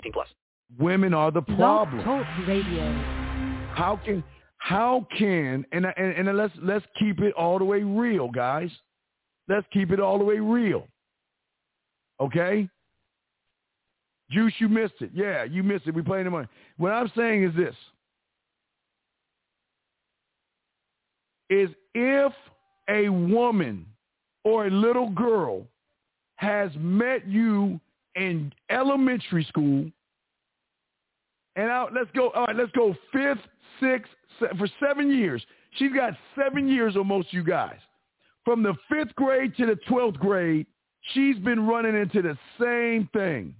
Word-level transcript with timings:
18 0.00 0.12
plus. 0.12 0.28
Women 0.78 1.14
are 1.14 1.30
the 1.30 1.42
problem. 1.42 2.04
Talk 2.04 2.26
Radio. 2.46 2.92
How 3.74 4.00
can 4.04 4.22
how 4.58 5.06
can 5.16 5.64
and, 5.72 5.86
and 5.96 6.28
and 6.28 6.36
let's 6.36 6.52
let's 6.62 6.84
keep 6.98 7.20
it 7.20 7.34
all 7.34 7.58
the 7.58 7.64
way 7.64 7.82
real, 7.82 8.28
guys. 8.28 8.70
Let's 9.48 9.66
keep 9.72 9.90
it 9.90 10.00
all 10.00 10.18
the 10.18 10.24
way 10.24 10.38
real. 10.38 10.86
Okay? 12.20 12.68
Juice, 14.30 14.52
you 14.58 14.68
missed 14.68 14.94
it. 15.00 15.10
Yeah, 15.12 15.42
you 15.44 15.62
missed 15.62 15.86
it. 15.88 15.94
We 15.94 16.02
playing 16.02 16.26
the 16.26 16.30
money. 16.30 16.46
What 16.76 16.92
I'm 16.92 17.10
saying 17.16 17.42
is 17.42 17.56
this. 17.56 17.74
Is 21.48 21.70
if 21.94 22.32
a 22.88 23.08
woman 23.08 23.86
or 24.44 24.66
a 24.66 24.70
little 24.70 25.10
girl 25.10 25.66
has 26.36 26.70
met 26.78 27.26
you 27.26 27.80
in 28.16 28.52
elementary 28.70 29.44
school, 29.44 29.90
and 31.56 31.94
let's 31.94 32.10
go. 32.14 32.30
All 32.30 32.46
right, 32.46 32.56
let's 32.56 32.72
go 32.72 32.94
fifth, 33.12 33.40
sixth, 33.80 34.12
for 34.58 34.68
seven 34.84 35.10
years. 35.10 35.44
She's 35.76 35.92
got 35.92 36.14
seven 36.36 36.68
years 36.68 36.96
on 36.96 37.06
most 37.06 37.32
you 37.32 37.44
guys. 37.44 37.78
From 38.44 38.62
the 38.62 38.74
fifth 38.90 39.14
grade 39.14 39.56
to 39.56 39.66
the 39.66 39.76
twelfth 39.88 40.18
grade, 40.18 40.66
she's 41.12 41.36
been 41.38 41.66
running 41.66 41.96
into 41.96 42.22
the 42.22 42.36
same 42.60 43.08
thing. 43.12 43.54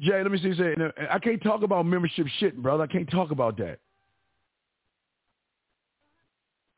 Jay, 0.00 0.22
let 0.22 0.30
me 0.30 0.38
see 0.38 0.56
say. 0.56 0.74
I 1.10 1.18
can't 1.18 1.42
talk 1.42 1.62
about 1.62 1.84
membership 1.84 2.26
shit, 2.38 2.60
brother. 2.62 2.84
I 2.84 2.86
can't 2.86 3.10
talk 3.10 3.30
about 3.30 3.58
that. 3.58 3.80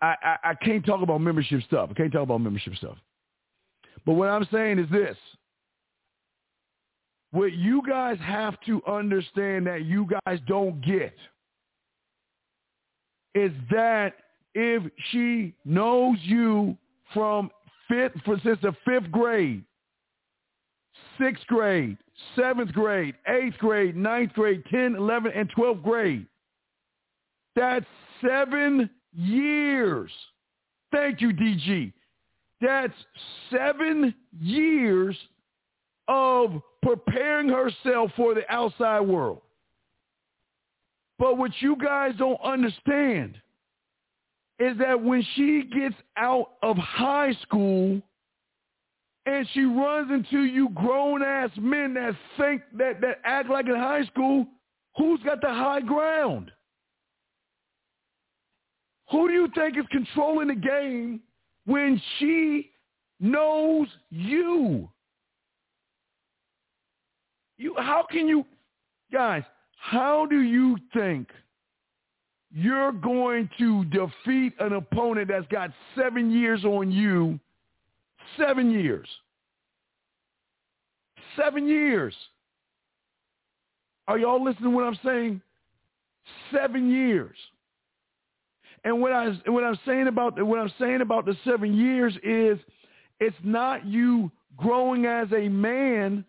I, 0.01 0.17
I, 0.21 0.37
I 0.51 0.55
can't 0.55 0.85
talk 0.85 1.03
about 1.03 1.21
membership 1.21 1.63
stuff. 1.63 1.91
I 1.93 1.95
can't 1.95 2.13
talk 2.13 2.23
about 2.23 2.41
membership 2.41 2.75
stuff. 2.75 2.97
But 4.05 4.14
what 4.14 4.28
I'm 4.28 4.47
saying 4.53 4.78
is 4.78 4.91
this. 4.91 5.17
What 7.31 7.53
you 7.53 7.83
guys 7.89 8.19
have 8.20 8.61
to 8.67 8.83
understand 8.86 9.67
that 9.67 9.84
you 9.84 10.06
guys 10.27 10.39
don't 10.47 10.84
get 10.84 11.14
is 13.34 13.53
that 13.70 14.14
if 14.55 14.83
she 15.11 15.55
knows 15.64 16.19
you 16.23 16.77
from 17.14 17.50
fifth, 17.89 18.20
for 18.25 18.39
since 18.45 18.58
the 18.61 18.75
fifth 18.84 19.11
grade, 19.11 19.64
sixth 21.19 21.47
grade, 21.47 21.97
seventh 22.36 22.73
grade, 22.73 23.14
eighth 23.28 23.56
grade, 23.58 23.97
ninth 23.97 24.33
grade, 24.34 24.62
10, 24.70 24.97
11, 24.97 25.33
and 25.34 25.50
12th 25.55 25.83
grade, 25.83 26.27
that's 27.56 27.86
seven 28.20 28.91
years. 29.14 30.11
Thank 30.91 31.20
you, 31.20 31.30
DG. 31.30 31.92
That's 32.63 32.95
seven 33.51 34.15
years 34.41 35.17
of 36.07 36.63
preparing 36.83 37.49
herself 37.49 38.13
for 38.17 38.35
the 38.35 38.43
outside 38.49 39.01
world. 39.01 39.43
But 41.19 41.39
what 41.39 41.51
you 41.61 41.77
guys 41.77 42.13
don't 42.19 42.41
understand 42.43 43.37
is 44.61 44.79
that 44.79 45.03
when 45.03 45.27
she 45.35 45.64
gets 45.64 45.97
out 46.17 46.51
of 46.63 46.77
high 46.77 47.33
school 47.42 48.01
and 49.27 49.48
she 49.53 49.65
runs 49.65 50.13
into 50.13 50.45
you 50.45 50.69
grown 50.70 51.23
ass 51.23 51.51
men 51.57 51.95
that 51.95 52.15
think 52.39 52.63
that, 52.79 53.01
that 53.01 53.19
act 53.25 53.51
like 53.51 53.67
in 53.67 53.75
high 53.75 54.05
school, 54.05 54.47
who's 54.97 55.20
got 55.25 55.41
the 55.41 55.48
high 55.48 55.81
ground? 55.81 56.53
Who 59.11 59.27
do 59.29 59.35
you 59.35 59.48
think 59.55 59.77
is 59.77 59.85
controlling 59.91 60.48
the 60.48 60.55
game 60.55 61.20
when 61.64 62.00
she 62.18 62.70
knows 63.20 63.89
you? 64.11 64.89
You 67.58 67.74
how 67.78 68.05
can 68.11 68.27
you 68.27 68.45
guys, 69.12 69.42
how 69.77 70.27
do 70.27 70.40
you 70.40 70.77
think 70.92 71.28
you're 72.50 72.92
going 72.92 73.48
to 73.58 73.84
defeat 73.84 74.55
an 74.58 74.73
opponent 74.73 75.28
that's 75.28 75.46
got 75.48 75.70
7 75.96 76.30
years 76.30 76.64
on 76.64 76.90
you? 76.90 77.39
7 78.36 78.70
years. 78.70 79.08
7 81.36 81.67
years. 81.67 82.14
Are 84.08 84.18
y'all 84.18 84.42
listening 84.42 84.70
to 84.70 84.77
what 84.77 84.84
I'm 84.84 84.98
saying? 85.05 85.40
7 86.52 86.90
years. 86.90 87.36
And 88.85 89.01
what 89.01 89.13
I 89.13 89.31
what 89.47 89.65
I'm 89.65 89.79
saying 89.87 90.09
about 90.09 90.43
what 90.45 90.59
I'm 90.59 90.73
saying 90.79 91.03
about 91.03 91.25
the 91.25 91.37
seven 91.45 91.75
years 91.75 92.15
is, 92.23 92.59
it's 93.20 93.37
not 93.45 93.87
you 93.87 94.31
growing 94.57 95.07
as 95.07 95.29
a 95.33 95.48
man. 95.48 96.25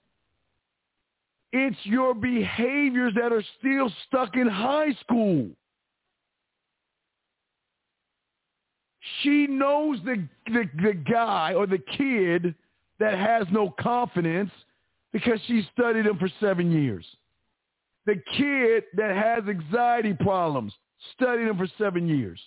It's 1.52 1.78
your 1.84 2.14
behaviors 2.14 3.14
that 3.16 3.32
are 3.32 3.44
still 3.60 3.92
stuck 4.08 4.36
in 4.36 4.48
high 4.48 4.94
school. 5.02 5.50
She 9.22 9.48
knows 9.48 10.00
the, 10.06 10.28
the, 10.48 10.64
the 10.82 10.94
guy 10.94 11.54
or 11.54 11.68
the 11.68 11.78
kid 11.78 12.56
that 13.00 13.18
has 13.18 13.46
no 13.52 13.70
confidence 13.80 14.50
because 15.12 15.40
she 15.46 15.68
studied 15.74 16.06
him 16.06 16.18
for 16.18 16.30
seven 16.40 16.72
years. 16.72 17.06
The 18.06 18.16
kid 18.38 18.86
that 18.96 19.16
has 19.16 19.48
anxiety 19.48 20.14
problems 20.14 20.74
studied 21.14 21.48
him 21.48 21.58
for 21.58 21.68
seven 21.78 22.08
years. 22.08 22.40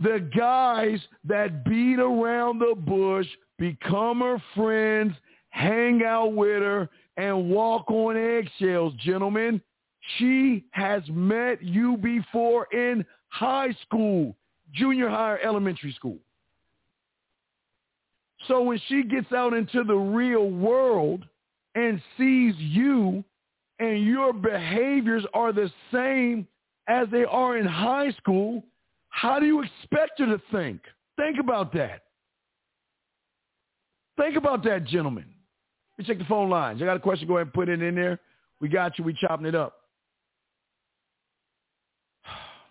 The 0.00 0.28
guys 0.36 1.00
that 1.24 1.64
beat 1.64 1.98
around 1.98 2.60
the 2.60 2.74
bush, 2.76 3.26
become 3.58 4.20
her 4.20 4.40
friends, 4.54 5.14
hang 5.50 6.04
out 6.04 6.34
with 6.34 6.62
her, 6.62 6.88
and 7.16 7.50
walk 7.50 7.90
on 7.90 8.16
eggshells, 8.16 8.94
gentlemen. 9.00 9.60
She 10.16 10.64
has 10.70 11.02
met 11.10 11.62
you 11.62 11.96
before 11.96 12.66
in 12.72 13.04
high 13.28 13.76
school, 13.82 14.36
junior 14.72 15.08
high, 15.08 15.32
or 15.32 15.40
elementary 15.40 15.92
school. 15.92 16.18
So 18.46 18.62
when 18.62 18.80
she 18.88 19.02
gets 19.02 19.32
out 19.32 19.52
into 19.52 19.82
the 19.82 19.96
real 19.96 20.48
world 20.48 21.24
and 21.74 22.00
sees 22.16 22.54
you 22.56 23.24
and 23.80 24.04
your 24.04 24.32
behaviors 24.32 25.24
are 25.34 25.52
the 25.52 25.70
same 25.92 26.46
as 26.88 27.06
they 27.12 27.24
are 27.24 27.58
in 27.58 27.66
high 27.66 28.10
school, 28.12 28.64
how 29.10 29.38
do 29.38 29.46
you 29.46 29.62
expect 29.62 30.18
her 30.18 30.26
to 30.26 30.40
think? 30.50 30.80
Think 31.16 31.38
about 31.38 31.72
that. 31.74 32.02
Think 34.16 34.36
about 34.36 34.64
that, 34.64 34.84
gentlemen. 34.84 35.26
Let 35.96 36.08
me 36.08 36.14
check 36.14 36.18
the 36.18 36.28
phone 36.28 36.50
lines. 36.50 36.82
I 36.82 36.86
got 36.86 36.96
a 36.96 37.00
question. 37.00 37.28
Go 37.28 37.36
ahead 37.36 37.48
and 37.48 37.52
put 37.52 37.68
it 37.68 37.82
in 37.82 37.94
there. 37.94 38.18
We 38.60 38.68
got 38.68 38.98
you. 38.98 39.04
We 39.04 39.14
chopping 39.14 39.46
it 39.46 39.54
up. 39.54 39.74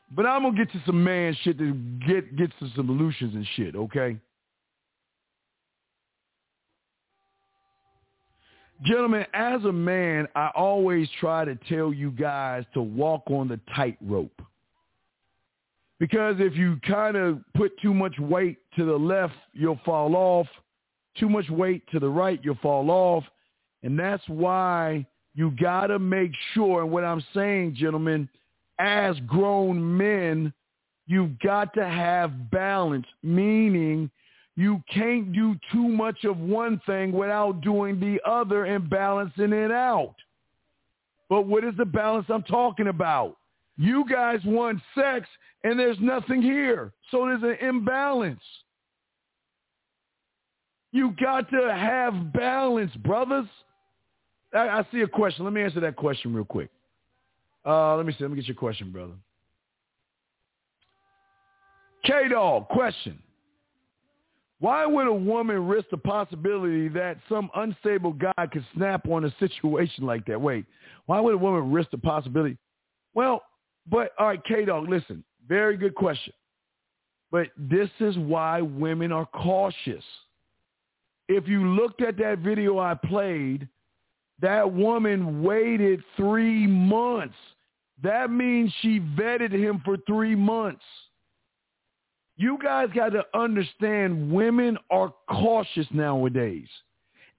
But 0.10 0.26
I'm 0.26 0.44
gonna 0.44 0.56
get 0.56 0.72
to 0.72 0.82
some 0.86 1.04
man 1.04 1.36
shit 1.44 1.58
to 1.58 1.74
get 2.08 2.38
get 2.38 2.50
to 2.60 2.70
some 2.74 2.88
solutions 2.88 3.36
and 3.36 3.46
shit. 3.58 3.76
Okay. 3.76 4.16
Gentlemen, 8.84 9.26
as 9.34 9.64
a 9.66 9.72
man, 9.72 10.28
I 10.36 10.52
always 10.56 11.10
try 11.20 11.46
to 11.46 11.56
tell 11.68 11.92
you 11.92 12.12
guys 12.12 12.64
to 12.74 12.82
walk 12.82 13.24
on 13.28 13.48
the 13.48 13.60
tightrope. 13.76 14.42
Because 16.00 16.36
if 16.40 16.56
you 16.56 16.80
kind 16.88 17.18
of 17.18 17.40
put 17.56 17.72
too 17.82 17.94
much 17.94 18.18
weight 18.20 18.58
to 18.76 18.86
the 18.86 18.96
left, 18.96 19.34
you'll 19.54 19.80
fall 19.84 20.16
off. 20.16 20.48
Too 21.18 21.28
much 21.28 21.50
weight 21.50 21.82
to 21.92 22.00
the 22.00 22.10
right, 22.10 22.40
you'll 22.44 22.60
fall 22.62 22.92
off. 22.92 23.24
And 23.82 23.98
that's 23.98 24.24
why 24.28 25.08
you 25.34 25.52
got 25.60 25.88
to 25.88 25.98
make 25.98 26.32
sure, 26.54 26.84
and 26.84 26.92
what 26.92 27.04
I'm 27.04 27.24
saying, 27.34 27.76
gentlemen, 27.76 28.30
as 28.78 29.20
grown 29.22 29.98
men, 29.98 30.54
you've 31.08 31.40
got 31.40 31.74
to 31.74 31.86
have 31.88 32.52
balance, 32.52 33.08
meaning 33.24 34.12
you 34.58 34.82
can't 34.92 35.32
do 35.32 35.56
too 35.72 35.88
much 35.88 36.26
of 36.26 36.40
one 36.40 36.82
thing 36.88 37.12
without 37.12 37.62
doing 37.62 38.00
the 38.00 38.20
other 38.28 38.66
and 38.66 38.90
balancing 38.90 39.54
it 39.54 39.72
out. 39.72 40.16
But 41.30 41.44
what 41.44 41.64
is 41.64 41.76
the 41.78 41.86
balance 41.86 42.26
I'm 42.28 42.42
talking 42.42 42.88
about? 42.88 43.38
You 43.78 44.04
guys 44.10 44.40
want 44.44 44.82
sex 44.96 45.28
and 45.64 45.80
there's 45.80 46.00
nothing 46.02 46.42
here. 46.42 46.92
So 47.12 47.26
there's 47.28 47.44
an 47.44 47.68
imbalance. 47.68 48.42
You 50.92 51.12
got 51.22 51.52
to 51.52 51.72
have 51.72 52.34
balance, 52.34 52.96
brothers. 52.96 53.46
I, 54.56 54.70
I 54.70 54.88
see 54.92 55.02
a 55.02 55.08
question. 55.08 55.46
Let 55.46 55.54
me 55.54 55.62
answer 55.62 55.82
that 55.82 55.96
question 55.96 56.34
real 56.34 56.46
quick. 56.46 56.72
Uh, 57.64 57.96
let 57.96 58.08
me 58.08 58.14
see. 58.14 58.24
Let 58.24 58.32
me 58.32 58.38
get 58.38 58.48
your 58.48 58.56
question, 58.56 58.92
brother. 58.92 59.14
K-Dog, 62.06 62.70
question. 62.70 63.20
Why 64.60 64.86
would 64.88 65.08
a 65.08 65.14
woman 65.14 65.68
risk 65.68 65.90
the 65.92 65.98
possibility 65.98 66.88
that 66.90 67.18
some 67.30 67.50
unstable 67.56 68.14
guy 68.14 68.48
could 68.52 68.66
snap 68.76 69.08
on 69.08 69.26
a 69.26 69.34
situation 69.40 70.06
like 70.06 70.26
that? 70.26 70.42
Wait, 70.42 70.66
why 71.06 71.20
would 71.20 71.36
a 71.36 71.38
woman 71.38 71.72
risk 71.72 71.92
the 71.92 71.98
possibility? 72.00 72.58
Well, 73.14 73.44
but 73.90 74.12
all 74.18 74.28
right, 74.28 74.44
K-Dog, 74.44 74.90
listen. 74.90 75.24
Very 75.48 75.78
good 75.78 75.96
question. 75.96 76.34
But 77.32 77.50
this 77.58 77.90
is 78.00 78.18
why 78.18 78.62
women 78.62 79.12
are 79.12 79.26
cautious. 79.28 80.04
If 81.28 81.48
you 81.48 81.68
looked 81.76 82.02
at 82.02 82.18
that 82.18 82.40
video 82.40 82.80
I 82.80 82.96
played, 82.96 83.68
that 84.42 84.72
woman 84.72 85.44
waited 85.44 86.04
three 86.16 86.66
months. 86.66 87.36
That 88.02 88.32
means 88.32 88.74
she 88.82 89.00
vetted 89.00 89.52
him 89.52 89.82
for 89.84 89.98
three 90.08 90.36
months. 90.36 90.84
You 92.38 92.60
guys 92.62 92.90
got 92.94 93.10
to 93.10 93.24
understand 93.34 94.32
women 94.32 94.78
are 94.92 95.14
cautious 95.28 95.88
nowadays. 95.92 96.68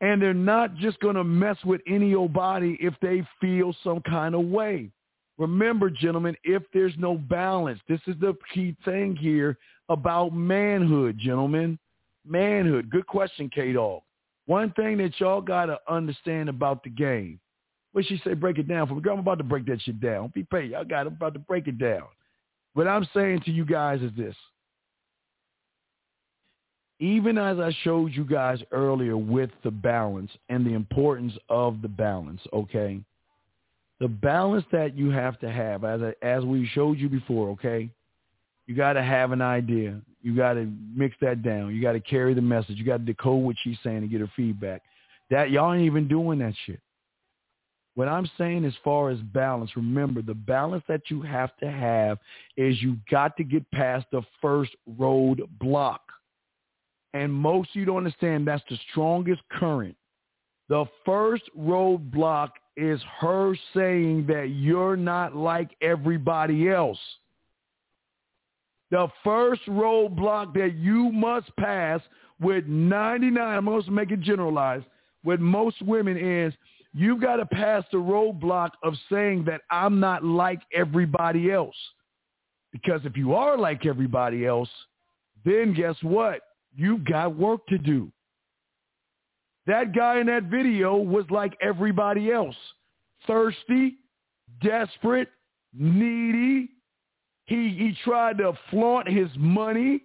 And 0.00 0.20
they're 0.20 0.34
not 0.34 0.76
just 0.76 1.00
going 1.00 1.16
to 1.16 1.24
mess 1.24 1.56
with 1.64 1.80
any 1.88 2.14
old 2.14 2.32
body 2.32 2.76
if 2.80 2.94
they 3.00 3.26
feel 3.40 3.74
some 3.82 4.00
kind 4.02 4.34
of 4.34 4.44
way. 4.46 4.90
Remember, 5.38 5.88
gentlemen, 5.88 6.36
if 6.42 6.64
there's 6.72 6.94
no 6.98 7.14
balance, 7.14 7.80
this 7.88 8.00
is 8.08 8.16
the 8.20 8.36
key 8.52 8.76
thing 8.84 9.14
here 9.14 9.56
about 9.88 10.34
manhood, 10.34 11.16
gentlemen. 11.18 11.78
Manhood. 12.26 12.90
Good 12.90 13.06
question, 13.06 13.48
K-Dog. 13.52 14.02
One 14.46 14.72
thing 14.72 14.98
that 14.98 15.18
y'all 15.20 15.40
got 15.40 15.66
to 15.66 15.78
understand 15.88 16.48
about 16.48 16.82
the 16.82 16.90
game. 16.90 17.38
What 17.92 18.04
she 18.06 18.20
say, 18.24 18.34
break 18.34 18.58
it 18.58 18.68
down 18.68 18.88
for 18.88 18.94
me. 18.94 19.00
Girl, 19.00 19.14
I'm 19.14 19.20
about 19.20 19.38
to 19.38 19.44
break 19.44 19.66
that 19.66 19.80
shit 19.82 20.00
down. 20.00 20.32
Be 20.34 20.44
paid. 20.44 20.72
Y'all 20.72 20.84
got. 20.84 21.06
I'm 21.06 21.14
about 21.14 21.34
to 21.34 21.38
break 21.38 21.68
it 21.68 21.78
down. 21.78 22.04
What 22.74 22.86
I'm 22.86 23.08
saying 23.14 23.42
to 23.44 23.50
you 23.50 23.64
guys 23.64 24.02
is 24.02 24.12
this 24.16 24.34
even 27.00 27.38
as 27.38 27.58
I 27.58 27.72
showed 27.84 28.12
you 28.12 28.24
guys 28.24 28.60
earlier 28.72 29.16
with 29.16 29.50
the 29.62 29.70
balance 29.70 30.30
and 30.48 30.66
the 30.66 30.74
importance 30.74 31.32
of 31.48 31.80
the 31.80 31.88
balance, 31.88 32.40
okay? 32.52 33.00
The 34.00 34.08
balance 34.08 34.64
that 34.72 34.96
you 34.96 35.10
have 35.10 35.38
to 35.40 35.50
have, 35.50 35.84
as 35.84 36.00
I, 36.02 36.14
as 36.26 36.44
we 36.44 36.66
showed 36.66 36.98
you 36.98 37.08
before, 37.08 37.50
okay? 37.50 37.88
You 38.66 38.74
got 38.74 38.94
to 38.94 39.02
have 39.02 39.32
an 39.32 39.42
idea. 39.42 40.00
You 40.22 40.36
got 40.36 40.54
to 40.54 40.70
mix 40.94 41.16
that 41.20 41.42
down. 41.42 41.74
You 41.74 41.80
got 41.80 41.92
to 41.92 42.00
carry 42.00 42.34
the 42.34 42.42
message. 42.42 42.76
You 42.76 42.84
got 42.84 42.98
to 42.98 43.04
decode 43.04 43.44
what 43.44 43.56
she's 43.62 43.78
saying 43.84 43.98
and 43.98 44.10
get 44.10 44.20
her 44.20 44.30
feedback. 44.34 44.82
That 45.30 45.50
y'all 45.50 45.72
ain't 45.72 45.84
even 45.84 46.08
doing 46.08 46.40
that 46.40 46.54
shit. 46.66 46.80
What 47.94 48.08
I'm 48.08 48.30
saying 48.38 48.64
as 48.64 48.74
far 48.84 49.10
as 49.10 49.18
balance, 49.18 49.76
remember 49.76 50.22
the 50.22 50.34
balance 50.34 50.84
that 50.88 51.02
you 51.08 51.22
have 51.22 51.56
to 51.58 51.70
have 51.70 52.18
is 52.56 52.80
you 52.80 52.96
got 53.10 53.36
to 53.36 53.44
get 53.44 53.68
past 53.72 54.06
the 54.12 54.22
first 54.40 54.70
road 54.98 55.42
block 55.60 56.02
and 57.14 57.32
most 57.32 57.70
you 57.74 57.84
don't 57.84 57.98
understand 57.98 58.46
that's 58.46 58.62
the 58.68 58.78
strongest 58.90 59.42
current. 59.50 59.96
The 60.68 60.84
first 61.04 61.44
roadblock 61.58 62.50
is 62.76 63.00
her 63.20 63.56
saying 63.74 64.26
that 64.26 64.50
you're 64.50 64.96
not 64.96 65.34
like 65.34 65.70
everybody 65.80 66.68
else. 66.68 66.98
The 68.90 69.08
first 69.24 69.62
roadblock 69.66 70.54
that 70.54 70.74
you 70.76 71.10
must 71.10 71.54
pass 71.56 72.00
with 72.40 72.66
99, 72.66 73.42
I'm 73.42 73.64
going 73.64 73.82
to 73.82 73.90
make 73.90 74.10
it 74.10 74.20
generalized, 74.20 74.86
with 75.24 75.40
most 75.40 75.82
women 75.82 76.16
is 76.16 76.54
you've 76.94 77.20
got 77.20 77.36
to 77.36 77.46
pass 77.46 77.84
the 77.90 77.98
roadblock 77.98 78.70
of 78.82 78.94
saying 79.10 79.44
that 79.44 79.62
I'm 79.70 80.00
not 80.00 80.24
like 80.24 80.60
everybody 80.72 81.50
else. 81.50 81.74
Because 82.72 83.00
if 83.04 83.16
you 83.16 83.34
are 83.34 83.58
like 83.58 83.86
everybody 83.86 84.46
else, 84.46 84.70
then 85.44 85.74
guess 85.74 85.96
what? 86.02 86.40
You've 86.78 87.04
got 87.04 87.36
work 87.36 87.66
to 87.66 87.76
do. 87.76 88.12
That 89.66 89.94
guy 89.94 90.20
in 90.20 90.28
that 90.28 90.44
video 90.44 90.94
was 90.94 91.24
like 91.28 91.56
everybody 91.60 92.30
else. 92.30 92.54
Thirsty, 93.26 93.96
desperate, 94.62 95.28
needy. 95.76 96.70
He, 97.46 97.70
he 97.70 97.96
tried 98.04 98.38
to 98.38 98.52
flaunt 98.70 99.08
his 99.08 99.28
money. 99.36 100.04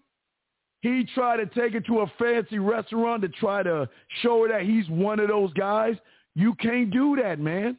He 0.81 1.05
tried 1.13 1.37
to 1.37 1.45
take 1.45 1.75
it 1.75 1.85
to 1.85 1.99
a 1.99 2.11
fancy 2.17 2.57
restaurant 2.57 3.21
to 3.21 3.29
try 3.29 3.61
to 3.61 3.87
show 4.23 4.41
her 4.41 4.49
that 4.49 4.63
he's 4.63 4.89
one 4.89 5.19
of 5.19 5.27
those 5.27 5.53
guys. 5.53 5.95
You 6.33 6.55
can't 6.55 6.89
do 6.89 7.15
that, 7.21 7.39
man. 7.39 7.77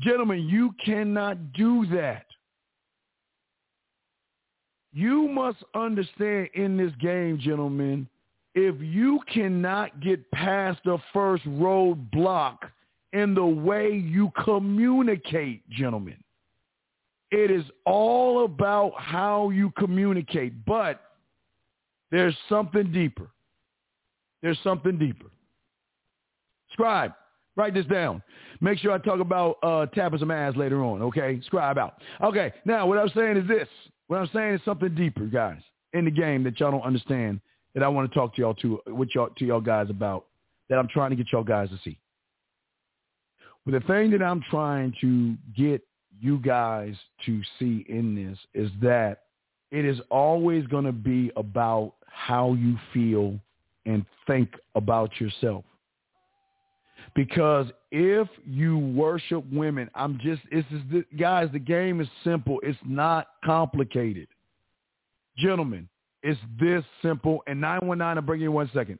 Gentlemen, 0.00 0.40
you 0.40 0.74
cannot 0.84 1.54
do 1.54 1.86
that. 1.94 2.26
You 4.92 5.28
must 5.28 5.58
understand 5.74 6.50
in 6.54 6.76
this 6.76 6.92
game, 7.00 7.38
gentlemen, 7.38 8.08
if 8.54 8.74
you 8.80 9.20
cannot 9.32 10.00
get 10.00 10.30
past 10.32 10.80
the 10.84 10.98
first 11.12 11.44
roadblock 11.44 12.58
in 13.12 13.34
the 13.34 13.44
way 13.44 13.90
you 13.92 14.30
communicate, 14.44 15.68
gentlemen, 15.70 16.22
it 17.30 17.50
is 17.50 17.64
all 17.86 18.44
about 18.44 18.92
how 18.98 19.48
you 19.48 19.72
communicate. 19.78 20.64
But 20.66 21.00
there's 22.10 22.36
something 22.48 22.92
deeper. 22.92 23.28
There's 24.42 24.58
something 24.62 24.98
deeper. 24.98 25.30
Scribe, 26.72 27.12
write 27.56 27.72
this 27.72 27.86
down. 27.86 28.22
Make 28.60 28.78
sure 28.78 28.92
I 28.92 28.98
talk 28.98 29.20
about 29.20 29.56
uh, 29.62 29.86
tapping 29.86 30.18
some 30.18 30.30
ass 30.30 30.54
later 30.56 30.84
on, 30.84 31.00
okay? 31.02 31.40
Scribe 31.46 31.78
out. 31.78 31.94
Okay, 32.22 32.52
now 32.66 32.86
what 32.86 32.98
I'm 32.98 33.10
saying 33.14 33.38
is 33.38 33.48
this. 33.48 33.68
What 34.08 34.18
I'm 34.18 34.30
saying 34.32 34.54
is 34.54 34.60
something 34.64 34.94
deeper, 34.94 35.26
guys, 35.26 35.60
in 35.92 36.04
the 36.04 36.10
game 36.10 36.42
that 36.44 36.58
y'all 36.60 36.70
don't 36.70 36.82
understand 36.82 37.40
that 37.74 37.82
I 37.82 37.88
want 37.88 38.10
to 38.10 38.14
talk 38.14 38.34
to 38.36 38.42
y'all 38.42 38.54
to 38.54 38.80
with 38.86 39.10
y'all 39.14 39.30
to 39.30 39.44
y'all 39.44 39.60
guys 39.60 39.88
about 39.90 40.26
that 40.68 40.78
I'm 40.78 40.88
trying 40.88 41.10
to 41.10 41.16
get 41.16 41.32
y'all 41.32 41.44
guys 41.44 41.70
to 41.70 41.78
see. 41.84 41.98
But 43.64 43.72
the 43.72 43.80
thing 43.86 44.10
that 44.10 44.22
I'm 44.22 44.42
trying 44.50 44.94
to 45.00 45.34
get 45.56 45.82
you 46.20 46.38
guys 46.38 46.94
to 47.26 47.40
see 47.58 47.84
in 47.88 48.14
this 48.14 48.38
is 48.54 48.70
that 48.82 49.22
it 49.70 49.84
is 49.84 49.98
always 50.10 50.66
going 50.66 50.84
to 50.84 50.92
be 50.92 51.30
about 51.36 51.94
how 52.06 52.54
you 52.54 52.76
feel 52.92 53.38
and 53.86 54.04
think 54.26 54.54
about 54.74 55.20
yourself. 55.20 55.64
Because 57.14 57.66
if 57.90 58.28
you 58.46 58.78
worship 58.78 59.44
women, 59.52 59.90
I'm 59.94 60.18
just, 60.22 60.42
it's 60.50 60.66
just, 60.70 61.06
guys, 61.18 61.48
the 61.52 61.58
game 61.58 62.00
is 62.00 62.08
simple. 62.24 62.58
It's 62.62 62.78
not 62.86 63.28
complicated. 63.44 64.28
Gentlemen, 65.36 65.88
it's 66.22 66.40
this 66.58 66.84
simple. 67.02 67.42
And 67.46 67.60
919, 67.60 68.16
I'll 68.16 68.22
bring 68.22 68.40
you 68.40 68.52
one 68.52 68.70
second. 68.72 68.98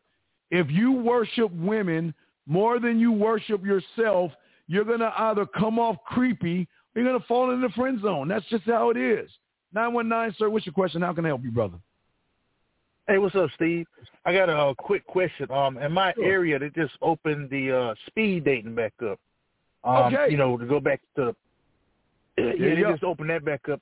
If 0.51 0.71
you 0.71 0.93
worship 0.93 1.51
women 1.53 2.13
more 2.47 2.79
than 2.79 2.99
you 2.99 3.13
worship 3.13 3.65
yourself, 3.65 4.33
you're 4.67 4.85
going 4.85 5.01
to 5.01 5.13
either 5.17 5.47
come 5.47 5.79
off 5.79 5.97
creepy 6.07 6.69
or 6.95 7.03
you're 7.03 7.11
going 7.11 7.21
to 7.21 7.27
fall 7.27 7.53
in 7.53 7.63
the 7.63 7.71
friend 7.71 8.01
zone. 8.03 8.29
That's 8.29 8.47
just 8.47 8.65
how 8.65 8.91
it 8.91 8.99
is. 8.99 9.31
919, 9.73 10.37
sir, 10.39 10.51
what's 10.51 10.67
your 10.67 10.75
question? 10.75 11.01
How 11.01 11.15
can 11.15 11.25
I 11.25 11.29
help 11.29 11.45
you, 11.45 11.51
brother? 11.51 11.79
Hey, 13.09 13.19
what's 13.19 13.35
up, 13.35 13.51
Steve? 13.57 13.87
I 14.25 14.33
got 14.33 14.49
a, 14.49 14.57
a 14.69 14.75
quick 14.77 15.05
question. 15.07 15.51
Um, 15.51 15.77
in 15.79 15.91
my 15.93 16.13
sure. 16.15 16.25
area, 16.25 16.59
they 16.59 16.71
just 16.71 16.95
opened 17.03 17.51
the 17.51 17.73
uh, 17.77 17.95
speed 18.07 18.45
dating 18.45 18.75
back 18.75 18.93
up. 19.03 19.19
Um, 19.85 20.15
Okay. 20.15 20.31
You 20.31 20.37
know, 20.37 20.57
to 20.57 20.67
go 20.67 20.79
back 20.81 21.01
to 21.17 21.35
yeah, 22.39 22.45
Yeah, 22.59 22.75
they 22.75 22.83
just 22.83 23.03
opened 23.03 23.31
that 23.31 23.45
back 23.45 23.69
up. 23.69 23.81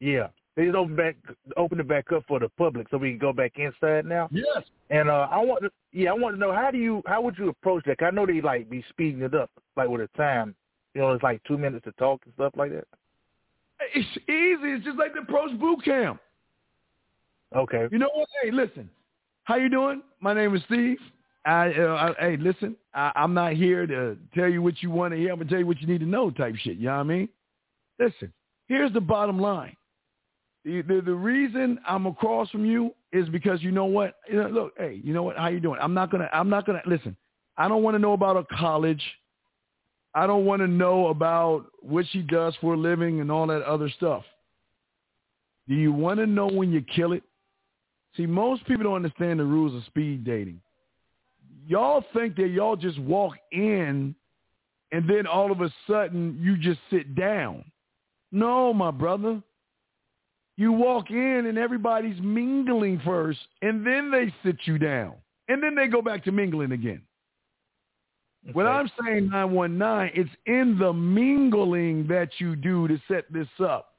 Yeah, 0.00 0.28
they 0.56 0.64
just 0.66 0.76
opened 0.76 0.96
back, 0.96 1.16
opened 1.56 1.80
it 1.80 1.88
back 1.88 2.12
up 2.12 2.24
for 2.28 2.38
the 2.38 2.48
public, 2.50 2.86
so 2.90 2.96
we 2.98 3.10
can 3.10 3.18
go 3.18 3.32
back 3.32 3.52
inside 3.56 4.06
now. 4.06 4.28
Yes. 4.30 4.62
And 4.90 5.08
uh, 5.10 5.28
I 5.30 5.38
want 5.38 5.62
to, 5.64 5.70
yeah, 5.92 6.10
I 6.10 6.14
want 6.14 6.36
to 6.36 6.40
know 6.40 6.52
how 6.52 6.70
do 6.70 6.78
you, 6.78 7.02
how 7.06 7.22
would 7.22 7.36
you 7.38 7.48
approach 7.48 7.84
that? 7.86 7.98
'Cause 7.98 8.08
I 8.12 8.14
know 8.14 8.26
they 8.26 8.40
like 8.40 8.70
be 8.70 8.84
speeding 8.90 9.22
it 9.22 9.34
up, 9.34 9.50
like 9.76 9.88
with 9.88 10.02
a 10.02 10.08
time. 10.16 10.54
You 10.94 11.00
know, 11.00 11.12
it's 11.12 11.22
like 11.24 11.42
two 11.44 11.58
minutes 11.58 11.84
to 11.84 11.92
talk 11.92 12.20
and 12.24 12.34
stuff 12.34 12.52
like 12.56 12.70
that. 12.70 12.86
It's 13.94 14.06
easy. 14.28 14.72
It's 14.76 14.84
just 14.84 14.98
like 14.98 15.12
the 15.14 15.20
approach 15.20 15.58
boot 15.58 15.84
camp. 15.84 16.20
Okay. 17.54 17.86
You 17.90 17.98
know 17.98 18.10
what? 18.14 18.28
Hey, 18.42 18.50
listen. 18.50 18.90
How 19.44 19.56
you 19.56 19.68
doing? 19.68 20.02
My 20.20 20.34
name 20.34 20.54
is 20.54 20.62
Steve. 20.66 20.98
I, 21.46 21.72
uh, 21.74 22.14
I 22.18 22.30
hey, 22.30 22.36
listen. 22.36 22.76
I, 22.94 23.12
I'm 23.14 23.34
not 23.34 23.52
here 23.52 23.86
to 23.86 24.16
tell 24.34 24.48
you 24.48 24.62
what 24.62 24.82
you 24.82 24.90
want 24.90 25.12
to 25.12 25.18
hear. 25.18 25.30
I'm 25.32 25.38
gonna 25.38 25.50
tell 25.50 25.58
you 25.58 25.66
what 25.66 25.80
you 25.80 25.86
need 25.86 26.00
to 26.00 26.06
know, 26.06 26.30
type 26.30 26.54
shit. 26.56 26.78
You 26.78 26.86
know 26.86 26.94
what 26.94 27.00
I 27.00 27.02
mean? 27.04 27.28
Listen. 27.98 28.32
Here's 28.66 28.92
the 28.92 29.00
bottom 29.00 29.38
line. 29.38 29.76
The, 30.64 30.80
the 30.82 31.02
the 31.04 31.14
reason 31.14 31.78
I'm 31.86 32.06
across 32.06 32.48
from 32.50 32.64
you 32.64 32.94
is 33.12 33.28
because 33.28 33.62
you 33.62 33.70
know 33.70 33.84
what? 33.84 34.14
You 34.28 34.42
know, 34.42 34.48
look, 34.48 34.72
hey, 34.78 35.00
you 35.04 35.12
know 35.12 35.22
what? 35.22 35.36
How 35.36 35.48
you 35.48 35.60
doing? 35.60 35.78
I'm 35.80 35.94
not 35.94 36.10
gonna. 36.10 36.28
I'm 36.32 36.48
not 36.48 36.66
gonna 36.66 36.82
listen. 36.86 37.14
I 37.56 37.68
don't 37.68 37.82
want 37.82 37.94
to 37.94 37.98
know 37.98 38.14
about 38.14 38.36
a 38.36 38.44
college. 38.56 39.02
I 40.14 40.26
don't 40.26 40.46
want 40.46 40.62
to 40.62 40.68
know 40.68 41.08
about 41.08 41.66
what 41.80 42.06
she 42.10 42.22
does 42.22 42.54
for 42.60 42.74
a 42.74 42.76
living 42.76 43.20
and 43.20 43.30
all 43.30 43.46
that 43.48 43.62
other 43.62 43.90
stuff. 43.90 44.22
Do 45.68 45.74
you 45.74 45.92
want 45.92 46.20
to 46.20 46.26
know 46.26 46.48
when 46.48 46.72
you 46.72 46.82
kill 46.82 47.12
it? 47.12 47.22
See, 48.16 48.26
most 48.26 48.64
people 48.66 48.84
don't 48.84 48.94
understand 48.94 49.40
the 49.40 49.44
rules 49.44 49.74
of 49.74 49.84
speed 49.86 50.24
dating. 50.24 50.60
Y'all 51.66 52.04
think 52.14 52.36
that 52.36 52.48
y'all 52.48 52.76
just 52.76 52.98
walk 53.00 53.34
in 53.52 54.14
and 54.92 55.10
then 55.10 55.26
all 55.26 55.50
of 55.50 55.60
a 55.60 55.72
sudden 55.88 56.38
you 56.40 56.56
just 56.56 56.78
sit 56.90 57.14
down. 57.14 57.64
No, 58.30 58.72
my 58.72 58.90
brother. 58.90 59.42
You 60.56 60.72
walk 60.72 61.10
in 61.10 61.46
and 61.46 61.58
everybody's 61.58 62.20
mingling 62.20 63.00
first 63.04 63.40
and 63.62 63.84
then 63.84 64.10
they 64.10 64.32
sit 64.44 64.58
you 64.64 64.78
down. 64.78 65.14
And 65.48 65.62
then 65.62 65.74
they 65.74 65.88
go 65.88 66.00
back 66.00 66.24
to 66.24 66.32
mingling 66.32 66.72
again. 66.72 67.02
Okay. 68.44 68.52
When 68.52 68.66
I'm 68.66 68.90
saying 69.02 69.30
919, 69.30 70.12
it's 70.14 70.30
in 70.46 70.78
the 70.78 70.92
mingling 70.92 72.06
that 72.08 72.28
you 72.38 72.56
do 72.56 72.86
to 72.88 73.00
set 73.08 73.30
this 73.32 73.48
up. 73.58 73.94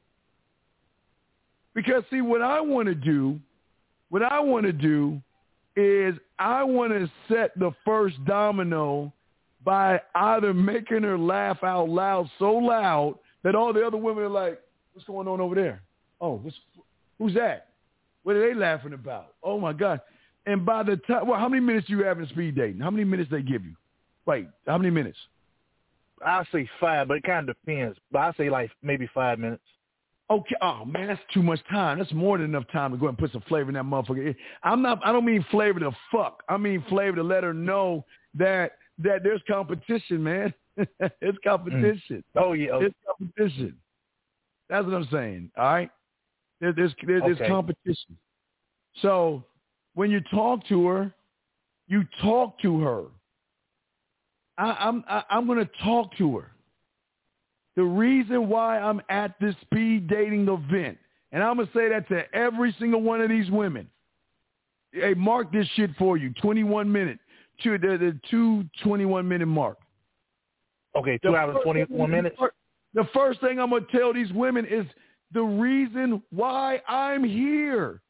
Because 1.73 2.03
see, 2.09 2.21
what 2.21 2.41
I 2.41 2.61
want 2.61 2.87
to 2.87 2.95
do, 2.95 3.39
what 4.15 4.23
I 4.23 4.39
want 4.39 4.65
to 4.65 4.71
do 4.71 5.21
is 5.75 6.15
I 6.39 6.63
want 6.63 6.93
to 6.93 7.11
set 7.27 7.51
the 7.59 7.71
first 7.83 8.15
domino 8.23 9.11
by 9.65 9.99
either 10.15 10.53
making 10.53 11.03
her 11.03 11.17
laugh 11.17 11.61
out 11.65 11.89
loud 11.89 12.29
so 12.39 12.53
loud 12.53 13.19
that 13.43 13.55
all 13.55 13.73
the 13.73 13.85
other 13.85 13.97
women 13.97 14.23
are 14.23 14.29
like, 14.29 14.61
what's 14.93 15.05
going 15.05 15.27
on 15.27 15.41
over 15.41 15.53
there? 15.53 15.81
Oh, 16.21 16.41
who's 17.19 17.33
that? 17.33 17.71
What 18.23 18.37
are 18.37 18.47
they 18.47 18.57
laughing 18.57 18.93
about? 18.93 19.33
Oh, 19.43 19.59
my 19.59 19.73
God. 19.73 19.99
And 20.45 20.65
by 20.65 20.83
the 20.83 20.95
time, 20.95 21.27
well, 21.27 21.37
how 21.37 21.49
many 21.49 21.61
minutes 21.61 21.87
do 21.87 21.97
you 21.97 22.05
have 22.05 22.17
in 22.17 22.27
speed 22.29 22.55
dating? 22.55 22.79
How 22.79 22.91
many 22.91 23.03
minutes 23.03 23.29
they 23.29 23.41
give 23.41 23.65
you? 23.65 23.75
Wait, 24.25 24.47
how 24.65 24.77
many 24.77 24.91
minutes? 24.91 25.17
I 26.25 26.45
say 26.53 26.69
five, 26.79 27.09
but 27.09 27.17
it 27.17 27.23
kind 27.23 27.49
of 27.49 27.57
depends. 27.57 27.97
But 28.13 28.19
I 28.19 28.31
say 28.37 28.49
like 28.49 28.71
maybe 28.81 29.09
five 29.13 29.39
minutes. 29.39 29.61
Okay. 30.29 30.55
Oh 30.61 30.85
man, 30.85 31.07
that's 31.07 31.21
too 31.33 31.43
much 31.43 31.59
time. 31.69 31.99
That's 31.99 32.11
more 32.11 32.37
than 32.37 32.47
enough 32.47 32.65
time 32.71 32.91
to 32.91 32.97
go 32.97 33.07
and 33.07 33.17
put 33.17 33.31
some 33.31 33.43
flavor 33.47 33.69
in 33.69 33.75
that 33.75 33.83
motherfucker. 33.83 34.35
I'm 34.63 34.81
not. 34.81 34.99
I 35.05 35.11
don't 35.11 35.25
mean 35.25 35.45
flavor 35.51 35.79
to 35.81 35.91
fuck. 36.11 36.41
I 36.49 36.57
mean 36.57 36.83
flavor 36.89 37.17
to 37.17 37.23
let 37.23 37.43
her 37.43 37.53
know 37.53 38.05
that 38.33 38.73
that 38.99 39.21
there's 39.23 39.41
competition, 39.47 40.23
man. 40.23 40.53
it's 40.77 41.37
competition. 41.43 42.23
Mm. 42.35 42.41
Oh 42.43 42.53
yeah, 42.53 42.69
oh. 42.73 42.81
it's 42.81 42.95
competition. 43.07 43.75
That's 44.69 44.85
what 44.85 44.95
I'm 44.95 45.07
saying. 45.11 45.51
All 45.57 45.63
right. 45.65 45.91
There, 46.59 46.73
there's 46.73 46.93
there, 47.05 47.19
there's 47.19 47.37
okay. 47.37 47.47
competition. 47.47 48.17
So 49.01 49.43
when 49.93 50.09
you 50.09 50.21
talk 50.31 50.67
to 50.69 50.87
her, 50.87 51.13
you 51.87 52.03
talk 52.21 52.59
to 52.61 52.79
her. 52.79 53.03
I, 54.57 54.71
I'm 54.71 55.03
I, 55.07 55.23
I'm 55.29 55.45
going 55.45 55.59
to 55.59 55.69
talk 55.83 56.17
to 56.17 56.37
her. 56.37 56.51
The 57.75 57.83
reason 57.83 58.47
why 58.47 58.79
I'm 58.79 59.01
at 59.09 59.35
this 59.39 59.55
speed 59.61 60.07
dating 60.07 60.47
event, 60.47 60.97
and 61.31 61.43
I'm 61.43 61.57
going 61.57 61.67
to 61.67 61.73
say 61.73 61.89
that 61.89 62.07
to 62.09 62.23
every 62.33 62.73
single 62.79 63.01
one 63.01 63.19
of 63.21 63.29
these 63.29 63.49
women. 63.51 63.89
Hey, 64.93 65.13
mark 65.13 65.51
this 65.51 65.67
shit 65.75 65.91
for 65.97 66.15
you. 66.15 66.33
21 66.41 66.89
minute. 66.89 67.19
To 67.63 67.77
the, 67.77 67.97
the 67.97 68.19
two 68.29 68.65
21 68.83 69.27
minute 69.27 69.45
mark. 69.45 69.77
Okay, 70.95 71.17
two 71.17 71.31
the 71.31 71.37
hours, 71.37 71.57
21 71.63 72.09
minutes. 72.09 72.37
The 72.93 73.07
first 73.13 73.41
thing 73.41 73.59
I'm 73.59 73.69
going 73.69 73.85
to 73.85 73.97
tell 73.97 74.13
these 74.13 74.31
women 74.31 74.65
is 74.65 74.85
the 75.33 75.41
reason 75.41 76.21
why 76.31 76.81
I'm 76.87 77.23
here. 77.23 78.01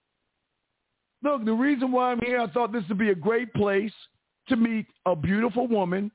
Look, 1.24 1.46
the 1.46 1.54
reason 1.54 1.92
why 1.92 2.12
I'm 2.12 2.22
here, 2.22 2.40
I 2.40 2.48
thought 2.48 2.72
this 2.72 2.84
would 2.90 3.00
be 3.00 3.10
a 3.10 3.16
great 3.16 3.52
place 3.54 3.94
to 4.50 4.56
meet 4.56 4.86
a 5.08 5.16
beautiful 5.16 5.68
woman 5.68 6.12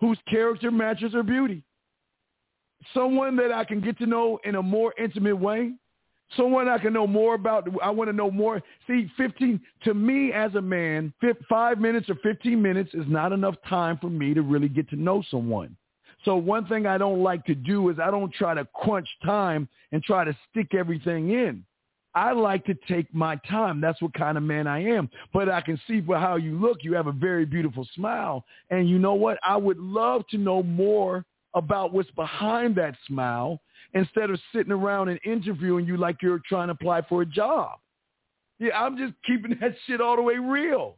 whose 0.00 0.18
character 0.28 0.70
matches 0.70 1.14
her 1.14 1.22
beauty 1.22 1.62
someone 2.92 3.36
that 3.36 3.52
I 3.52 3.64
can 3.64 3.80
get 3.80 3.98
to 3.98 4.06
know 4.06 4.38
in 4.44 4.56
a 4.56 4.62
more 4.62 4.92
intimate 4.98 5.38
way, 5.38 5.72
someone 6.36 6.68
I 6.68 6.78
can 6.78 6.92
know 6.92 7.06
more 7.06 7.34
about. 7.34 7.68
I 7.82 7.90
want 7.90 8.08
to 8.08 8.16
know 8.16 8.30
more. 8.30 8.62
See, 8.86 9.10
15, 9.16 9.60
to 9.84 9.94
me 9.94 10.32
as 10.32 10.54
a 10.54 10.60
man, 10.60 11.12
five 11.48 11.78
minutes 11.78 12.10
or 12.10 12.16
15 12.16 12.60
minutes 12.60 12.90
is 12.94 13.04
not 13.06 13.32
enough 13.32 13.56
time 13.68 13.98
for 13.98 14.10
me 14.10 14.34
to 14.34 14.42
really 14.42 14.68
get 14.68 14.88
to 14.90 14.96
know 14.96 15.22
someone. 15.30 15.76
So 16.24 16.36
one 16.36 16.66
thing 16.66 16.86
I 16.86 16.98
don't 16.98 17.22
like 17.22 17.44
to 17.46 17.54
do 17.54 17.90
is 17.90 17.98
I 17.98 18.10
don't 18.10 18.32
try 18.32 18.54
to 18.54 18.66
crunch 18.74 19.08
time 19.24 19.68
and 19.92 20.02
try 20.02 20.24
to 20.24 20.36
stick 20.50 20.74
everything 20.74 21.30
in. 21.30 21.64
I 22.14 22.32
like 22.32 22.64
to 22.66 22.74
take 22.88 23.12
my 23.12 23.36
time. 23.48 23.80
That's 23.80 24.00
what 24.00 24.14
kind 24.14 24.38
of 24.38 24.44
man 24.44 24.66
I 24.66 24.84
am. 24.84 25.10
But 25.32 25.48
I 25.48 25.60
can 25.60 25.78
see 25.86 26.00
for 26.00 26.16
how 26.16 26.36
you 26.36 26.58
look, 26.58 26.78
you 26.82 26.94
have 26.94 27.08
a 27.08 27.12
very 27.12 27.44
beautiful 27.44 27.86
smile. 27.94 28.44
And 28.70 28.88
you 28.88 28.98
know 28.98 29.14
what? 29.14 29.38
I 29.42 29.56
would 29.56 29.78
love 29.78 30.26
to 30.28 30.38
know 30.38 30.62
more 30.62 31.24
about 31.54 31.92
what's 31.92 32.10
behind 32.12 32.74
that 32.76 32.94
smile 33.06 33.60
instead 33.94 34.30
of 34.30 34.40
sitting 34.54 34.72
around 34.72 35.08
and 35.08 35.20
interviewing 35.24 35.86
you 35.86 35.96
like 35.96 36.20
you're 36.20 36.40
trying 36.48 36.68
to 36.68 36.72
apply 36.72 37.02
for 37.02 37.22
a 37.22 37.26
job. 37.26 37.78
Yeah, 38.58 38.78
I'm 38.78 38.96
just 38.96 39.14
keeping 39.26 39.56
that 39.60 39.74
shit 39.86 40.00
all 40.00 40.16
the 40.16 40.22
way 40.22 40.36
real. 40.36 40.96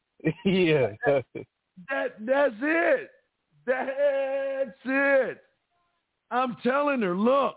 yeah. 0.44 0.92
that, 1.06 1.24
that 1.88 2.14
that's 2.20 2.54
it. 2.60 3.10
That's 3.66 4.78
it. 4.84 5.38
I'm 6.30 6.56
telling 6.62 7.00
her, 7.02 7.16
look, 7.16 7.56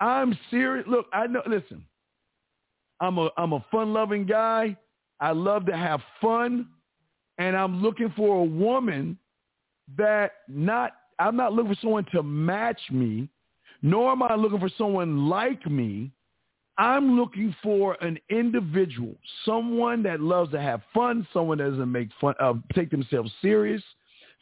I'm 0.00 0.36
serious. 0.50 0.86
Look, 0.88 1.06
I 1.12 1.26
know 1.26 1.42
listen. 1.46 1.84
I'm 3.00 3.18
a 3.18 3.30
I'm 3.36 3.52
a 3.52 3.64
fun-loving 3.70 4.26
guy. 4.26 4.76
I 5.20 5.32
love 5.32 5.66
to 5.66 5.76
have 5.76 6.00
fun, 6.20 6.68
and 7.38 7.56
I'm 7.56 7.82
looking 7.82 8.12
for 8.16 8.40
a 8.40 8.44
woman 8.44 9.18
that 9.96 10.32
not 10.48 10.92
I'm 11.18 11.36
not 11.36 11.52
looking 11.52 11.74
for 11.74 11.80
someone 11.80 12.06
to 12.12 12.22
match 12.22 12.80
me, 12.90 13.28
nor 13.82 14.12
am 14.12 14.22
I 14.22 14.34
looking 14.34 14.60
for 14.60 14.70
someone 14.76 15.28
like 15.28 15.66
me. 15.66 16.10
I'm 16.78 17.16
looking 17.18 17.54
for 17.62 17.96
an 18.02 18.18
individual, 18.28 19.16
someone 19.46 20.02
that 20.02 20.20
loves 20.20 20.50
to 20.52 20.60
have 20.60 20.82
fun, 20.92 21.26
someone 21.32 21.58
that 21.58 21.70
doesn't 21.70 21.90
make 21.90 22.10
fun, 22.20 22.34
uh, 22.38 22.52
take 22.74 22.90
themselves 22.90 23.32
serious, 23.40 23.82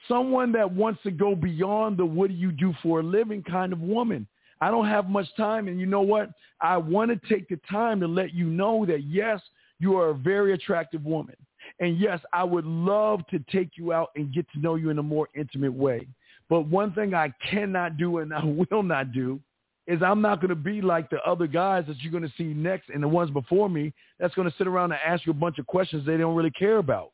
someone 0.08 0.50
that 0.52 0.70
wants 0.70 1.00
to 1.04 1.12
go 1.12 1.36
beyond 1.36 1.96
the 1.96 2.04
what 2.04 2.30
do 2.30 2.34
you 2.34 2.50
do 2.50 2.74
for 2.82 3.00
a 3.00 3.02
living 3.04 3.42
kind 3.42 3.72
of 3.72 3.80
woman. 3.80 4.26
I 4.60 4.70
don't 4.70 4.88
have 4.88 5.08
much 5.08 5.28
time, 5.36 5.68
and 5.68 5.78
you 5.78 5.86
know 5.86 6.00
what? 6.00 6.30
I 6.60 6.76
want 6.76 7.10
to 7.10 7.28
take 7.28 7.48
the 7.48 7.60
time 7.70 8.00
to 8.00 8.08
let 8.08 8.34
you 8.34 8.46
know 8.46 8.84
that 8.86 9.04
yes, 9.04 9.40
you 9.78 9.96
are 9.96 10.08
a 10.08 10.14
very 10.14 10.54
attractive 10.54 11.04
woman. 11.04 11.36
And 11.80 11.98
yes, 11.98 12.20
I 12.32 12.44
would 12.44 12.66
love 12.66 13.26
to 13.28 13.38
take 13.50 13.70
you 13.76 13.92
out 13.92 14.10
and 14.16 14.32
get 14.32 14.46
to 14.52 14.58
know 14.58 14.74
you 14.74 14.90
in 14.90 14.98
a 14.98 15.02
more 15.02 15.28
intimate 15.34 15.72
way. 15.72 16.06
But 16.48 16.62
one 16.62 16.92
thing 16.92 17.14
I 17.14 17.32
cannot 17.50 17.96
do 17.96 18.18
and 18.18 18.32
I 18.32 18.44
will 18.70 18.82
not 18.82 19.12
do 19.12 19.40
is 19.86 20.02
I'm 20.02 20.22
not 20.22 20.40
going 20.40 20.48
to 20.48 20.54
be 20.54 20.80
like 20.80 21.10
the 21.10 21.20
other 21.26 21.46
guys 21.46 21.84
that 21.88 22.00
you're 22.00 22.12
going 22.12 22.24
to 22.24 22.32
see 22.36 22.54
next 22.54 22.88
and 22.88 23.02
the 23.02 23.08
ones 23.08 23.30
before 23.30 23.68
me 23.68 23.92
that's 24.18 24.34
going 24.34 24.50
to 24.50 24.56
sit 24.56 24.66
around 24.66 24.92
and 24.92 25.00
ask 25.04 25.26
you 25.26 25.32
a 25.32 25.34
bunch 25.34 25.58
of 25.58 25.66
questions 25.66 26.06
they 26.06 26.16
don't 26.16 26.34
really 26.34 26.50
care 26.50 26.78
about. 26.78 27.10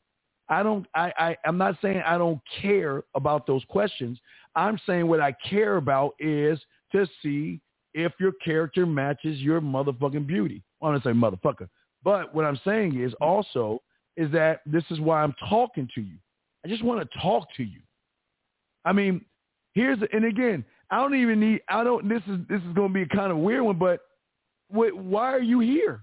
I 0.49 0.63
don't, 0.63 0.87
I, 0.95 1.13
I, 1.19 1.37
I'm 1.45 1.59
not 1.59 1.77
saying 1.81 2.03
I 2.05 2.19
don't 2.19 2.41
care 2.61 3.05
about 3.15 3.47
those 3.47 3.63
questions. 3.69 4.19
I'm 4.55 4.79
saying 4.87 5.07
what 5.07 5.21
I 5.21 5.35
care 5.49 5.77
about 5.77 6.15
is 6.19 6.61
to 6.93 7.07
see 7.23 7.61
if 7.95 8.13
your 8.19 8.33
character 8.45 8.87
matches 8.87 9.39
your 9.41 9.61
motherfucking 9.61 10.27
beauty. 10.27 10.63
I'm 10.83 10.91
going 10.91 11.01
to 11.01 11.09
say 11.09 11.13
motherfucker. 11.13 11.69
But 12.03 12.35
what 12.35 12.45
I'm 12.45 12.59
saying 12.65 13.01
is 13.01 13.13
also 13.21 13.83
is 14.17 14.31
that 14.33 14.61
this 14.67 14.85
is 14.91 15.01
why 15.01 15.23
I'm 15.23 15.35
talking 15.49 15.89
to 15.95 16.01
you. 16.01 16.17
I 16.65 16.69
just 16.69 16.85
want 16.85 17.01
to 17.01 17.19
talk 17.19 17.47
to 17.57 17.63
you. 17.63 17.81
I 18.85 18.93
mean, 18.93 19.25
here's 19.75 19.99
and 20.13 20.25
again, 20.25 20.65
I 20.91 20.99
don't 20.99 21.15
even 21.15 21.41
need. 21.41 21.61
I 21.69 21.85
don't. 21.85 22.09
This 22.09 22.23
is 22.27 22.39
this 22.49 22.61
is 22.63 22.75
going 22.75 22.89
to 22.89 22.95
be 22.95 23.03
a 23.03 23.17
kind 23.17 23.31
of 23.31 23.39
weird 23.39 23.63
one, 23.63 23.79
but 23.79 24.01
wait, 24.73 24.97
why 24.97 25.33
are 25.33 25.43
you 25.43 25.61
here? 25.61 26.03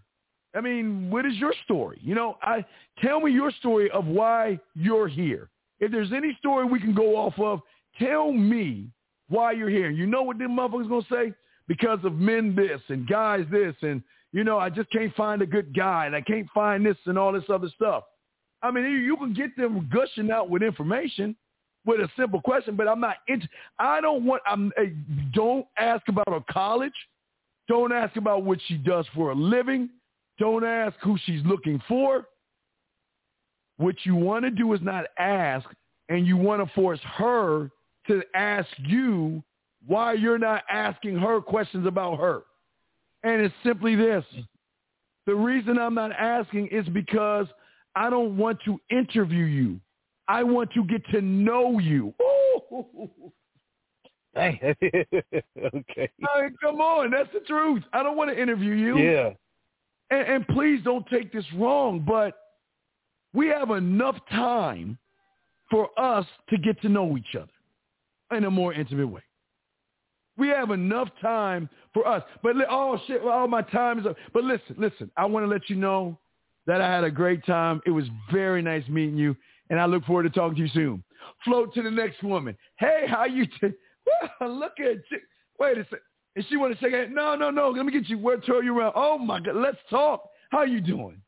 I 0.55 0.61
mean, 0.61 1.09
what 1.09 1.25
is 1.25 1.35
your 1.35 1.53
story? 1.65 1.99
You 2.01 2.15
know, 2.15 2.37
I 2.41 2.65
tell 3.01 3.19
me 3.19 3.31
your 3.31 3.51
story 3.51 3.91
of 3.91 4.05
why 4.05 4.59
you're 4.75 5.07
here. 5.07 5.49
If 5.79 5.91
there's 5.91 6.13
any 6.13 6.35
story 6.39 6.65
we 6.65 6.79
can 6.79 6.95
go 6.95 7.15
off 7.15 7.37
of, 7.37 7.61
tell 7.99 8.31
me 8.31 8.89
why 9.29 9.51
you're 9.51 9.69
here. 9.69 9.91
You 9.91 10.07
know 10.07 10.23
what 10.23 10.39
them 10.39 10.55
motherfuckers 10.55 10.89
gonna 10.89 11.05
say? 11.11 11.33
Because 11.67 11.99
of 12.03 12.13
men 12.13 12.55
this 12.55 12.81
and 12.87 13.07
guys 13.07 13.45
this 13.51 13.75
and 13.81 14.01
you 14.33 14.43
know, 14.43 14.57
I 14.57 14.69
just 14.69 14.91
can't 14.91 15.15
find 15.15 15.41
a 15.41 15.45
good 15.45 15.75
guy 15.75 16.05
and 16.05 16.15
I 16.15 16.21
can't 16.21 16.47
find 16.53 16.85
this 16.85 16.97
and 17.05 17.17
all 17.17 17.31
this 17.31 17.49
other 17.49 17.69
stuff. 17.75 18.03
I 18.61 18.71
mean, 18.71 18.85
you 18.85 19.15
can 19.17 19.33
get 19.33 19.55
them 19.55 19.89
gushing 19.93 20.31
out 20.31 20.49
with 20.49 20.63
information, 20.63 21.35
with 21.87 22.01
a 22.01 22.09
simple 22.17 22.41
question, 22.41 22.75
but 22.75 22.87
I'm 22.87 22.99
not. 22.99 23.17
Int- 23.27 23.49
I 23.79 24.01
don't 24.01 24.25
want. 24.25 24.43
I'm. 24.45 24.71
Hey, 24.77 24.93
don't 25.33 25.65
ask 25.79 26.07
about 26.09 26.29
her 26.29 26.43
college. 26.51 26.93
Don't 27.67 27.91
ask 27.91 28.15
about 28.17 28.43
what 28.43 28.59
she 28.67 28.75
does 28.75 29.05
for 29.15 29.31
a 29.31 29.35
living. 29.35 29.89
Don't 30.37 30.63
ask 30.63 30.95
who 31.01 31.17
she's 31.25 31.41
looking 31.45 31.81
for. 31.87 32.27
What 33.77 33.95
you 34.03 34.15
want 34.15 34.45
to 34.45 34.51
do 34.51 34.73
is 34.73 34.81
not 34.81 35.05
ask, 35.17 35.67
and 36.09 36.27
you 36.27 36.37
want 36.37 36.65
to 36.65 36.73
force 36.75 36.99
her 37.15 37.71
to 38.07 38.21
ask 38.35 38.67
you 38.77 39.43
why 39.85 40.13
you're 40.13 40.37
not 40.37 40.63
asking 40.69 41.17
her 41.17 41.41
questions 41.41 41.87
about 41.87 42.19
her. 42.19 42.43
And 43.23 43.41
it's 43.41 43.55
simply 43.63 43.95
this. 43.95 44.23
The 45.25 45.35
reason 45.35 45.77
I'm 45.77 45.93
not 45.93 46.11
asking 46.11 46.67
is 46.67 46.87
because 46.89 47.47
I 47.95 48.09
don't 48.09 48.37
want 48.37 48.59
to 48.65 48.79
interview 48.89 49.45
you. 49.45 49.79
I 50.27 50.43
want 50.43 50.71
to 50.73 50.83
get 50.83 51.05
to 51.11 51.21
know 51.21 51.79
you. 51.79 52.13
Hey. 54.35 54.75
Okay. 55.73 56.09
Come 56.61 56.79
on, 56.79 57.09
that's 57.09 57.29
the 57.33 57.39
truth. 57.47 57.81
I 57.91 58.03
don't 58.03 58.15
want 58.15 58.29
to 58.29 58.39
interview 58.39 58.73
you. 58.73 58.97
Yeah. 58.99 59.31
and, 60.11 60.27
and 60.27 60.47
please 60.49 60.79
don't 60.83 61.07
take 61.07 61.33
this 61.33 61.45
wrong, 61.55 62.05
but 62.07 62.35
we 63.33 63.47
have 63.47 63.71
enough 63.71 64.15
time 64.29 64.99
for 65.71 65.89
us 65.99 66.25
to 66.49 66.57
get 66.57 66.79
to 66.83 66.89
know 66.89 67.17
each 67.17 67.35
other 67.35 67.51
in 68.37 68.45
a 68.45 68.51
more 68.51 68.73
intimate 68.73 69.07
way. 69.07 69.23
We 70.37 70.49
have 70.49 70.69
enough 70.69 71.09
time 71.19 71.67
for 71.93 72.07
us. 72.07 72.21
But 72.43 72.55
oh 72.69 72.99
shit, 73.07 73.21
all 73.23 73.47
my 73.47 73.63
time 73.63 73.99
is 73.99 74.05
up. 74.05 74.15
But 74.33 74.43
listen, 74.43 74.75
listen, 74.77 75.09
I 75.17 75.25
want 75.25 75.45
to 75.45 75.47
let 75.47 75.67
you 75.67 75.75
know 75.75 76.17
that 76.67 76.79
I 76.79 76.93
had 76.93 77.03
a 77.03 77.11
great 77.11 77.43
time. 77.45 77.81
It 77.85 77.91
was 77.91 78.05
very 78.31 78.61
nice 78.61 78.87
meeting 78.87 79.17
you, 79.17 79.35
and 79.69 79.79
I 79.79 79.85
look 79.85 80.05
forward 80.05 80.23
to 80.23 80.29
talking 80.29 80.55
to 80.55 80.61
you 80.61 80.69
soon. 80.69 81.03
Float 81.43 81.73
to 81.73 81.83
the 81.83 81.91
next 81.91 82.23
woman. 82.23 82.57
Hey, 82.77 83.05
how 83.07 83.25
you? 83.25 83.45
T- 83.61 83.67
look 84.41 84.79
at 84.79 84.97
you. 85.11 85.19
Wait 85.59 85.77
a 85.77 85.83
second. 85.83 85.99
And 86.35 86.45
she 86.49 86.57
want 86.57 86.77
to 86.79 86.89
hand. 86.89 87.15
No, 87.15 87.35
no, 87.35 87.49
no. 87.49 87.69
Let 87.69 87.85
me 87.85 87.91
get 87.91 88.07
you. 88.07 88.17
Where 88.17 88.39
turn 88.39 88.63
you 88.63 88.77
around? 88.77 88.93
Oh 88.95 89.17
my 89.17 89.39
God. 89.39 89.55
Let's 89.55 89.77
talk. 89.89 90.29
How 90.51 90.63
you 90.63 90.81
doing? 90.81 91.21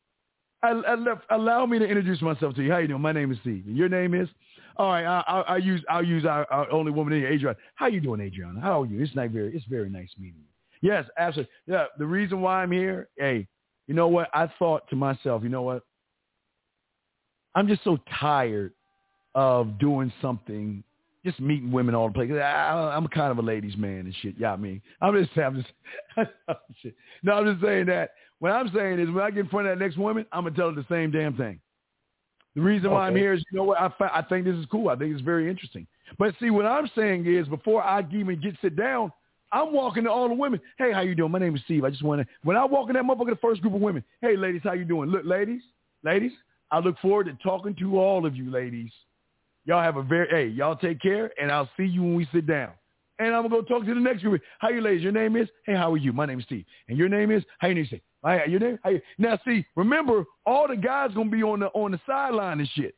I, 0.62 0.70
I 0.70 0.94
left, 0.94 1.22
allow 1.30 1.66
me 1.66 1.78
to 1.78 1.84
introduce 1.84 2.20
myself 2.22 2.54
to 2.54 2.62
you. 2.62 2.70
How 2.70 2.78
you 2.78 2.88
doing? 2.88 3.00
My 3.00 3.12
name 3.12 3.32
is 3.32 3.38
Steve. 3.40 3.66
Your 3.66 3.88
name 3.88 4.14
is? 4.14 4.28
All 4.76 4.88
right. 4.88 5.04
I, 5.04 5.20
I, 5.26 5.40
I 5.40 5.56
use 5.56 5.82
I'll 5.88 6.04
use 6.04 6.24
our, 6.24 6.46
our 6.52 6.70
only 6.70 6.92
woman 6.92 7.14
in 7.14 7.20
here, 7.20 7.32
Adriana. 7.32 7.56
How 7.74 7.86
you 7.86 8.00
doing, 8.00 8.20
Adriana? 8.20 8.60
How 8.60 8.82
are 8.82 8.86
you? 8.86 9.02
It's 9.02 9.14
not 9.14 9.30
very. 9.30 9.54
It's 9.54 9.64
very 9.66 9.90
nice 9.90 10.10
meeting 10.18 10.40
you. 10.40 10.88
Yes, 10.90 11.06
absolutely. 11.18 11.52
Yeah. 11.66 11.86
The 11.98 12.06
reason 12.06 12.40
why 12.40 12.62
I'm 12.62 12.72
here, 12.72 13.08
hey, 13.18 13.46
you 13.86 13.94
know 13.94 14.08
what? 14.08 14.28
I 14.32 14.48
thought 14.58 14.88
to 14.90 14.96
myself, 14.96 15.42
you 15.42 15.48
know 15.48 15.62
what? 15.62 15.82
I'm 17.54 17.68
just 17.68 17.84
so 17.84 17.98
tired 18.18 18.72
of 19.34 19.78
doing 19.78 20.12
something 20.20 20.82
just 21.24 21.40
meeting 21.40 21.70
women 21.70 21.94
all 21.94 22.08
the 22.08 22.14
place. 22.14 22.30
I, 22.32 22.96
am 22.96 23.06
kind 23.08 23.30
of 23.30 23.38
a 23.38 23.42
ladies' 23.42 23.76
man 23.76 24.00
and 24.00 24.14
shit. 24.22 24.36
Yeah, 24.38 24.52
I 24.52 24.56
mean, 24.56 24.80
I'm 25.00 25.14
just, 25.22 25.36
I'm 25.38 25.56
just, 25.56 25.68
no, 27.22 27.32
I'm 27.34 27.52
just 27.52 27.62
saying 27.62 27.86
that. 27.86 28.12
What 28.38 28.52
I'm 28.52 28.70
saying 28.74 29.00
is, 29.00 29.10
when 29.10 29.22
I 29.22 29.30
get 29.30 29.40
in 29.40 29.48
front 29.48 29.66
of 29.66 29.78
that 29.78 29.84
next 29.84 29.98
woman, 29.98 30.24
I'm 30.32 30.44
gonna 30.44 30.56
tell 30.56 30.70
her 30.70 30.74
the 30.74 30.86
same 30.88 31.10
damn 31.10 31.36
thing. 31.36 31.60
The 32.54 32.62
reason 32.62 32.86
okay. 32.86 32.94
why 32.94 33.06
I'm 33.06 33.16
here 33.16 33.34
is, 33.34 33.44
you 33.52 33.58
know 33.58 33.64
what? 33.64 33.80
I, 33.80 33.90
I 34.00 34.22
think 34.22 34.46
this 34.46 34.56
is 34.56 34.66
cool. 34.70 34.88
I 34.88 34.96
think 34.96 35.12
it's 35.12 35.22
very 35.22 35.48
interesting. 35.48 35.86
But 36.18 36.34
see, 36.40 36.50
what 36.50 36.66
I'm 36.66 36.90
saying 36.96 37.26
is, 37.26 37.46
before 37.48 37.82
I 37.82 38.04
even 38.12 38.40
get 38.40 38.56
sit 38.62 38.76
down, 38.76 39.12
I'm 39.52 39.72
walking 39.72 40.04
to 40.04 40.10
all 40.10 40.28
the 40.28 40.34
women. 40.34 40.60
Hey, 40.78 40.92
how 40.92 41.00
you 41.00 41.14
doing? 41.14 41.30
My 41.30 41.38
name 41.38 41.54
is 41.54 41.62
Steve. 41.64 41.84
I 41.84 41.90
just 41.90 42.02
want 42.02 42.22
to. 42.22 42.26
When 42.42 42.56
I 42.56 42.64
walk 42.64 42.88
in 42.88 42.94
that 42.94 43.04
motherfucker, 43.04 43.30
the 43.30 43.36
first 43.36 43.60
group 43.60 43.74
of 43.74 43.80
women. 43.80 44.02
Hey, 44.22 44.36
ladies, 44.36 44.62
how 44.64 44.72
you 44.72 44.84
doing? 44.84 45.10
Look, 45.10 45.24
ladies, 45.24 45.62
ladies, 46.02 46.32
I 46.70 46.78
look 46.78 46.98
forward 47.00 47.26
to 47.26 47.34
talking 47.42 47.74
to 47.76 47.98
all 47.98 48.26
of 48.26 48.36
you, 48.36 48.50
ladies. 48.50 48.90
Y'all 49.64 49.82
have 49.82 49.96
a 49.96 50.02
very, 50.02 50.28
hey, 50.30 50.46
y'all 50.54 50.76
take 50.76 51.00
care, 51.00 51.30
and 51.40 51.50
I'll 51.50 51.68
see 51.76 51.84
you 51.84 52.02
when 52.02 52.14
we 52.14 52.26
sit 52.32 52.46
down. 52.46 52.70
And 53.18 53.34
I'm 53.34 53.48
going 53.48 53.62
to 53.62 53.68
go 53.68 53.78
talk 53.78 53.86
to 53.86 53.94
the 53.94 54.00
next 54.00 54.22
group. 54.22 54.40
How 54.60 54.70
you 54.70 54.80
ladies? 54.80 55.02
Your 55.02 55.12
name 55.12 55.36
is? 55.36 55.48
Hey, 55.66 55.74
how 55.74 55.92
are 55.92 55.98
you? 55.98 56.12
My 56.12 56.24
name 56.24 56.38
is 56.38 56.46
Steve. 56.46 56.64
And 56.88 56.96
your 56.96 57.08
name 57.08 57.30
is? 57.30 57.44
How 57.58 57.68
you 57.68 57.74
name? 57.74 57.86
Say, 57.90 58.00
Hi, 58.24 58.44
your 58.46 58.60
name? 58.60 58.78
You? 58.86 59.00
Now, 59.18 59.38
see, 59.46 59.66
remember, 59.76 60.24
all 60.46 60.68
the 60.68 60.76
guys 60.76 61.10
going 61.14 61.30
to 61.30 61.36
be 61.36 61.42
on 61.42 61.60
the 61.60 61.66
on 61.68 61.92
the 61.92 62.00
sideline 62.06 62.60
and 62.60 62.68
shit. 62.74 62.94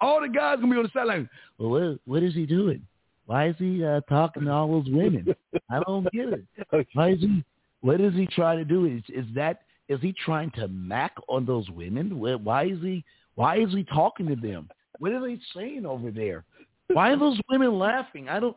All 0.00 0.20
the 0.20 0.28
guys 0.28 0.56
going 0.56 0.68
to 0.68 0.74
be 0.74 0.78
on 0.78 0.82
the 0.84 0.90
sideline. 0.94 1.28
Well, 1.58 1.70
what, 1.70 2.00
what 2.04 2.22
is 2.22 2.34
he 2.34 2.44
doing? 2.44 2.82
Why 3.26 3.48
is 3.48 3.56
he 3.58 3.84
uh, 3.84 4.00
talking 4.08 4.44
to 4.44 4.50
all 4.50 4.68
those 4.68 4.92
women? 4.92 5.34
I 5.70 5.80
don't 5.80 6.04
get 6.12 6.28
it. 6.28 6.86
Why 6.92 7.10
is 7.10 7.20
he? 7.20 7.44
What 7.80 8.00
is 8.00 8.14
he 8.14 8.26
trying 8.26 8.58
to 8.58 8.64
do? 8.64 8.86
Is 8.86 9.02
is 9.08 9.26
that 9.34 9.62
is 9.88 10.00
he 10.00 10.12
trying 10.12 10.50
to 10.52 10.68
mac 10.68 11.14
on 11.28 11.46
those 11.46 11.68
women? 11.70 12.18
Why 12.18 12.64
is 12.64 12.80
he? 12.80 13.04
Why 13.34 13.58
is 13.58 13.72
he 13.72 13.84
talking 13.84 14.26
to 14.28 14.36
them? 14.36 14.68
What 14.98 15.12
are 15.12 15.20
they 15.20 15.38
saying 15.54 15.86
over 15.86 16.10
there? 16.10 16.44
Why 16.92 17.10
are 17.10 17.18
those 17.18 17.40
women 17.50 17.78
laughing? 17.78 18.28
I 18.28 18.40
don't. 18.40 18.56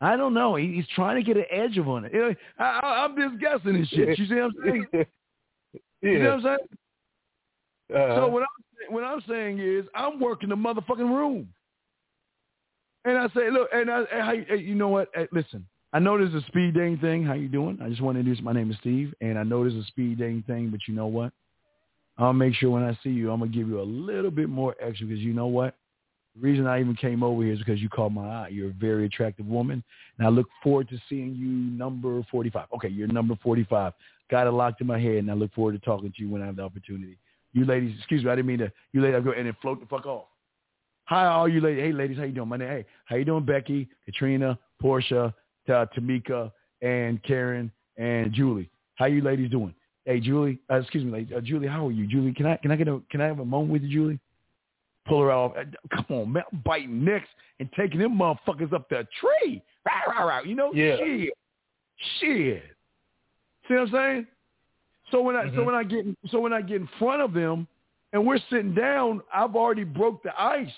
I 0.00 0.16
don't 0.16 0.34
know. 0.34 0.54
He, 0.54 0.74
he's 0.74 0.86
trying 0.94 1.16
to 1.16 1.22
get 1.22 1.36
an 1.36 1.46
edge 1.50 1.76
of 1.76 1.88
on 1.88 2.04
it. 2.04 2.12
You 2.14 2.20
know, 2.20 2.34
I, 2.60 3.04
am 3.04 3.16
just 3.16 3.40
guessing 3.40 3.74
and 3.74 3.88
shit. 3.88 4.16
You 4.16 4.26
see 4.26 4.34
what 4.34 4.44
I'm 4.44 4.52
saying? 4.64 4.86
yeah. 4.92 5.04
You 6.02 6.22
know 6.22 6.36
what 6.36 6.36
I'm 6.36 6.42
saying? 6.42 6.58
Uh-huh. 7.94 8.16
So 8.16 8.28
what 8.28 8.42
I'm 8.42 8.94
what 8.94 9.04
I'm 9.04 9.22
saying 9.28 9.58
is 9.58 9.86
I'm 9.94 10.20
working 10.20 10.50
the 10.50 10.56
motherfucking 10.56 10.98
room, 10.98 11.48
and 13.04 13.18
I 13.18 13.26
say, 13.28 13.50
look, 13.50 13.68
and 13.72 13.90
I, 13.90 14.02
and 14.12 14.22
I 14.22 14.54
you 14.54 14.74
know 14.74 14.88
what? 14.88 15.08
Listen, 15.32 15.66
I 15.92 15.98
know 15.98 16.18
there's 16.18 16.34
a 16.34 16.46
speed 16.46 16.74
dating 16.74 16.98
thing. 16.98 17.24
How 17.24 17.32
you 17.32 17.48
doing? 17.48 17.78
I 17.82 17.88
just 17.88 18.02
want 18.02 18.16
to 18.16 18.20
introduce. 18.20 18.44
My 18.44 18.52
name 18.52 18.70
is 18.70 18.76
Steve, 18.80 19.14
and 19.22 19.38
I 19.38 19.42
know 19.42 19.62
there's 19.62 19.82
a 19.82 19.86
speed 19.86 20.18
dating 20.18 20.44
thing, 20.46 20.68
but 20.70 20.80
you 20.86 20.94
know 20.94 21.06
what? 21.06 21.32
I'll 22.18 22.32
make 22.32 22.54
sure 22.54 22.70
when 22.70 22.82
I 22.82 22.98
see 23.02 23.10
you, 23.10 23.30
I'm 23.30 23.38
gonna 23.38 23.50
give 23.50 23.68
you 23.68 23.80
a 23.80 23.82
little 23.82 24.30
bit 24.30 24.48
more 24.48 24.74
extra 24.80 25.06
because 25.06 25.22
you 25.22 25.32
know 25.32 25.46
what? 25.46 25.76
The 26.34 26.42
reason 26.42 26.66
I 26.66 26.80
even 26.80 26.94
came 26.94 27.22
over 27.22 27.42
here 27.42 27.52
is 27.52 27.58
because 27.60 27.80
you 27.80 27.88
caught 27.88 28.10
my 28.10 28.28
eye. 28.28 28.48
You're 28.48 28.70
a 28.70 28.74
very 28.74 29.06
attractive 29.06 29.46
woman, 29.46 29.82
and 30.18 30.26
I 30.26 30.30
look 30.30 30.46
forward 30.62 30.88
to 30.90 30.98
seeing 31.08 31.34
you 31.34 31.48
number 31.48 32.22
45. 32.30 32.66
Okay, 32.74 32.88
you're 32.88 33.08
number 33.08 33.36
45. 33.42 33.92
Got 34.30 34.46
it 34.46 34.50
locked 34.50 34.80
in 34.82 34.86
my 34.86 34.98
head, 34.98 35.16
and 35.16 35.30
I 35.30 35.34
look 35.34 35.54
forward 35.54 35.72
to 35.72 35.78
talking 35.78 36.12
to 36.14 36.22
you 36.22 36.28
when 36.28 36.42
I 36.42 36.46
have 36.46 36.56
the 36.56 36.62
opportunity. 36.62 37.16
You 37.54 37.64
ladies, 37.64 37.96
excuse 37.96 38.24
me, 38.24 38.30
I 38.30 38.36
didn't 38.36 38.48
mean 38.48 38.58
to. 38.58 38.72
You 38.92 39.00
ladies, 39.00 39.24
go 39.24 39.30
and 39.30 39.46
then 39.46 39.56
float 39.62 39.80
the 39.80 39.86
fuck 39.86 40.04
off. 40.04 40.26
Hi, 41.04 41.26
all 41.26 41.48
you 41.48 41.62
ladies. 41.62 41.82
Hey, 41.82 41.92
ladies, 41.92 42.18
how 42.18 42.24
you 42.24 42.32
doing? 42.32 42.48
My 42.48 42.58
name. 42.58 42.68
Hey, 42.68 42.84
how 43.06 43.16
you 43.16 43.24
doing, 43.24 43.46
Becky, 43.46 43.88
Katrina, 44.04 44.58
Portia, 44.80 45.32
Tamika, 45.68 46.50
and 46.82 47.22
Karen, 47.22 47.70
and 47.96 48.32
Julie. 48.32 48.70
How 48.96 49.06
you 49.06 49.22
ladies 49.22 49.50
doing? 49.50 49.74
Hey, 50.04 50.20
Julie. 50.20 50.58
Uh, 50.70 50.76
excuse 50.76 51.04
me, 51.04 51.28
uh, 51.36 51.40
Julie. 51.40 51.68
How 51.68 51.86
are 51.86 51.92
you, 51.92 52.06
Julie? 52.06 52.32
Can 52.32 52.46
I 52.46 52.56
can 52.56 52.70
I 52.70 52.76
get 52.76 52.88
a 52.88 53.00
can 53.10 53.20
I 53.20 53.26
have 53.26 53.40
a 53.40 53.44
moment 53.44 53.72
with 53.72 53.82
you, 53.82 53.88
Julie? 53.90 54.20
Pull 55.06 55.22
her 55.22 55.32
off. 55.32 55.52
Uh, 55.56 55.64
come 55.94 56.06
on, 56.08 56.32
man. 56.32 56.42
I'm 56.52 56.62
biting 56.64 57.04
necks 57.04 57.28
and 57.60 57.68
taking 57.76 58.00
them 58.00 58.18
motherfuckers 58.18 58.72
up 58.72 58.88
the 58.88 59.06
tree. 59.20 59.62
Rah, 59.86 60.12
rah, 60.12 60.24
rah. 60.24 60.42
You 60.42 60.54
know? 60.54 60.72
Yeah. 60.72 60.96
Shit. 60.96 61.32
Shit. 62.20 62.62
See 63.66 63.74
what 63.74 63.80
I'm 63.80 63.90
saying? 63.92 64.26
So 65.10 65.22
when 65.22 65.36
I 65.36 65.44
mm-hmm. 65.44 65.56
so 65.56 65.62
when 65.64 65.74
I 65.74 65.82
get 65.82 66.06
so 66.30 66.40
when 66.40 66.52
I 66.52 66.60
get 66.60 66.76
in 66.76 66.88
front 66.98 67.22
of 67.22 67.32
them 67.32 67.66
and 68.12 68.26
we're 68.26 68.38
sitting 68.50 68.74
down, 68.74 69.22
I've 69.32 69.56
already 69.56 69.84
broke 69.84 70.22
the 70.22 70.38
ice. 70.40 70.68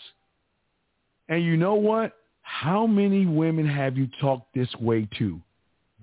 And 1.28 1.44
you 1.44 1.56
know 1.56 1.74
what? 1.74 2.16
How 2.58 2.86
many 2.86 3.24
women 3.24 3.66
have 3.66 3.96
you 3.96 4.06
talked 4.20 4.52
this 4.54 4.68
way 4.80 5.08
to? 5.18 5.40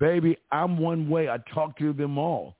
Baby, 0.00 0.36
I'm 0.50 0.78
one 0.78 1.08
way. 1.08 1.28
I 1.28 1.38
talk 1.54 1.78
to 1.78 1.92
them 1.92 2.18
all. 2.18 2.56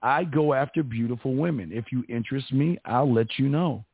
I 0.00 0.22
go 0.22 0.52
after 0.52 0.84
beautiful 0.84 1.34
women. 1.34 1.70
If 1.72 1.86
you 1.90 2.04
interest 2.08 2.52
me, 2.52 2.78
I'll 2.84 3.12
let 3.12 3.38
you 3.38 3.48
know. 3.48 3.84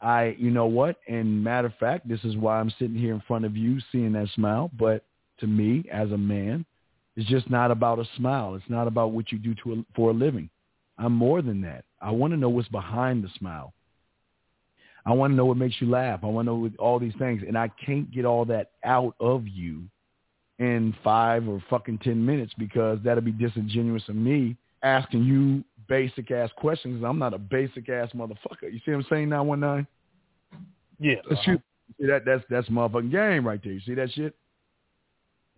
I, 0.00 0.36
you 0.38 0.50
know 0.50 0.66
what? 0.66 0.96
And 1.06 1.42
matter 1.42 1.66
of 1.66 1.74
fact, 1.74 2.08
this 2.08 2.22
is 2.24 2.36
why 2.36 2.60
I'm 2.60 2.72
sitting 2.78 2.96
here 2.96 3.12
in 3.12 3.22
front 3.26 3.44
of 3.44 3.56
you 3.56 3.78
seeing 3.92 4.12
that 4.12 4.28
smile. 4.34 4.70
But 4.78 5.04
to 5.40 5.46
me, 5.46 5.84
as 5.92 6.10
a 6.12 6.18
man, 6.18 6.64
it's 7.16 7.28
just 7.28 7.50
not 7.50 7.70
about 7.70 7.98
a 7.98 8.08
smile. 8.16 8.54
It's 8.54 8.70
not 8.70 8.86
about 8.86 9.10
what 9.10 9.32
you 9.32 9.38
do 9.38 9.54
to 9.64 9.72
a, 9.72 9.84
for 9.94 10.10
a 10.10 10.14
living. 10.14 10.48
I'm 10.96 11.12
more 11.12 11.42
than 11.42 11.60
that. 11.62 11.84
I 12.00 12.10
want 12.12 12.32
to 12.32 12.38
know 12.38 12.48
what's 12.48 12.68
behind 12.68 13.22
the 13.22 13.28
smile. 13.38 13.74
I 15.08 15.12
want 15.12 15.32
to 15.32 15.36
know 15.36 15.46
what 15.46 15.56
makes 15.56 15.76
you 15.80 15.88
laugh. 15.88 16.20
I 16.22 16.26
want 16.26 16.48
to 16.48 16.52
know 16.52 16.70
all 16.78 16.98
these 16.98 17.14
things. 17.18 17.42
And 17.46 17.56
I 17.56 17.70
can't 17.84 18.10
get 18.10 18.26
all 18.26 18.44
that 18.44 18.72
out 18.84 19.14
of 19.20 19.48
you 19.48 19.84
in 20.58 20.94
five 21.02 21.48
or 21.48 21.64
fucking 21.70 22.00
10 22.00 22.24
minutes 22.24 22.52
because 22.58 22.98
that'll 23.02 23.22
be 23.22 23.32
disingenuous 23.32 24.02
of 24.10 24.16
me 24.16 24.54
asking 24.82 25.24
you 25.24 25.64
basic 25.88 26.30
ass 26.30 26.50
questions. 26.58 27.02
I'm 27.02 27.18
not 27.18 27.32
a 27.32 27.38
basic 27.38 27.88
ass 27.88 28.10
motherfucker. 28.14 28.70
You 28.70 28.80
see 28.84 28.90
what 28.90 28.98
I'm 28.98 29.06
saying? 29.08 29.28
Nine 29.30 29.46
one 29.46 29.60
nine. 29.60 29.86
Yeah. 31.00 31.14
That's 31.26 31.40
uh-huh. 31.40 31.56
See 31.98 32.06
that 32.06 32.26
that's 32.26 32.44
that's 32.50 32.68
motherfucking 32.68 33.10
game 33.10 33.46
right 33.46 33.60
there. 33.64 33.72
You 33.72 33.80
see 33.80 33.94
that 33.94 34.12
shit? 34.12 34.36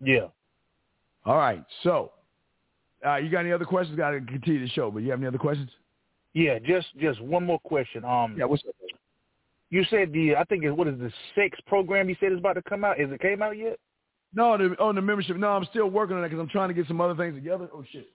Yeah. 0.01 0.27
All 1.25 1.35
right. 1.35 1.65
So, 1.83 2.13
uh, 3.05 3.17
you 3.17 3.29
got 3.29 3.41
any 3.41 3.51
other 3.51 3.65
questions? 3.65 3.97
Got 3.97 4.11
to 4.11 4.21
continue 4.21 4.61
the 4.61 4.69
show, 4.69 4.89
but 4.91 4.99
you 4.99 5.11
have 5.11 5.19
any 5.19 5.27
other 5.27 5.37
questions? 5.37 5.69
Yeah, 6.33 6.59
just 6.59 6.87
just 6.97 7.19
one 7.21 7.45
more 7.45 7.59
question. 7.59 8.05
Um, 8.05 8.35
yeah, 8.37 8.45
what's 8.45 8.63
up? 8.65 8.73
You 9.71 9.83
said 9.89 10.11
the 10.11 10.35
I 10.35 10.43
think 10.43 10.63
it 10.63 10.71
what 10.71 10.87
is 10.87 10.99
the 10.99 11.11
six 11.33 11.57
program 11.65 12.09
you 12.09 12.15
said 12.19 12.33
is 12.33 12.37
about 12.37 12.53
to 12.53 12.61
come 12.61 12.83
out? 12.83 12.99
Is 12.99 13.11
it 13.11 13.21
came 13.21 13.41
out 13.41 13.57
yet? 13.57 13.79
No, 14.33 14.57
the, 14.57 14.75
on 14.79 14.95
the 14.95 15.01
membership. 15.01 15.37
No, 15.37 15.49
I'm 15.49 15.65
still 15.65 15.89
working 15.89 16.15
on 16.15 16.21
that 16.21 16.29
because 16.29 16.41
I'm 16.41 16.49
trying 16.49 16.69
to 16.69 16.73
get 16.73 16.87
some 16.87 17.01
other 17.01 17.15
things 17.15 17.35
together. 17.35 17.69
Oh 17.73 17.83
shit. 17.91 18.09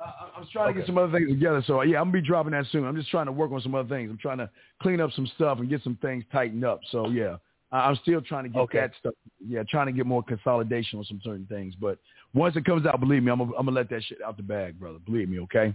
I, 0.00 0.04
I 0.36 0.40
was 0.40 0.48
trying 0.52 0.70
okay. 0.70 0.74
to 0.74 0.80
get 0.80 0.86
some 0.86 0.98
other 0.98 1.12
things 1.12 1.28
together. 1.30 1.62
So 1.66 1.82
yeah, 1.82 1.98
I'm 1.98 2.10
gonna 2.10 2.22
be 2.22 2.26
dropping 2.26 2.52
that 2.52 2.66
soon. 2.70 2.84
I'm 2.84 2.96
just 2.96 3.10
trying 3.10 3.26
to 3.26 3.32
work 3.32 3.50
on 3.50 3.60
some 3.60 3.74
other 3.74 3.88
things. 3.88 4.08
I'm 4.10 4.18
trying 4.18 4.38
to 4.38 4.48
clean 4.80 5.00
up 5.00 5.10
some 5.12 5.26
stuff 5.34 5.58
and 5.58 5.68
get 5.68 5.82
some 5.82 5.98
things 6.00 6.24
tightened 6.32 6.64
up. 6.64 6.80
So 6.90 7.08
yeah, 7.08 7.36
I, 7.72 7.88
am 7.88 7.98
still 8.02 8.20
trying 8.20 8.44
to 8.44 8.50
get 8.50 8.60
okay. 8.60 8.80
that 8.80 8.92
stuff. 9.00 9.14
Yeah, 9.44 9.64
trying 9.68 9.86
to 9.86 9.92
get 9.92 10.06
more 10.06 10.22
consolidation 10.22 11.00
on 11.00 11.04
some 11.06 11.20
certain 11.24 11.46
things. 11.46 11.74
But 11.80 11.98
once 12.34 12.54
it 12.54 12.64
comes 12.64 12.86
out, 12.86 13.00
believe 13.00 13.24
me, 13.24 13.32
I'm 13.32 13.38
gonna, 13.38 13.52
I'm 13.58 13.66
gonna 13.66 13.76
let 13.76 13.90
that 13.90 14.04
shit 14.04 14.18
out 14.24 14.36
the 14.36 14.44
bag, 14.44 14.78
brother. 14.78 14.98
Believe 15.04 15.28
me, 15.28 15.40
okay? 15.40 15.74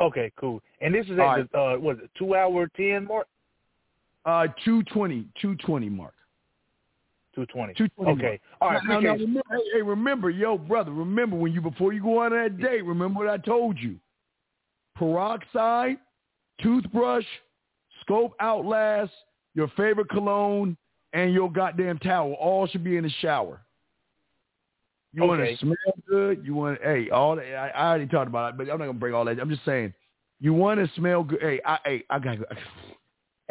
Okay, 0.00 0.32
cool. 0.36 0.62
And 0.80 0.94
this 0.94 1.04
is 1.06 1.18
at 1.18 1.52
the 1.52 1.58
uh, 1.58 1.76
what 1.76 1.96
is 1.96 2.04
it, 2.04 2.10
two 2.18 2.34
hour 2.34 2.66
ten 2.74 3.06
mark? 3.06 3.26
Uh, 4.24 4.46
two 4.64 4.82
twenty, 4.84 5.26
two 5.40 5.54
twenty 5.56 5.88
mark. 5.88 6.14
220. 7.34 7.74
220. 7.74 8.12
Okay. 8.12 8.40
All 8.60 8.70
right. 8.70 8.82
Now, 8.88 9.00
now, 9.00 9.12
remember, 9.12 9.42
hey, 9.50 9.58
hey, 9.74 9.82
remember, 9.82 10.30
yo, 10.30 10.58
brother, 10.58 10.90
remember 10.90 11.36
when 11.36 11.52
you, 11.52 11.60
before 11.60 11.92
you 11.92 12.02
go 12.02 12.18
on 12.18 12.32
that 12.32 12.58
date, 12.58 12.84
remember 12.84 13.20
what 13.20 13.28
I 13.28 13.36
told 13.36 13.78
you. 13.78 13.96
Peroxide, 14.96 15.98
toothbrush, 16.60 17.24
scope 18.00 18.34
outlast, 18.40 19.12
your 19.54 19.68
favorite 19.76 20.08
cologne, 20.08 20.76
and 21.12 21.32
your 21.32 21.50
goddamn 21.50 21.98
towel 21.98 22.32
all 22.34 22.66
should 22.66 22.84
be 22.84 22.96
in 22.96 23.04
the 23.04 23.10
shower. 23.20 23.60
You 25.12 25.22
okay. 25.24 25.28
want 25.28 25.40
to 25.42 25.56
smell 25.58 25.94
good. 26.08 26.44
You 26.44 26.54
want, 26.54 26.78
hey, 26.82 27.10
all 27.10 27.36
that. 27.36 27.54
I, 27.54 27.68
I 27.70 27.88
already 27.88 28.06
talked 28.06 28.28
about 28.28 28.54
it, 28.54 28.58
but 28.58 28.64
I'm 28.64 28.78
not 28.78 28.86
gonna 28.86 28.92
bring 28.94 29.14
all 29.14 29.24
that. 29.24 29.40
I'm 29.40 29.50
just 29.50 29.64
saying, 29.64 29.92
You 30.40 30.52
want 30.52 30.78
to 30.78 30.90
smell 30.94 31.24
good. 31.24 31.40
Hey, 31.40 31.60
I, 31.64 31.78
hey, 31.84 32.04
I 32.10 32.18
got. 32.18 32.38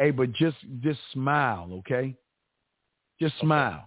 Hey, 0.00 0.10
but 0.10 0.32
just 0.32 0.56
just 0.80 0.98
smile, 1.12 1.68
okay? 1.80 2.16
Just 3.20 3.38
smile. 3.38 3.86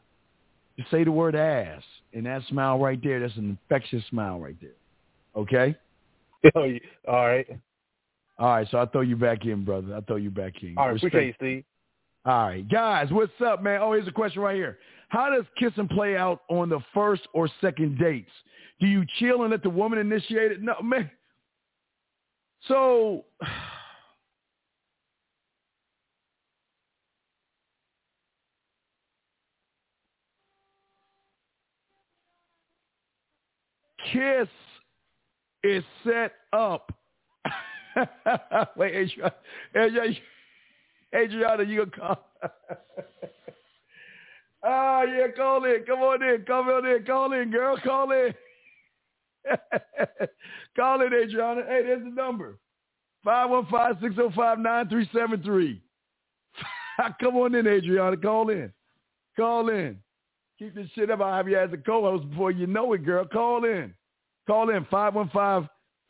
Just 0.77 0.91
say 0.91 1.03
the 1.03 1.11
word 1.11 1.35
ass, 1.35 1.81
and 2.13 2.27
that 2.27 2.43
smile 2.49 2.77
right 2.77 2.99
there, 3.01 3.19
that's 3.19 3.35
an 3.35 3.49
infectious 3.49 4.03
smile 4.11 4.39
right 4.39 4.55
there. 4.61 4.77
Okay? 5.35 5.75
Oh, 6.55 6.67
all 7.07 7.25
right. 7.25 7.47
All 8.37 8.49
right, 8.49 8.67
so 8.69 8.77
I'll 8.77 8.87
throw 8.87 8.99
you 8.99 9.15
back 9.15 9.45
in, 9.45 9.63
brother. 9.63 9.95
I'll 9.95 10.01
throw 10.01 10.17
you 10.17 10.29
back 10.29 10.61
in. 10.61 10.77
All 10.77 10.87
right, 10.87 10.93
Respect. 10.95 11.13
appreciate 11.13 11.27
you, 11.27 11.33
Steve. 11.37 11.63
All 12.25 12.47
right, 12.47 12.69
guys, 12.69 13.09
what's 13.11 13.31
up, 13.39 13.63
man? 13.63 13.79
Oh, 13.81 13.93
here's 13.93 14.09
a 14.09 14.11
question 14.11 14.41
right 14.41 14.55
here. 14.57 14.77
How 15.07 15.29
does 15.29 15.45
kissing 15.57 15.87
play 15.87 16.17
out 16.17 16.41
on 16.49 16.67
the 16.67 16.81
first 16.93 17.21
or 17.31 17.49
second 17.61 17.97
dates? 17.97 18.29
Do 18.81 18.87
you 18.87 19.05
chill 19.19 19.43
and 19.43 19.51
let 19.51 19.63
the 19.63 19.69
woman 19.69 19.99
initiate 19.99 20.51
it? 20.51 20.61
No, 20.61 20.75
man. 20.83 21.09
So, 22.67 23.23
kiss 34.11 34.47
is 35.63 35.83
set 36.03 36.33
up. 36.51 36.91
Wait, 38.75 38.95
Adriana, 38.95 39.33
Adriana, 39.75 40.15
Adriana 41.15 41.63
you 41.63 41.85
gonna 41.85 41.91
call? 41.91 42.29
Ah, 44.65 45.03
yeah, 45.03 45.27
call 45.35 45.65
in. 45.65 45.83
Come 45.85 45.99
on 45.99 46.23
in. 46.23 46.45
Come 46.47 46.69
on 46.69 46.85
in. 46.85 47.03
Call 47.03 47.33
in, 47.33 47.51
girl. 47.51 47.77
Call 47.83 48.09
in. 48.11 48.33
call 50.75 51.01
in, 51.01 51.13
Adriana. 51.13 51.63
Hey, 51.67 51.83
there's 51.83 52.01
the 52.01 52.09
number. 52.09 52.57
515-605-9373. 53.25 55.81
Come 57.19 57.35
on 57.35 57.55
in, 57.55 57.67
Adriana. 57.67 58.15
Call 58.15 58.49
in. 58.49 58.71
Call 59.35 59.67
in. 59.69 59.99
Keep 60.63 60.75
this 60.75 60.87
shit 60.95 61.11
up. 61.11 61.19
I'll 61.19 61.35
have 61.35 61.49
you 61.49 61.59
as 61.59 61.73
a 61.73 61.77
co-host 61.77 62.29
before 62.29 62.49
you 62.49 62.67
know 62.67 62.93
it, 62.93 63.03
girl. 63.03 63.25
Call 63.25 63.65
in. 63.65 63.93
Call 64.47 64.69
in. 64.69 64.85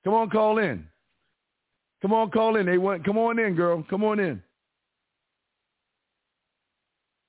Come 0.04 0.14
on, 0.14 0.30
call 0.30 0.58
in. 0.58 0.86
Come 2.02 2.12
on, 2.12 2.30
call 2.30 2.56
in. 2.56 2.66
They 2.66 2.78
want. 2.78 3.04
Come 3.04 3.18
on 3.18 3.38
in, 3.38 3.54
girl. 3.54 3.84
Come 3.88 4.04
on 4.04 4.20
in. 4.20 4.42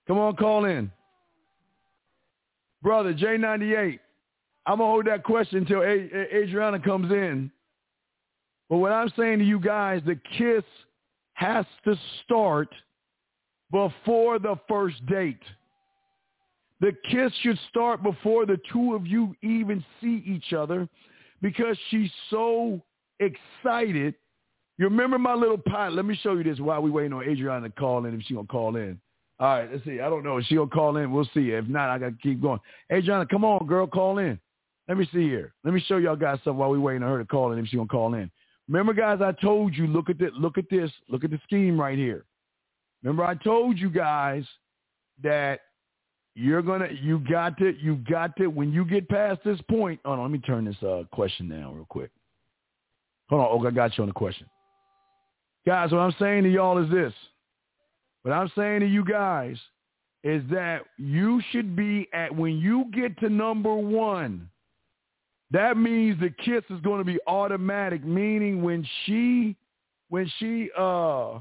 Come 0.07 0.17
on, 0.17 0.35
call 0.35 0.65
in. 0.65 0.91
Brother 2.81 3.13
J98, 3.13 3.99
I'm 4.65 4.77
gonna 4.77 4.89
hold 4.89 5.05
that 5.07 5.23
question 5.23 5.59
until 5.59 5.83
Adriana 5.83 6.79
comes 6.79 7.11
in. 7.11 7.51
But 8.69 8.77
what 8.77 8.91
I'm 8.91 9.11
saying 9.17 9.39
to 9.39 9.45
you 9.45 9.59
guys, 9.59 10.01
the 10.05 10.19
kiss 10.37 10.63
has 11.33 11.65
to 11.85 11.95
start 12.23 12.69
before 13.71 14.39
the 14.39 14.55
first 14.67 15.03
date. 15.07 15.41
The 16.81 16.95
kiss 17.09 17.33
should 17.41 17.59
start 17.69 18.03
before 18.03 18.45
the 18.45 18.59
two 18.71 18.95
of 18.95 19.05
you 19.05 19.35
even 19.41 19.83
see 19.99 20.23
each 20.25 20.53
other 20.53 20.87
because 21.41 21.77
she's 21.89 22.11
so 22.29 22.81
excited. 23.19 24.15
You 24.77 24.85
remember 24.85 25.19
my 25.19 25.33
little 25.33 25.57
pilot? 25.57 25.95
Let 25.95 26.05
me 26.05 26.17
show 26.21 26.35
you 26.35 26.43
this 26.43 26.59
while 26.59 26.81
we 26.81 26.89
waiting 26.89 27.11
on 27.11 27.27
Adriana 27.27 27.69
to 27.69 27.75
call 27.75 28.05
in 28.05 28.13
if 28.13 28.21
she 28.25 28.33
gonna 28.33 28.47
call 28.47 28.77
in. 28.77 28.99
All 29.39 29.47
right, 29.47 29.71
let's 29.71 29.85
see. 29.85 30.01
I 30.01 30.09
don't 30.09 30.23
know. 30.23 30.41
She 30.41 30.55
gonna 30.55 30.69
call 30.69 30.97
in, 30.97 31.11
we'll 31.11 31.29
see. 31.33 31.51
If 31.51 31.67
not, 31.67 31.89
I 31.89 31.97
gotta 31.97 32.15
keep 32.21 32.41
going. 32.41 32.59
Adriana, 32.91 33.25
come 33.25 33.45
on, 33.45 33.65
girl, 33.67 33.87
call 33.87 34.17
in. 34.17 34.37
Let 34.87 34.97
me 34.97 35.07
see 35.13 35.23
here. 35.23 35.53
Let 35.63 35.73
me 35.73 35.83
show 35.87 35.97
y'all 35.97 36.15
guys 36.15 36.39
something 36.43 36.57
while 36.57 36.71
we 36.71 36.79
waiting 36.79 37.03
on 37.03 37.09
her 37.09 37.19
to 37.19 37.25
call 37.25 37.51
in 37.53 37.59
if 37.59 37.67
she 37.67 37.77
gonna 37.77 37.87
call 37.87 38.15
in. 38.15 38.29
Remember, 38.67 38.93
guys, 38.93 39.19
I 39.21 39.31
told 39.31 39.75
you, 39.75 39.87
look 39.87 40.09
at 40.09 40.19
this, 40.19 40.31
look 40.37 40.57
at 40.57 40.69
this, 40.69 40.91
look 41.07 41.23
at 41.23 41.31
the 41.31 41.39
scheme 41.45 41.79
right 41.79 41.97
here. 41.97 42.25
Remember, 43.01 43.23
I 43.23 43.35
told 43.35 43.77
you 43.79 43.89
guys 43.89 44.43
that 45.23 45.61
you're 46.35 46.61
gonna, 46.61 46.89
you 47.01 47.19
got 47.19 47.57
to, 47.59 47.75
you 47.79 47.95
got 48.09 48.35
to, 48.37 48.47
when 48.47 48.73
you 48.73 48.83
get 48.83 49.07
past 49.07 49.39
this 49.45 49.59
point. 49.69 49.99
Oh, 50.03 50.15
no, 50.15 50.21
let 50.21 50.31
me 50.31 50.39
turn 50.39 50.65
this 50.65 50.81
uh, 50.83 51.03
question 51.11 51.47
down 51.49 51.75
real 51.75 51.87
quick. 51.89 52.11
Hold 53.29 53.41
on, 53.41 53.47
oh, 53.51 53.67
I 53.67 53.71
got 53.71 53.97
you 53.97 54.03
on 54.03 54.09
the 54.09 54.13
question, 54.13 54.47
guys. 55.65 55.91
What 55.91 55.99
I'm 55.99 56.15
saying 56.19 56.43
to 56.43 56.49
y'all 56.49 56.83
is 56.83 56.91
this. 56.91 57.13
What 58.23 58.33
I'm 58.33 58.51
saying 58.55 58.81
to 58.81 58.85
you 58.85 59.03
guys 59.05 59.57
is 60.23 60.43
that 60.51 60.81
you 60.97 61.41
should 61.51 61.75
be 61.75 62.07
at 62.13 62.35
when 62.35 62.57
you 62.57 62.85
get 62.93 63.17
to 63.19 63.29
number 63.29 63.73
one. 63.73 64.49
That 65.51 65.77
means 65.77 66.19
the 66.19 66.29
kiss 66.29 66.63
is 66.69 66.79
going 66.81 66.99
to 66.99 67.05
be 67.05 67.17
automatic, 67.25 68.03
meaning 68.03 68.61
when 68.61 68.85
she, 69.05 69.55
when 70.09 70.31
she, 70.37 70.69
uh, 70.77 71.39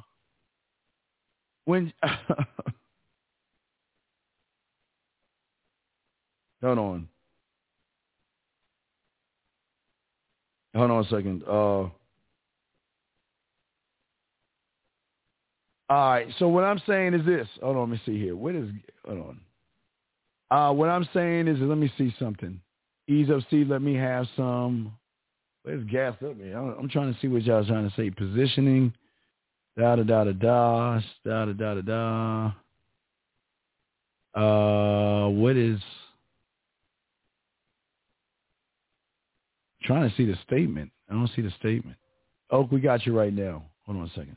when 1.69 1.93
hold 6.63 6.79
on 6.79 7.07
hold 10.75 10.91
on 10.91 11.05
a 11.05 11.09
second 11.09 11.43
uh 11.45 11.85
all 15.91 16.11
right 16.11 16.29
so 16.39 16.49
what 16.49 16.65
i'm 16.65 16.81
saying 16.87 17.15
is 17.15 17.25
this 17.25 17.49
hold 17.63 17.77
on 17.77 17.91
let 17.91 17.99
me 17.99 18.03
see 18.05 18.19
here 18.19 18.37
what 18.37 18.55
is 18.55 18.69
hold 19.07 19.19
on 19.19 19.41
uh 20.51 20.73
what 20.73 20.89
i'm 20.89 21.09
saying 21.13 21.49
is 21.49 21.59
let 21.61 21.79
me 21.79 21.93
see 21.99 22.15
something 22.19 22.61
ease 23.09 23.31
up, 23.31 23.41
C, 23.51 23.65
let 23.65 23.83
me 23.83 23.95
have 23.95 24.27
some 24.37 24.93
let's 25.65 25.83
gas 25.85 26.15
up 26.25 26.37
me 26.37 26.53
i'm 26.53 26.89
trying 26.89 27.13
to 27.13 27.21
see 27.21 27.29
what 27.29 27.43
y'all 27.43 27.65
trying 27.65 27.89
to 27.89 27.95
say 27.97 28.11
positioning 28.11 28.93
Da 29.79 29.95
da 29.95 30.03
da 30.03 30.25
da 30.25 30.33
da 30.33 31.01
da 31.25 31.45
da 31.45 31.53
da 31.53 31.75
da 31.75 31.83
da. 31.83 32.53
Uh, 34.35 35.29
what 35.29 35.57
is? 35.57 35.79
trying 39.85 40.11
to 40.11 40.17
see 40.17 40.27
the 40.27 40.37
statement. 40.45 40.91
I 41.09 41.15
don't 41.15 41.31
see 41.35 41.43
the 41.43 41.53
statement. 41.61 41.97
Oak, 42.51 42.73
we 42.73 42.81
got 42.81 43.07
you 43.07 43.17
right 43.17 43.33
now. 43.33 43.63
Hold 43.87 43.99
on 43.99 44.05
a 44.05 44.09
second. 44.09 44.37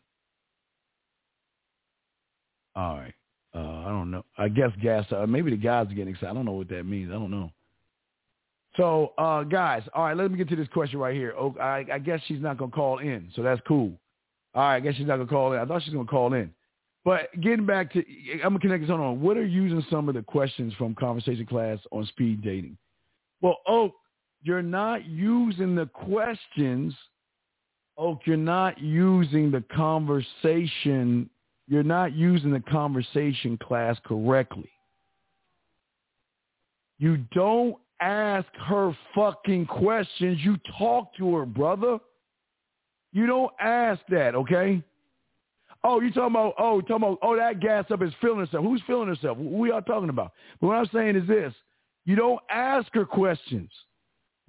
All 2.76 2.98
right. 2.98 3.14
Uh, 3.54 3.60
I 3.60 3.90
don't 3.90 4.12
know. 4.12 4.24
I 4.38 4.48
guess 4.48 4.72
gas. 4.82 5.06
Uh, 5.12 5.26
maybe 5.26 5.52
the 5.52 5.58
guys 5.58 5.88
are 5.88 5.94
getting 5.94 6.14
excited. 6.14 6.32
I 6.32 6.34
don't 6.34 6.46
know 6.46 6.54
what 6.54 6.70
that 6.70 6.86
means. 6.86 7.10
I 7.10 7.16
don't 7.16 7.32
know. 7.32 7.52
So, 8.78 9.12
uh, 9.18 9.44
guys, 9.44 9.84
all 9.94 10.06
right. 10.06 10.16
Let 10.16 10.32
me 10.32 10.38
get 10.38 10.48
to 10.50 10.56
this 10.56 10.70
question 10.70 11.00
right 11.00 11.14
here. 11.14 11.34
Oh, 11.38 11.54
I, 11.60 11.86
I 11.92 12.00
guess 12.00 12.22
she's 12.28 12.42
not 12.42 12.58
gonna 12.58 12.72
call 12.72 13.00
in, 13.00 13.30
so 13.36 13.44
that's 13.44 13.60
cool. 13.68 13.92
All 14.56 14.64
right, 14.64 14.78
I 14.78 14.80
guess 14.80 14.96
she's 14.96 15.08
not 15.08 15.18
gonna 15.18 15.28
call 15.28 15.52
in. 15.52 15.60
I 15.60 15.66
thought 15.66 15.84
she 15.84 15.90
was 15.90 15.96
gonna 15.96 16.08
call 16.08 16.34
in. 16.34 16.54
But 17.04 17.30
getting 17.42 17.66
back 17.66 17.92
to, 17.94 18.04
I'm 18.36 18.52
gonna 18.52 18.60
connect 18.60 18.84
this 18.84 18.90
on. 18.90 19.20
What 19.20 19.36
are 19.36 19.46
using 19.46 19.84
some 19.90 20.08
of 20.08 20.16
the 20.16 20.22
questions 20.22 20.74
from 20.76 20.96
conversation 20.96 21.46
class 21.46 21.80
on 21.92 22.06
speed 22.06 22.42
dating? 22.42 22.78
Well, 23.42 23.58
oh, 23.68 23.92
you're 24.44 24.62
not 24.62 25.06
using 25.06 25.76
the 25.76 25.88
questions 25.88 26.94
Oak, 27.98 28.22
you're 28.26 28.38
not 28.38 28.80
using 28.80 29.52
the 29.52 29.64
conversation. 29.76 31.30
You're 31.72 31.84
not 31.84 32.14
using 32.14 32.52
the 32.52 32.60
conversation 32.60 33.58
class 33.58 33.96
correctly. 34.04 34.70
You 37.00 37.20
don't 37.34 37.78
ask 38.02 38.46
her 38.68 38.94
fucking 39.16 39.68
questions. 39.68 40.40
You 40.42 40.58
talk 40.78 41.16
to 41.16 41.34
her, 41.34 41.46
brother. 41.46 41.98
You 43.14 43.26
don't 43.26 43.54
ask 43.62 44.02
that, 44.10 44.36
okay? 44.36 44.84
Oh, 45.86 46.02
you 46.02 46.12
talking 46.12 46.36
about, 46.36 46.56
oh, 46.60 46.82
talking 46.82 47.08
about, 47.08 47.20
oh, 47.22 47.38
that 47.38 47.62
gas 47.62 47.86
up 47.90 48.02
is 48.02 48.12
feeling 48.20 48.40
herself. 48.40 48.66
Who's 48.66 48.84
feeling 48.86 49.08
herself? 49.08 49.38
We 49.38 49.72
are 49.72 49.80
talking 49.80 50.10
about? 50.10 50.34
But 50.60 50.68
what 50.68 50.76
I'm 50.76 50.90
saying 50.92 51.16
is 51.16 51.26
this. 51.26 51.54
You 52.04 52.18
don't 52.18 52.42
ask 52.50 52.94
her 52.96 53.06
questions. 53.06 53.72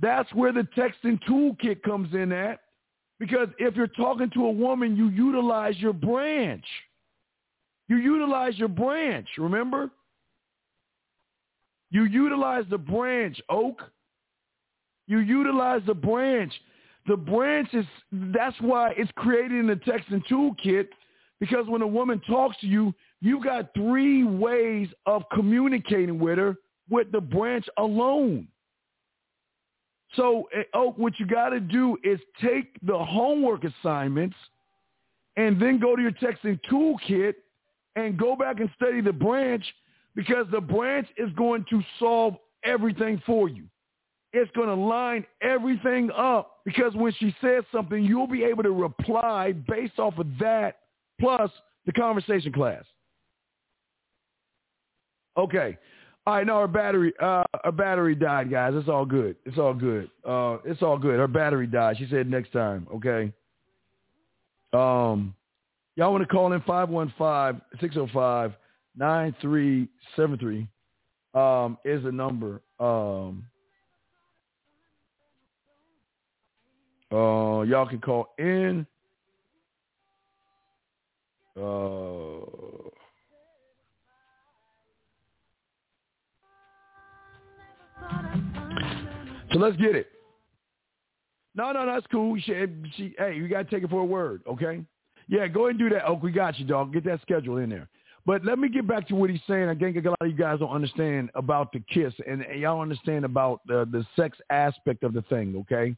That's 0.00 0.32
where 0.34 0.52
the 0.52 0.66
texting 0.76 1.20
toolkit 1.30 1.84
comes 1.84 2.12
in 2.14 2.32
at. 2.32 2.58
Because 3.20 3.46
if 3.60 3.76
you're 3.76 3.86
talking 3.86 4.28
to 4.30 4.46
a 4.46 4.50
woman, 4.50 4.96
you 4.96 5.08
utilize 5.08 5.78
your 5.78 5.92
branch. 5.92 6.64
You 7.88 7.96
utilize 7.96 8.58
your 8.58 8.68
branch, 8.68 9.28
remember? 9.38 9.90
You 11.90 12.04
utilize 12.04 12.64
the 12.70 12.78
branch, 12.78 13.40
Oak. 13.48 13.82
You 15.06 15.18
utilize 15.18 15.82
the 15.86 15.94
branch. 15.94 16.52
The 17.06 17.16
branch 17.16 17.68
is, 17.74 17.84
that's 18.12 18.56
why 18.60 18.94
it's 18.96 19.10
created 19.16 19.52
in 19.52 19.66
the 19.66 19.74
texting 19.74 20.22
toolkit 20.30 20.88
because 21.40 21.66
when 21.66 21.82
a 21.82 21.86
woman 21.86 22.20
talks 22.28 22.56
to 22.60 22.68
you, 22.68 22.94
you 23.20 23.42
got 23.42 23.74
three 23.74 24.22
ways 24.22 24.88
of 25.06 25.24
communicating 25.32 26.20
with 26.20 26.38
her 26.38 26.56
with 26.88 27.10
the 27.10 27.20
branch 27.20 27.66
alone. 27.78 28.46
So, 30.14 30.48
eh, 30.54 30.62
Oak, 30.72 30.96
what 30.98 31.18
you 31.18 31.26
got 31.26 31.48
to 31.48 31.58
do 31.58 31.96
is 32.04 32.20
take 32.40 32.76
the 32.82 32.96
homework 32.96 33.64
assignments 33.64 34.36
and 35.36 35.60
then 35.60 35.80
go 35.80 35.96
to 35.96 36.02
your 36.02 36.12
texting 36.12 36.60
toolkit 36.70 37.34
and 37.96 38.18
go 38.18 38.36
back 38.36 38.60
and 38.60 38.70
study 38.76 39.00
the 39.00 39.12
branch 39.12 39.64
because 40.14 40.46
the 40.50 40.60
branch 40.60 41.08
is 41.16 41.30
going 41.32 41.64
to 41.70 41.82
solve 41.98 42.34
everything 42.64 43.20
for 43.24 43.48
you. 43.48 43.64
It's 44.32 44.50
going 44.52 44.68
to 44.68 44.74
line 44.74 45.26
everything 45.42 46.10
up 46.16 46.60
because 46.64 46.94
when 46.94 47.12
she 47.18 47.34
says 47.42 47.64
something, 47.70 48.02
you'll 48.02 48.26
be 48.26 48.44
able 48.44 48.62
to 48.62 48.70
reply 48.70 49.52
based 49.52 49.98
off 49.98 50.16
of 50.18 50.26
that 50.40 50.78
plus 51.20 51.50
the 51.84 51.92
conversation 51.92 52.52
class. 52.52 52.84
Okay. 55.36 55.76
All 56.26 56.34
right, 56.34 56.46
no, 56.46 56.60
her 56.60 56.68
battery, 56.68 57.12
uh, 57.20 57.42
her 57.64 57.72
battery 57.72 58.14
died, 58.14 58.50
guys. 58.50 58.74
It's 58.76 58.88
all 58.88 59.04
good. 59.04 59.36
It's 59.44 59.58
all 59.58 59.74
good. 59.74 60.08
Uh, 60.26 60.58
it's 60.64 60.80
all 60.80 60.96
good. 60.96 61.18
Her 61.18 61.26
battery 61.26 61.66
died. 61.66 61.96
She 61.98 62.06
said 62.08 62.30
next 62.30 62.52
time. 62.52 62.86
Okay. 62.94 63.32
Um, 64.72 65.34
y'all 65.96 66.12
want 66.12 66.22
to 66.22 66.28
call 66.28 66.52
in 66.52 66.60
515-605-9373 68.98 70.68
um, 71.34 71.78
is 71.84 72.02
the 72.02 72.12
number. 72.12 72.60
Um, 72.78 73.44
uh, 77.12 77.62
y'all 77.62 77.86
can 77.88 78.00
call 78.00 78.34
in. 78.38 78.86
Uh, 81.54 81.60
so 89.52 89.58
let's 89.58 89.76
get 89.76 89.94
it. 89.94 90.06
No, 91.54 91.72
no, 91.72 91.84
that's 91.84 92.06
cool. 92.10 92.38
She, 92.40 92.54
she, 92.96 93.14
hey, 93.18 93.36
you 93.36 93.46
got 93.48 93.68
to 93.68 93.70
take 93.70 93.84
it 93.84 93.90
for 93.90 94.00
a 94.00 94.04
word, 94.04 94.40
okay? 94.48 94.82
Yeah, 95.32 95.48
go 95.48 95.62
ahead 95.62 95.70
and 95.70 95.78
do 95.78 95.88
that, 95.88 96.04
Oak. 96.04 96.22
We 96.22 96.30
got 96.30 96.58
you, 96.58 96.66
dog. 96.66 96.92
Get 96.92 97.04
that 97.04 97.22
schedule 97.22 97.56
in 97.56 97.70
there. 97.70 97.88
But 98.26 98.44
let 98.44 98.58
me 98.58 98.68
get 98.68 98.86
back 98.86 99.08
to 99.08 99.14
what 99.14 99.30
he's 99.30 99.40
saying. 99.48 99.66
I 99.66 99.74
think 99.74 99.96
a 99.96 100.06
lot 100.06 100.18
of 100.20 100.28
you 100.28 100.36
guys 100.36 100.58
don't 100.58 100.68
understand 100.68 101.30
about 101.34 101.72
the 101.72 101.80
kiss, 101.90 102.12
and, 102.28 102.42
and 102.42 102.60
y'all 102.60 102.82
understand 102.82 103.24
about 103.24 103.62
the, 103.66 103.88
the 103.90 104.04
sex 104.14 104.36
aspect 104.50 105.02
of 105.04 105.14
the 105.14 105.22
thing, 105.22 105.56
okay? 105.56 105.96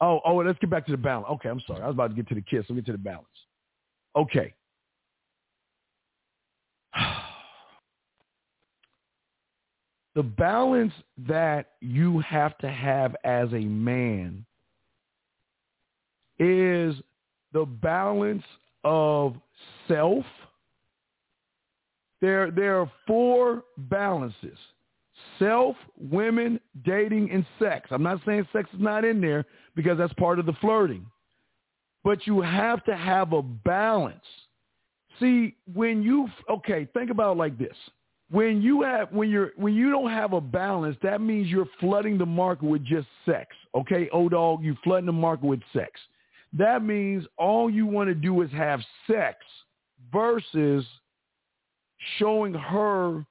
Oh, 0.00 0.18
oh, 0.24 0.38
let's 0.38 0.58
get 0.58 0.68
back 0.68 0.84
to 0.86 0.92
the 0.92 0.98
balance. 0.98 1.28
Okay, 1.34 1.48
I'm 1.48 1.60
sorry. 1.64 1.80
I 1.80 1.86
was 1.86 1.94
about 1.94 2.08
to 2.08 2.16
get 2.16 2.26
to 2.30 2.34
the 2.34 2.40
kiss. 2.40 2.64
Let 2.68 2.70
me 2.70 2.82
get 2.82 2.86
to 2.86 2.92
the 2.92 2.98
balance. 2.98 3.28
Okay. 4.16 4.52
the 10.16 10.24
balance 10.24 10.92
that 11.28 11.74
you 11.80 12.18
have 12.18 12.58
to 12.58 12.68
have 12.68 13.14
as 13.22 13.48
a 13.52 13.60
man 13.60 14.44
is 16.40 16.96
the 17.56 17.64
balance 17.64 18.42
of 18.84 19.34
self. 19.88 20.26
There, 22.20 22.50
there 22.50 22.78
are 22.78 22.92
four 23.06 23.64
balances. 23.78 24.58
Self, 25.38 25.74
women, 25.98 26.60
dating, 26.84 27.30
and 27.30 27.46
sex. 27.58 27.88
I'm 27.90 28.02
not 28.02 28.20
saying 28.26 28.46
sex 28.52 28.68
is 28.74 28.80
not 28.80 29.06
in 29.06 29.22
there 29.22 29.46
because 29.74 29.96
that's 29.96 30.12
part 30.14 30.38
of 30.38 30.44
the 30.44 30.52
flirting. 30.60 31.06
But 32.04 32.26
you 32.26 32.42
have 32.42 32.84
to 32.84 32.94
have 32.94 33.32
a 33.32 33.40
balance. 33.40 34.20
See, 35.18 35.56
when 35.72 36.02
you 36.02 36.28
okay, 36.50 36.86
think 36.92 37.10
about 37.10 37.32
it 37.32 37.38
like 37.38 37.56
this 37.56 37.74
when 38.30 38.60
you 38.60 38.82
have 38.82 39.10
when 39.12 39.30
you're 39.30 39.52
when 39.56 39.74
you 39.74 39.90
don't 39.90 40.10
have 40.10 40.34
a 40.34 40.42
balance, 40.42 40.98
that 41.02 41.22
means 41.22 41.48
you're 41.48 41.68
flooding 41.80 42.18
the 42.18 42.26
market 42.26 42.66
with 42.66 42.84
just 42.84 43.06
sex. 43.24 43.48
Okay, 43.74 44.10
old 44.12 44.32
dog, 44.32 44.62
you 44.62 44.76
flooding 44.84 45.06
the 45.06 45.12
market 45.12 45.46
with 45.46 45.60
sex. 45.72 45.92
That 46.56 46.82
means 46.82 47.24
all 47.36 47.68
you 47.68 47.86
want 47.86 48.08
to 48.08 48.14
do 48.14 48.40
is 48.42 48.50
have 48.52 48.80
sex 49.06 49.38
versus 50.12 50.84
showing 52.18 52.54
her 52.54 53.24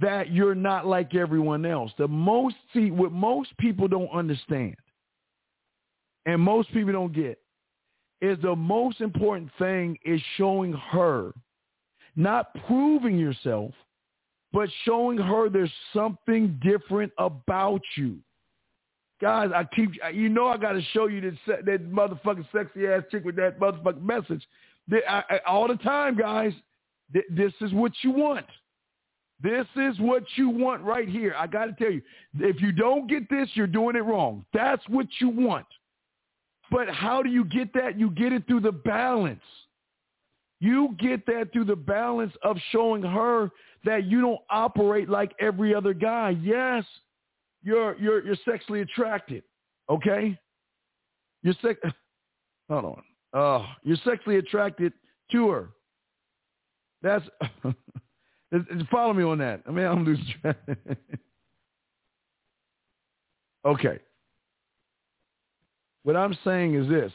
that 0.00 0.32
you're 0.32 0.54
not 0.54 0.86
like 0.86 1.14
everyone 1.14 1.64
else. 1.66 1.92
The 1.98 2.08
most 2.08 2.56
see 2.72 2.90
what 2.90 3.12
most 3.12 3.56
people 3.58 3.88
don't 3.88 4.10
understand 4.10 4.76
and 6.26 6.40
most 6.40 6.72
people 6.72 6.92
don't 6.92 7.12
get 7.12 7.38
is 8.20 8.38
the 8.42 8.56
most 8.56 9.00
important 9.00 9.50
thing 9.58 9.98
is 10.04 10.20
showing 10.36 10.72
her 10.72 11.32
not 12.16 12.54
proving 12.66 13.18
yourself 13.18 13.72
but 14.52 14.68
showing 14.84 15.18
her 15.18 15.48
there's 15.50 15.72
something 15.92 16.60
different 16.62 17.12
about 17.18 17.80
you. 17.96 18.18
Guys, 19.24 19.48
I 19.54 19.64
keep, 19.74 19.92
you 20.12 20.28
know 20.28 20.48
I 20.48 20.58
got 20.58 20.72
to 20.72 20.82
show 20.92 21.06
you 21.06 21.22
that, 21.46 21.64
that 21.64 21.90
motherfucking 21.90 22.46
sexy 22.54 22.86
ass 22.86 23.04
chick 23.10 23.24
with 23.24 23.36
that 23.36 23.58
motherfucking 23.58 24.02
message. 24.02 24.46
I, 24.92 25.24
I, 25.30 25.40
all 25.46 25.66
the 25.66 25.76
time, 25.76 26.14
guys, 26.14 26.52
this 27.10 27.54
is 27.62 27.72
what 27.72 27.92
you 28.02 28.10
want. 28.10 28.44
This 29.42 29.64
is 29.76 29.98
what 29.98 30.24
you 30.36 30.50
want 30.50 30.82
right 30.82 31.08
here. 31.08 31.34
I 31.38 31.46
got 31.46 31.64
to 31.64 31.72
tell 31.72 31.90
you, 31.90 32.02
if 32.38 32.60
you 32.60 32.70
don't 32.70 33.06
get 33.06 33.30
this, 33.30 33.48
you're 33.54 33.66
doing 33.66 33.96
it 33.96 34.04
wrong. 34.04 34.44
That's 34.52 34.82
what 34.90 35.06
you 35.20 35.30
want. 35.30 35.64
But 36.70 36.90
how 36.90 37.22
do 37.22 37.30
you 37.30 37.46
get 37.46 37.72
that? 37.72 37.98
You 37.98 38.10
get 38.10 38.30
it 38.34 38.46
through 38.46 38.60
the 38.60 38.72
balance. 38.72 39.40
You 40.60 40.94
get 40.98 41.24
that 41.28 41.50
through 41.50 41.64
the 41.64 41.76
balance 41.76 42.34
of 42.42 42.58
showing 42.72 43.02
her 43.02 43.50
that 43.86 44.04
you 44.04 44.20
don't 44.20 44.40
operate 44.50 45.08
like 45.08 45.32
every 45.40 45.74
other 45.74 45.94
guy. 45.94 46.36
Yes, 46.42 46.84
you're 47.64 47.98
you're 47.98 48.24
you're 48.24 48.36
sexually 48.44 48.82
attracted. 48.82 49.42
Okay, 49.90 50.38
you're 51.42 51.54
sex. 51.62 51.80
Hold 52.68 52.84
on. 52.84 53.02
Oh, 53.32 53.66
you're 53.82 53.96
sexually 54.04 54.36
attracted 54.36 54.92
to 55.32 55.48
her. 55.48 55.70
That's 57.02 57.24
follow 58.90 59.12
me 59.12 59.24
on 59.24 59.38
that. 59.38 59.62
I 59.66 59.70
mean, 59.70 59.86
I'm 59.86 60.04
losing 60.04 60.26
track. 60.40 60.56
okay. 63.66 63.98
What 66.04 66.16
I'm 66.16 66.36
saying 66.44 66.74
is 66.74 66.88
this: 66.88 67.12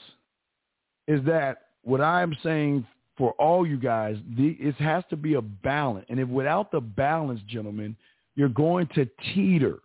is 1.07 1.23
that 1.25 1.67
what 1.83 2.01
I'm 2.01 2.35
saying 2.43 2.85
for 3.17 3.31
all 3.33 3.67
you 3.67 3.77
guys, 3.77 4.15
the, 4.37 4.55
it 4.59 4.75
has 4.75 5.03
to 5.09 5.17
be 5.17 5.33
a 5.33 5.41
balance. 5.41 6.05
And 6.09 6.19
if 6.19 6.29
without 6.29 6.71
the 6.71 6.79
balance, 6.79 7.41
gentlemen, 7.47 7.97
you're 8.35 8.47
going 8.47 8.87
to 8.95 9.05
teeter. 9.33 9.79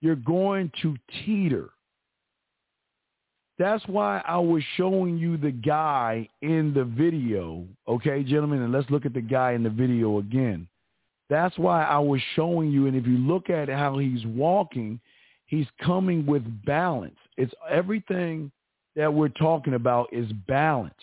You're 0.00 0.16
going 0.16 0.70
to 0.82 0.96
teeter. 1.24 1.70
That's 3.58 3.84
why 3.88 4.22
I 4.26 4.38
was 4.38 4.62
showing 4.76 5.18
you 5.18 5.36
the 5.36 5.50
guy 5.50 6.28
in 6.42 6.72
the 6.72 6.84
video. 6.84 7.66
Okay, 7.88 8.22
gentlemen, 8.22 8.62
and 8.62 8.72
let's 8.72 8.88
look 8.88 9.04
at 9.04 9.14
the 9.14 9.20
guy 9.20 9.52
in 9.52 9.64
the 9.64 9.70
video 9.70 10.18
again. 10.18 10.68
That's 11.28 11.58
why 11.58 11.84
I 11.84 11.98
was 11.98 12.20
showing 12.36 12.70
you. 12.70 12.86
And 12.86 12.96
if 12.96 13.06
you 13.06 13.18
look 13.18 13.50
at 13.50 13.68
how 13.68 13.98
he's 13.98 14.24
walking, 14.26 15.00
he's 15.46 15.66
coming 15.84 16.24
with 16.24 16.44
balance. 16.64 17.18
It's 17.36 17.52
everything 17.68 18.52
that 18.94 19.12
we're 19.12 19.28
talking 19.28 19.74
about 19.74 20.08
is 20.12 20.30
balance. 20.46 20.94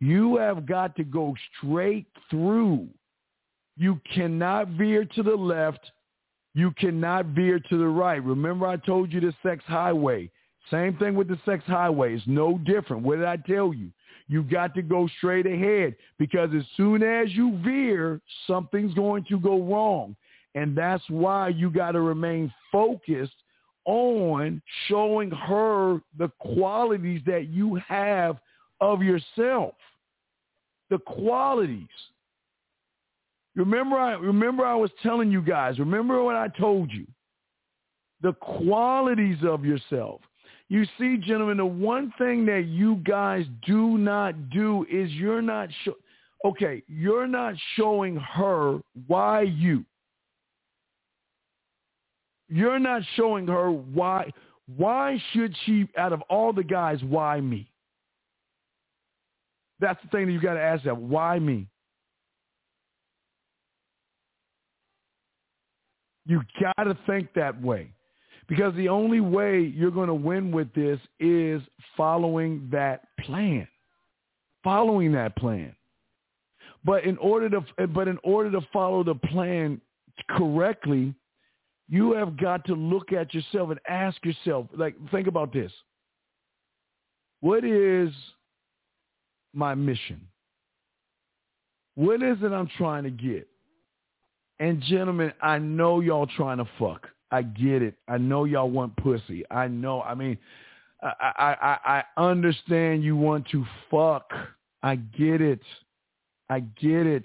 You 0.00 0.36
have 0.36 0.66
got 0.66 0.96
to 0.96 1.04
go 1.04 1.34
straight 1.58 2.06
through. 2.30 2.88
You 3.76 4.00
cannot 4.14 4.68
veer 4.68 5.04
to 5.04 5.22
the 5.22 5.34
left. 5.34 5.90
You 6.54 6.72
cannot 6.72 7.26
veer 7.26 7.60
to 7.60 7.78
the 7.78 7.86
right. 7.86 8.22
Remember 8.22 8.66
I 8.66 8.76
told 8.76 9.12
you 9.12 9.20
the 9.20 9.34
sex 9.42 9.62
highway. 9.66 10.30
Same 10.70 10.96
thing 10.96 11.14
with 11.14 11.28
the 11.28 11.38
sex 11.44 11.64
highway. 11.66 12.14
It's 12.14 12.26
no 12.26 12.58
different. 12.58 13.02
What 13.02 13.16
did 13.16 13.24
I 13.24 13.36
tell 13.36 13.72
you? 13.72 13.90
You 14.28 14.44
got 14.44 14.74
to 14.74 14.82
go 14.82 15.08
straight 15.18 15.46
ahead 15.46 15.96
because 16.18 16.50
as 16.56 16.64
soon 16.76 17.02
as 17.02 17.32
you 17.32 17.58
veer, 17.64 18.20
something's 18.46 18.94
going 18.94 19.24
to 19.28 19.38
go 19.38 19.60
wrong. 19.62 20.14
And 20.54 20.76
that's 20.76 21.02
why 21.08 21.48
you 21.48 21.70
got 21.70 21.92
to 21.92 22.00
remain 22.00 22.52
focused 22.70 23.34
on 23.84 24.60
showing 24.86 25.30
her 25.30 26.00
the 26.18 26.28
qualities 26.38 27.22
that 27.26 27.48
you 27.48 27.76
have 27.86 28.38
of 28.80 29.02
yourself. 29.02 29.74
The 30.90 30.98
qualities. 30.98 31.88
Remember 33.56 33.96
I 33.96 34.12
remember 34.12 34.64
I 34.64 34.74
was 34.74 34.90
telling 35.02 35.30
you 35.30 35.42
guys, 35.42 35.78
remember 35.78 36.22
what 36.22 36.36
I 36.36 36.48
told 36.48 36.92
you. 36.92 37.06
The 38.22 38.32
qualities 38.34 39.38
of 39.44 39.64
yourself. 39.64 40.20
You 40.68 40.84
see, 40.98 41.16
gentlemen, 41.16 41.56
the 41.56 41.66
one 41.66 42.12
thing 42.16 42.46
that 42.46 42.66
you 42.66 42.96
guys 42.96 43.44
do 43.66 43.98
not 43.98 44.50
do 44.50 44.86
is 44.88 45.10
you're 45.12 45.42
not 45.42 45.68
show- 45.84 45.96
okay, 46.44 46.82
you're 46.86 47.26
not 47.26 47.54
showing 47.74 48.16
her 48.16 48.78
why 49.08 49.42
you. 49.42 49.84
You're 52.48 52.78
not 52.78 53.02
showing 53.16 53.46
her 53.48 53.70
why 53.70 54.32
why 54.76 55.20
should 55.32 55.56
she 55.64 55.88
out 55.96 56.12
of 56.12 56.22
all 56.22 56.52
the 56.52 56.62
guys 56.62 57.02
why 57.02 57.40
me? 57.40 57.72
That's 59.80 60.00
the 60.02 60.08
thing 60.08 60.26
that 60.26 60.32
you 60.32 60.40
got 60.40 60.54
to 60.54 60.60
ask 60.60 60.84
that. 60.84 60.96
Why 60.96 61.38
me? 61.38 61.66
You 66.30 66.42
got 66.60 66.84
to 66.84 66.96
think 67.08 67.34
that 67.34 67.60
way. 67.60 67.90
Because 68.48 68.72
the 68.76 68.88
only 68.88 69.18
way 69.18 69.60
you're 69.60 69.90
going 69.90 70.06
to 70.06 70.14
win 70.14 70.52
with 70.52 70.72
this 70.74 71.00
is 71.18 71.60
following 71.96 72.68
that 72.70 73.02
plan. 73.24 73.66
Following 74.62 75.10
that 75.10 75.34
plan. 75.34 75.74
But 76.84 77.02
in 77.02 77.18
order 77.18 77.50
to 77.50 77.88
but 77.88 78.06
in 78.06 78.16
order 78.22 78.48
to 78.52 78.60
follow 78.72 79.02
the 79.02 79.16
plan 79.16 79.80
correctly, 80.30 81.14
you 81.88 82.12
have 82.12 82.36
got 82.36 82.64
to 82.66 82.74
look 82.74 83.12
at 83.12 83.34
yourself 83.34 83.70
and 83.70 83.80
ask 83.88 84.24
yourself, 84.24 84.66
like 84.76 84.94
think 85.10 85.26
about 85.26 85.52
this. 85.52 85.72
What 87.40 87.64
is 87.64 88.10
my 89.52 89.74
mission? 89.74 90.20
What 91.96 92.22
is 92.22 92.38
it 92.40 92.52
I'm 92.52 92.70
trying 92.78 93.02
to 93.02 93.10
get? 93.10 93.49
And 94.60 94.82
gentlemen, 94.82 95.32
I 95.40 95.58
know 95.58 96.00
y'all 96.00 96.28
trying 96.36 96.58
to 96.58 96.68
fuck. 96.78 97.08
I 97.30 97.42
get 97.42 97.80
it. 97.82 97.94
I 98.06 98.18
know 98.18 98.44
y'all 98.44 98.70
want 98.70 98.94
pussy. 98.96 99.42
I 99.50 99.68
know. 99.68 100.02
I 100.02 100.14
mean, 100.14 100.36
I, 101.02 101.56
I, 101.62 102.02
I, 102.18 102.22
understand 102.22 103.02
you 103.02 103.16
want 103.16 103.48
to 103.52 103.64
fuck. 103.90 104.30
I 104.82 104.96
get 104.96 105.40
it. 105.40 105.62
I 106.50 106.60
get 106.60 107.06
it. 107.06 107.24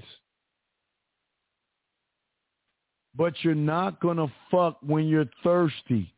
But 3.18 3.34
you're 3.42 3.54
not 3.54 4.00
going 4.00 4.18
to 4.18 4.32
fuck 4.50 4.78
when 4.82 5.08
you're 5.08 5.30
thirsty. 5.44 6.14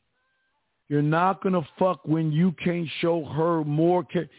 You're 0.88 1.02
not 1.02 1.42
going 1.42 1.54
to 1.54 1.68
fuck 1.80 2.02
when 2.06 2.32
you 2.32 2.54
can't 2.64 2.88
show 3.02 3.26
her 3.26 3.64
more. 3.64 4.04
Ca- 4.04 4.30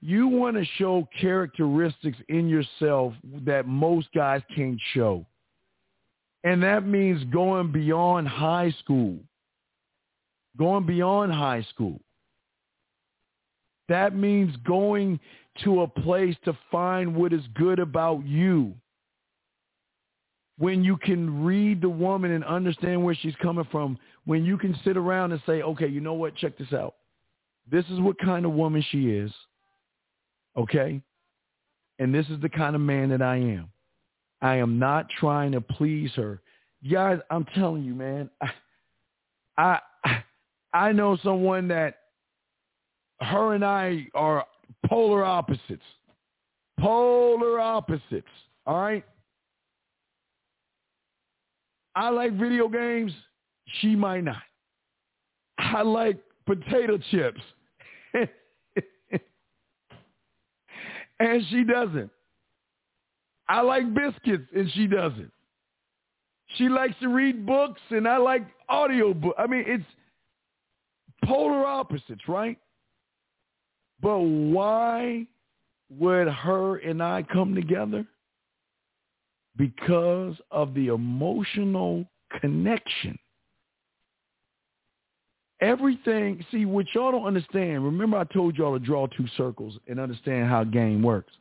you 0.00 0.28
want 0.28 0.56
to 0.56 0.64
show 0.78 1.06
characteristics 1.20 2.18
in 2.30 2.48
yourself 2.48 3.12
that 3.44 3.66
most 3.66 4.08
guys 4.14 4.40
can't 4.56 4.80
show. 4.94 5.26
And 6.44 6.62
that 6.62 6.86
means 6.86 7.22
going 7.32 7.72
beyond 7.72 8.28
high 8.28 8.74
school. 8.80 9.18
Going 10.58 10.86
beyond 10.86 11.32
high 11.32 11.62
school. 11.70 12.00
That 13.88 14.16
means 14.16 14.56
going 14.64 15.20
to 15.64 15.82
a 15.82 15.88
place 15.88 16.36
to 16.44 16.56
find 16.70 17.14
what 17.14 17.32
is 17.32 17.42
good 17.54 17.78
about 17.78 18.24
you. 18.24 18.74
When 20.58 20.84
you 20.84 20.96
can 20.96 21.44
read 21.44 21.80
the 21.80 21.88
woman 21.88 22.30
and 22.30 22.44
understand 22.44 23.02
where 23.02 23.14
she's 23.14 23.34
coming 23.42 23.66
from, 23.70 23.98
when 24.24 24.44
you 24.44 24.56
can 24.56 24.78
sit 24.84 24.96
around 24.96 25.32
and 25.32 25.42
say, 25.46 25.62
okay, 25.62 25.88
you 25.88 26.00
know 26.00 26.14
what, 26.14 26.36
check 26.36 26.56
this 26.56 26.72
out. 26.72 26.94
This 27.70 27.84
is 27.86 28.00
what 28.00 28.18
kind 28.18 28.44
of 28.44 28.52
woman 28.52 28.84
she 28.90 29.10
is. 29.10 29.32
Okay? 30.56 31.00
And 31.98 32.14
this 32.14 32.26
is 32.28 32.40
the 32.40 32.48
kind 32.48 32.74
of 32.74 32.80
man 32.80 33.10
that 33.10 33.22
I 33.22 33.36
am. 33.36 33.68
I 34.42 34.56
am 34.56 34.78
not 34.78 35.08
trying 35.18 35.52
to 35.52 35.60
please 35.60 36.10
her. 36.16 36.42
Guys, 36.90 37.20
I'm 37.30 37.46
telling 37.54 37.84
you, 37.84 37.94
man, 37.94 38.28
I, 39.56 39.78
I 40.04 40.24
I 40.74 40.92
know 40.92 41.16
someone 41.22 41.68
that 41.68 41.98
her 43.20 43.54
and 43.54 43.64
I 43.64 44.08
are 44.14 44.44
polar 44.86 45.24
opposites. 45.24 45.84
Polar 46.80 47.60
opposites. 47.60 48.26
All 48.66 48.80
right? 48.80 49.04
I 51.94 52.08
like 52.08 52.32
video 52.32 52.68
games. 52.68 53.12
She 53.80 53.94
might 53.94 54.24
not. 54.24 54.42
I 55.58 55.82
like 55.82 56.18
potato 56.46 56.98
chips. 57.10 57.40
and 61.20 61.42
she 61.50 61.64
doesn't. 61.64 62.10
I 63.52 63.60
like 63.60 63.92
biscuits 63.92 64.48
and 64.56 64.72
she 64.72 64.86
doesn't. 64.86 65.30
She 66.56 66.70
likes 66.70 66.94
to 67.02 67.08
read 67.08 67.44
books 67.44 67.82
and 67.90 68.08
I 68.08 68.16
like 68.16 68.46
audio 68.66 69.12
book. 69.12 69.34
I 69.36 69.46
mean, 69.46 69.64
it's 69.66 69.84
polar 71.26 71.66
opposites, 71.66 72.26
right? 72.26 72.56
But 74.00 74.20
why 74.20 75.26
would 75.90 76.28
her 76.28 76.78
and 76.78 77.02
I 77.02 77.24
come 77.24 77.54
together? 77.54 78.06
Because 79.58 80.36
of 80.50 80.72
the 80.72 80.86
emotional 80.86 82.06
connection. 82.40 83.18
Everything, 85.60 86.42
see, 86.50 86.64
what 86.64 86.86
y'all 86.94 87.12
don't 87.12 87.26
understand, 87.26 87.84
remember 87.84 88.16
I 88.16 88.24
told 88.24 88.56
y'all 88.56 88.78
to 88.78 88.84
draw 88.84 89.08
two 89.08 89.26
circles 89.36 89.78
and 89.88 90.00
understand 90.00 90.48
how 90.48 90.64
game 90.64 91.02
works. 91.02 91.34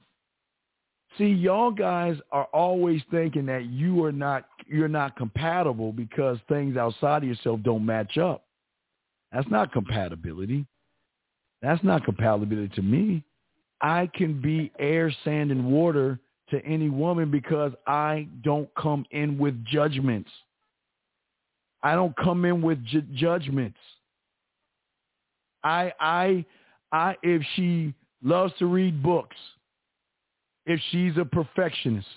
See, 1.18 1.26
y'all 1.28 1.72
guys 1.72 2.18
are 2.32 2.48
always 2.54 3.02
thinking 3.12 3.46
that 3.48 3.66
you 3.66 4.04
are 4.04 4.12
not 4.12 4.46
you're 4.68 4.88
not 4.88 5.18
compatible 5.18 5.92
because 5.92 6.38
things 6.48 6.78
outside 6.78 7.24
of 7.24 7.30
yourself 7.30 7.60
don't 7.64 7.86
match 7.86 8.18
up. 8.18 8.46
That's 9.32 9.50
not 9.50 9.74
compatibility. 9.74 10.66
That's 11.62 11.84
not 11.84 12.06
compatibility 12.06 12.74
to 12.76 12.82
me. 12.82 13.24
I 13.82 14.10
can 14.14 14.40
be 14.42 14.72
air, 14.80 15.14
sand, 15.24 15.52
and 15.52 15.66
water 15.66 16.20
to 16.50 16.64
any 16.66 16.90
woman 16.90 17.32
because 17.32 17.72
I 17.88 18.28
don't 18.44 18.70
come 18.76 19.06
in 19.12 19.38
with 19.38 19.64
judgments. 19.66 20.30
I 21.84 21.96
don't 21.96 22.16
come 22.18 22.46
in 22.46 22.62
with 22.62 22.84
ju- 22.86 23.02
judgments. 23.14 23.80
I, 25.64 25.94
I, 26.00 26.46
I, 26.92 27.16
if 27.24 27.42
she 27.56 27.94
loves 28.24 28.54
to 28.60 28.66
read 28.66 29.02
books, 29.02 29.36
if 30.72 30.80
she's 30.90 31.18
a 31.18 31.26
perfectionist, 31.26 32.08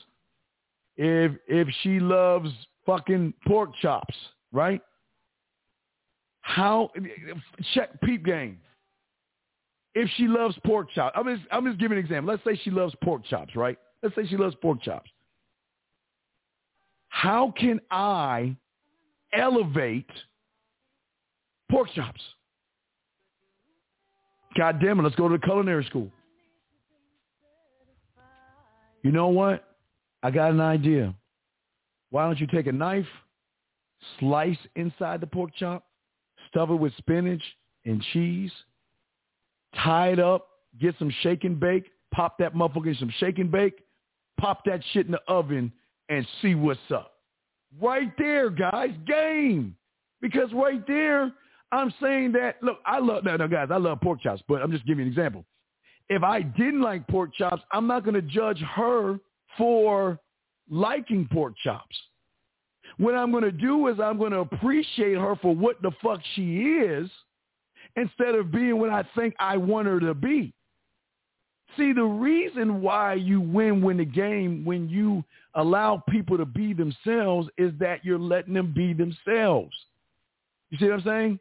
if 0.97 1.33
if 1.49 1.69
she 1.83 1.99
loves 1.99 2.51
fucking 2.87 3.35
pork 3.47 3.71
chops, 3.83 4.14
right? 4.53 4.81
How 6.40 6.90
check 7.73 8.01
peep 8.03 8.25
game. 8.25 8.61
If 9.97 10.09
she 10.17 10.29
loves 10.29 10.57
pork 10.64 10.88
chops, 10.95 11.17
I'm 11.19 11.27
just 11.27 11.49
I'm 11.51 11.67
just 11.67 11.79
giving 11.81 11.99
an 11.99 12.05
example. 12.05 12.33
Let's 12.33 12.45
say 12.45 12.61
she 12.62 12.71
loves 12.71 12.95
pork 13.03 13.25
chops, 13.25 13.57
right? 13.57 13.77
Let's 14.03 14.14
say 14.14 14.27
she 14.27 14.37
loves 14.37 14.55
pork 14.62 14.81
chops. 14.83 15.11
How 17.09 17.53
can 17.59 17.81
I 17.90 18.57
elevate 19.33 20.11
pork 21.71 21.88
chops? 21.95 22.21
God 24.57 24.81
damn 24.81 25.01
it, 25.01 25.03
let's 25.03 25.17
go 25.17 25.29
to 25.29 25.37
the 25.37 25.45
culinary 25.45 25.85
school. 25.87 26.12
You 29.05 29.12
know 29.12 29.28
what? 29.28 29.62
I 30.22 30.30
got 30.30 30.50
an 30.50 30.61
idea. 30.61 31.14
Why 32.11 32.24
don't 32.24 32.40
you 32.40 32.46
take 32.46 32.66
a 32.66 32.72
knife, 32.72 33.07
slice 34.18 34.57
inside 34.76 35.20
the 35.20 35.26
pork 35.26 35.50
chop, 35.57 35.84
stuff 36.48 36.70
it 36.70 36.74
with 36.74 36.96
spinach 36.96 37.42
and 37.84 38.02
cheese, 38.12 38.50
tie 39.84 40.09
it 40.09 40.18
up, 40.18 40.48
get 40.80 40.94
some 40.98 41.12
shake 41.22 41.44
and 41.44 41.61
bake, 41.61 41.90
pop 42.12 42.38
that 42.38 42.55
motherfucker 42.55 42.98
some 42.98 43.12
shake 43.18 43.38
and 43.38 43.50
bake, 43.50 43.84
pop 44.40 44.64
that 44.64 44.80
shit 44.92 45.05
in 45.05 45.12
the 45.12 45.20
oven, 45.28 45.70
and 46.09 46.26
see 46.40 46.55
what's 46.55 46.80
up. 46.92 47.12
Right 47.80 48.11
there, 48.16 48.48
guys, 48.48 48.90
game. 49.07 49.76
Because 50.22 50.50
right 50.55 50.86
there, 50.86 51.30
I'm 51.72 51.92
saying 52.00 52.32
that, 52.32 52.57
look, 52.62 52.78
I 52.86 53.00
love, 53.00 53.24
no, 53.24 53.36
no, 53.36 53.48
guys, 53.48 53.68
I 53.70 53.76
love 53.76 54.00
pork 54.00 54.22
chops, 54.22 54.42
but 54.48 54.62
I'm 54.62 54.70
just 54.72 54.86
giving 54.86 55.05
you 55.05 55.07
an 55.07 55.12
example. 55.12 55.44
If 56.09 56.22
I 56.22 56.42
didn't 56.42 56.82
like 56.82 57.07
pork 57.09 57.34
chops, 57.34 57.62
I'm 57.72 57.86
not 57.86 58.05
going 58.05 58.14
to 58.14 58.22
judge 58.22 58.61
her 58.61 59.18
for 59.57 60.18
liking 60.70 61.28
pork 61.32 61.55
chops. 61.62 61.96
What 62.98 63.14
I'm 63.14 63.30
going 63.30 63.44
to 63.44 63.52
do 63.52 63.88
is 63.88 63.98
I'm 63.98 64.18
going 64.18 64.32
to 64.32 64.40
appreciate 64.40 65.16
her 65.16 65.36
for 65.36 65.55
what 65.55 65.80
the 65.82 65.90
fuck 66.02 66.20
she 66.34 66.59
is, 66.59 67.11
instead 67.96 68.34
of 68.34 68.50
being 68.52 68.78
what 68.78 68.90
I 68.90 69.05
think 69.16 69.34
I 69.38 69.57
want 69.57 69.86
her 69.86 70.00
to 70.00 70.14
be. 70.14 70.52
See, 71.76 71.92
the 71.92 72.05
reason 72.05 72.82
why 72.82 73.14
you 73.14 73.40
win 73.40 73.82
win 73.82 73.96
the 73.96 74.05
game 74.05 74.64
when 74.64 74.88
you 74.88 75.24
allow 75.55 76.02
people 76.09 76.36
to 76.38 76.44
be 76.44 76.72
themselves 76.72 77.48
is 77.59 77.72
that 77.80 78.05
you're 78.05 78.18
letting 78.18 78.55
them 78.55 78.72
be 78.72 78.92
themselves. 78.92 79.74
You 80.70 80.78
see 80.78 80.86
what 80.86 80.94
I'm 80.94 81.02
saying? 81.02 81.40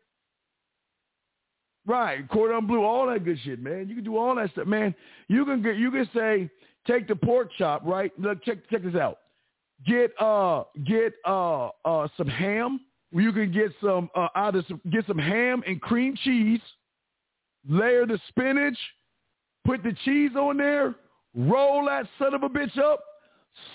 Right, 1.86 2.28
cordon 2.30 2.66
bleu, 2.66 2.84
all 2.84 3.08
that 3.08 3.26
good 3.26 3.38
shit, 3.44 3.62
man. 3.62 3.90
You 3.90 3.96
can 3.96 4.04
do 4.06 4.16
all 4.16 4.36
that 4.36 4.52
stuff, 4.52 4.68
man. 4.68 4.96
You 5.28 5.44
can 5.44 5.62
get, 5.62 5.76
you 5.76 5.92
can 5.92 6.10
say, 6.16 6.50
take 6.88 7.08
the 7.08 7.16
pork 7.16 7.50
chop, 7.58 7.84
right? 7.86 8.12
Look, 8.18 8.44
check 8.46 8.60
check 8.70 8.84
this 8.84 8.96
out. 8.96 9.20
Get 9.86 10.12
uh 10.20 10.64
get 10.86 11.14
uh 11.26 11.70
uh 11.84 12.08
some 12.16 12.28
ham. 12.28 12.80
You 13.12 13.34
can 13.34 13.52
get 13.52 13.72
some 13.82 14.10
uh 14.16 14.30
either 14.36 14.64
some, 14.68 14.80
get 14.92 15.06
some 15.08 15.18
ham 15.18 15.62
and 15.68 15.82
cream 15.82 16.16
cheese. 16.24 16.62
Layer 17.68 18.06
the 18.06 18.20
spinach, 18.30 18.78
put 19.66 19.84
the 19.84 19.94
cheese 20.04 20.32
on 20.38 20.58
there, 20.58 20.96
roll 21.36 21.86
that 21.86 22.08
son 22.20 22.34
of 22.34 22.44
a 22.44 22.50
bitch 22.50 22.78
up, 22.78 23.02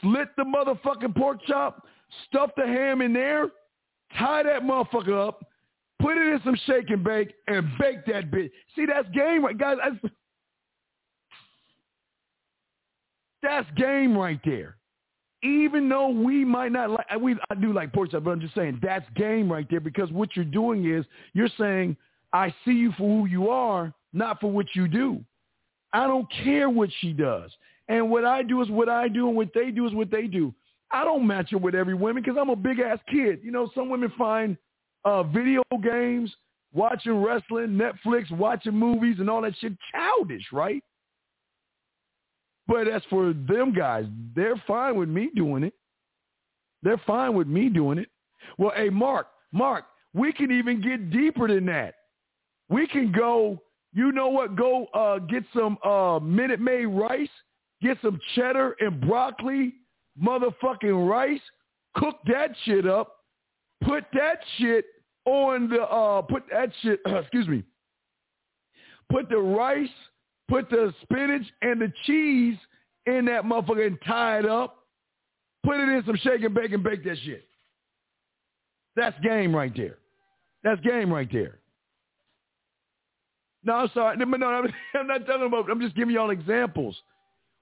slit 0.00 0.28
the 0.36 0.44
motherfucking 0.44 1.16
pork 1.16 1.38
chop, 1.46 1.86
stuff 2.26 2.50
the 2.56 2.66
ham 2.66 3.00
in 3.00 3.12
there, 3.12 3.48
tie 4.18 4.42
that 4.42 4.62
motherfucker 4.62 5.26
up, 5.26 5.42
put 6.00 6.16
it 6.16 6.32
in 6.32 6.40
some 6.44 6.56
shake 6.66 6.90
and 6.90 7.02
bake, 7.02 7.34
and 7.46 7.66
bake 7.78 8.04
that 8.06 8.30
bitch. 8.30 8.50
See, 8.76 8.86
that's 8.86 9.08
game, 9.10 9.44
right, 9.44 9.56
guys. 9.56 9.76
That's, 9.82 10.14
that's 13.42 13.68
game 13.76 14.16
right 14.16 14.40
there. 14.44 14.76
Even 15.42 15.88
though 15.88 16.08
we 16.08 16.44
might 16.44 16.72
not 16.72 16.90
like, 16.90 17.06
we 17.20 17.36
I 17.48 17.54
do 17.54 17.72
like 17.72 17.92
pork 17.92 18.10
chop, 18.10 18.24
but 18.24 18.30
I'm 18.30 18.40
just 18.40 18.56
saying 18.56 18.80
that's 18.82 19.06
game 19.14 19.50
right 19.50 19.66
there 19.70 19.78
because 19.78 20.10
what 20.10 20.34
you're 20.34 20.44
doing 20.44 20.92
is 20.92 21.04
you're 21.32 21.48
saying 21.56 21.96
I 22.32 22.52
see 22.64 22.72
you 22.72 22.92
for 22.92 23.20
who 23.20 23.26
you 23.26 23.48
are, 23.48 23.92
not 24.12 24.40
for 24.40 24.50
what 24.50 24.66
you 24.74 24.88
do. 24.88 25.24
I 25.92 26.08
don't 26.08 26.26
care 26.44 26.68
what 26.68 26.90
she 27.00 27.12
does. 27.12 27.52
And 27.88 28.10
what 28.10 28.24
I 28.24 28.42
do 28.42 28.60
is 28.62 28.68
what 28.68 28.88
I 28.88 29.08
do, 29.08 29.28
and 29.28 29.36
what 29.36 29.48
they 29.54 29.70
do 29.70 29.86
is 29.86 29.94
what 29.94 30.10
they 30.10 30.26
do. 30.26 30.52
I 30.90 31.04
don't 31.04 31.26
match 31.26 31.54
up 31.54 31.62
with 31.62 31.74
every 31.74 31.94
woman 31.94 32.22
because 32.22 32.38
I'm 32.38 32.50
a 32.50 32.56
big 32.56 32.80
ass 32.80 32.98
kid. 33.10 33.40
You 33.42 33.50
know, 33.50 33.70
some 33.74 33.88
women 33.88 34.12
find 34.18 34.56
uh, 35.04 35.22
video 35.22 35.62
games, 35.82 36.34
watching 36.72 37.22
wrestling, 37.22 37.78
Netflix, 37.78 38.30
watching 38.30 38.74
movies, 38.74 39.16
and 39.18 39.30
all 39.30 39.42
that 39.42 39.54
shit 39.58 39.72
childish, 39.92 40.44
right? 40.52 40.82
But 42.66 42.86
as 42.86 43.02
for 43.08 43.32
them 43.32 43.72
guys, 43.72 44.04
they're 44.36 44.62
fine 44.66 44.96
with 44.96 45.08
me 45.08 45.30
doing 45.34 45.64
it. 45.64 45.72
They're 46.82 47.00
fine 47.06 47.34
with 47.34 47.46
me 47.46 47.68
doing 47.68 47.98
it. 47.98 48.08
Well, 48.58 48.72
hey, 48.76 48.90
Mark, 48.90 49.28
Mark, 49.52 49.84
we 50.14 50.32
can 50.32 50.52
even 50.52 50.80
get 50.80 51.10
deeper 51.10 51.48
than 51.48 51.66
that. 51.66 51.94
We 52.68 52.86
can 52.86 53.10
go, 53.10 53.62
you 53.94 54.12
know 54.12 54.28
what, 54.28 54.54
go 54.56 54.86
uh, 54.94 55.18
get 55.18 55.44
some 55.56 55.78
uh, 55.84 56.18
Minute 56.20 56.60
Maid 56.60 56.86
rice, 56.86 57.28
get 57.82 57.96
some 58.02 58.20
cheddar 58.34 58.76
and 58.80 59.00
broccoli, 59.00 59.74
motherfucking 60.22 61.08
rice, 61.08 61.40
cook 61.96 62.16
that 62.26 62.50
shit 62.64 62.86
up, 62.86 63.17
put 63.82 64.04
that 64.12 64.40
shit 64.58 64.84
on 65.24 65.68
the, 65.68 65.82
uh, 65.82 66.22
put 66.22 66.44
that 66.50 66.70
shit, 66.82 67.00
excuse 67.06 67.48
me, 67.48 67.62
put 69.10 69.28
the 69.28 69.38
rice 69.38 69.88
put 70.48 70.70
the 70.70 70.92
spinach 71.02 71.46
and 71.62 71.80
the 71.80 71.92
cheese 72.06 72.56
in 73.06 73.26
that 73.26 73.44
motherfucker 73.44 73.86
and 73.86 73.98
tie 74.06 74.38
it 74.38 74.46
up, 74.46 74.84
put 75.64 75.76
it 75.76 75.88
in 75.88 76.02
some 76.06 76.16
shake 76.16 76.42
and 76.42 76.54
bake 76.54 76.72
and 76.72 76.82
bake 76.82 77.04
that 77.04 77.16
shit. 77.24 77.44
That's 78.96 79.18
game 79.20 79.54
right 79.54 79.72
there. 79.76 79.98
That's 80.64 80.80
game 80.80 81.12
right 81.12 81.28
there. 81.30 81.58
No, 83.62 83.74
I'm 83.74 83.90
sorry. 83.94 84.16
No, 84.16 84.24
I'm 84.94 85.06
not 85.06 85.26
telling 85.26 85.46
about. 85.46 85.70
I'm 85.70 85.80
just 85.80 85.94
giving 85.94 86.14
y'all 86.14 86.30
examples. 86.30 86.96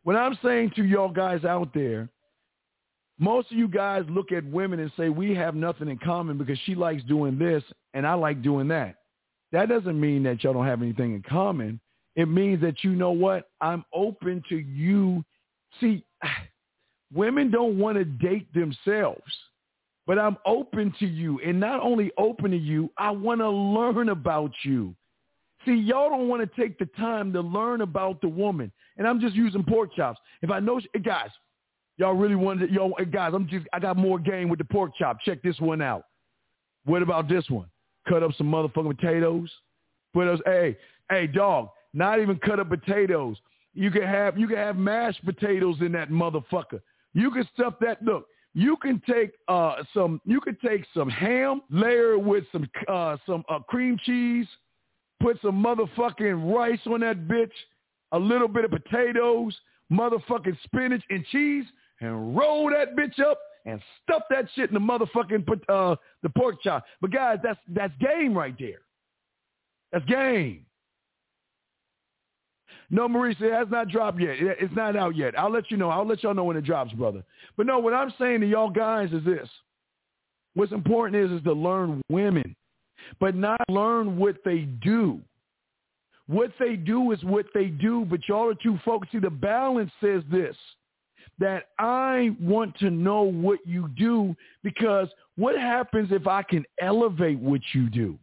When 0.04 0.16
I'm 0.16 0.38
saying 0.42 0.72
to 0.76 0.84
y'all 0.84 1.08
guys 1.08 1.44
out 1.44 1.74
there, 1.74 2.08
most 3.18 3.50
of 3.50 3.56
you 3.56 3.68
guys 3.68 4.04
look 4.08 4.32
at 4.32 4.44
women 4.44 4.80
and 4.80 4.92
say 4.96 5.08
we 5.08 5.34
have 5.34 5.54
nothing 5.54 5.88
in 5.88 5.98
common 5.98 6.36
because 6.36 6.58
she 6.64 6.74
likes 6.74 7.02
doing 7.04 7.38
this 7.38 7.62
and 7.94 8.06
I 8.06 8.14
like 8.14 8.42
doing 8.42 8.68
that. 8.68 8.96
That 9.52 9.68
doesn't 9.68 9.98
mean 9.98 10.22
that 10.24 10.42
y'all 10.44 10.52
don't 10.52 10.66
have 10.66 10.82
anything 10.82 11.14
in 11.14 11.22
common. 11.22 11.80
It 12.14 12.28
means 12.28 12.60
that 12.62 12.82
you 12.84 12.90
know 12.90 13.12
what? 13.12 13.50
I'm 13.60 13.84
open 13.94 14.42
to 14.48 14.56
you. 14.56 15.24
See, 15.80 16.04
women 17.14 17.50
don't 17.50 17.78
want 17.78 17.96
to 17.96 18.04
date 18.04 18.52
themselves, 18.52 19.22
but 20.06 20.18
I'm 20.18 20.36
open 20.44 20.92
to 20.98 21.06
you. 21.06 21.40
And 21.40 21.58
not 21.58 21.80
only 21.80 22.10
open 22.18 22.50
to 22.50 22.56
you, 22.56 22.90
I 22.98 23.10
want 23.10 23.40
to 23.40 23.48
learn 23.48 24.10
about 24.10 24.52
you. 24.62 24.94
See, 25.64 25.74
y'all 25.74 26.10
don't 26.10 26.28
want 26.28 26.42
to 26.42 26.60
take 26.60 26.78
the 26.78 26.86
time 26.98 27.32
to 27.32 27.40
learn 27.40 27.80
about 27.80 28.20
the 28.20 28.28
woman. 28.28 28.70
And 28.98 29.06
I'm 29.06 29.20
just 29.20 29.34
using 29.34 29.64
pork 29.64 29.94
chops. 29.94 30.20
If 30.42 30.50
I 30.50 30.60
know, 30.60 30.80
guys, 31.04 31.30
y'all 31.97 32.14
really 32.14 32.34
wanted, 32.34 32.70
yo, 32.70 32.92
hey 32.99 33.05
guys, 33.05 33.32
I'm 33.34 33.49
just, 33.49 33.66
I 33.72 33.78
got 33.78 33.97
more 33.97 34.18
game 34.18 34.49
with 34.49 34.59
the 34.59 34.64
pork 34.64 34.92
chop. 34.99 35.20
Check 35.20 35.42
this 35.42 35.59
one 35.61 35.82
out. 35.82 36.05
What 36.84 37.03
about 37.03 37.28
this 37.28 37.49
one? 37.51 37.66
Cut 38.09 38.22
up 38.22 38.32
some 38.36 38.47
motherfucking 38.51 38.97
potatoes. 38.97 39.51
Put 40.14 40.26
those, 40.26 40.40
hey, 40.47 40.76
hey, 41.11 41.26
dog, 41.26 41.70
not 41.92 42.20
even 42.20 42.36
cut 42.38 42.61
up 42.61 42.68
potatoes. 42.68 43.36
You 43.74 43.90
can 43.90 44.03
have 44.03 44.38
you 44.38 44.49
can 44.49 44.57
have 44.57 44.76
mashed 44.76 45.22
potatoes 45.24 45.76
in 45.80 45.92
that 45.92 46.09
motherfucker. 46.09 46.80
You 47.12 47.30
can 47.30 47.47
stuff 47.53 47.74
that. 47.80 48.03
Look, 48.03 48.26
you 48.55 48.76
can 48.78 49.03
take 49.07 49.32
uh, 49.49 49.82
some. 49.92 50.20
You 50.24 50.40
can 50.40 50.57
take 50.64 50.86
some 50.94 51.11
ham, 51.11 51.61
layer 51.70 52.12
it 52.12 52.22
with 52.22 52.44
some 52.53 52.70
uh, 52.88 53.18
some 53.26 53.44
uh, 53.51 53.59
cream 53.59 53.99
cheese, 54.05 54.47
put 55.20 55.38
some 55.42 55.62
motherfucking 55.62 56.55
rice 56.55 56.80
on 56.86 57.01
that 57.01 57.28
bitch, 57.28 57.53
a 58.12 58.18
little 58.18 58.49
bit 58.49 58.64
of 58.64 58.70
potatoes, 58.70 59.55
motherfucking 59.92 60.57
spinach 60.64 61.03
and 61.11 61.24
cheese, 61.26 61.66
and 62.01 62.36
roll 62.36 62.70
that 62.70 62.97
bitch 62.97 63.18
up 63.20 63.38
and 63.64 63.80
stuff 64.03 64.22
that 64.30 64.47
shit 64.55 64.70
in 64.70 64.74
the 64.74 64.80
motherfucking 64.80 65.47
uh, 65.68 65.97
the 66.22 66.30
pork 66.30 66.62
chop. 66.62 66.84
But 67.01 67.12
guys, 67.12 67.38
that's 67.42 67.59
that's 67.68 67.94
game 68.01 68.36
right 68.36 68.55
there. 68.59 68.80
That's 69.92 70.05
game. 70.07 70.66
No, 72.88 73.09
Maurice, 73.09 73.36
it 73.40 73.53
has 73.53 73.66
not 73.68 73.88
dropped 73.88 74.20
yet. 74.20 74.36
It's 74.38 74.74
not 74.74 74.94
out 74.94 75.16
yet. 75.16 75.36
I'll 75.38 75.51
let 75.51 75.70
you 75.70 75.76
know. 75.76 75.90
I'll 75.90 76.07
let 76.07 76.22
y'all 76.22 76.34
know 76.34 76.44
when 76.44 76.57
it 76.57 76.64
drops, 76.64 76.92
brother. 76.92 77.24
But 77.57 77.66
no, 77.66 77.78
what 77.80 77.92
I'm 77.92 78.14
saying 78.18 78.42
to 78.42 78.47
y'all 78.47 78.70
guys 78.70 79.12
is 79.12 79.24
this. 79.24 79.49
What's 80.55 80.72
important 80.72 81.22
is, 81.22 81.38
is 81.38 81.44
to 81.44 81.53
learn 81.53 82.01
women, 82.11 82.55
but 83.18 83.34
not 83.34 83.61
learn 83.68 84.16
what 84.16 84.36
they 84.44 84.61
do. 84.61 85.20
What 86.28 86.53
they 86.59 86.76
do 86.76 87.12
is 87.12 87.22
what 87.24 87.47
they 87.55 87.66
do, 87.66 88.05
but 88.09 88.20
y'all 88.28 88.51
are 88.51 88.55
too 88.55 88.78
focused. 88.84 89.12
See, 89.12 89.18
the 89.18 89.30
balance 89.30 89.90
says 90.01 90.22
this, 90.30 90.57
that 91.39 91.64
I 91.78 92.34
want 92.41 92.78
to 92.78 92.91
know 92.91 93.22
what 93.22 93.59
you 93.66 93.89
do 93.97 94.34
because 94.62 95.09
what 95.37 95.57
happens 95.57 96.09
if 96.11 96.26
I 96.26 96.43
can 96.43 96.64
elevate 96.80 97.39
what 97.39 97.61
you 97.72 97.91
do? 97.91 98.18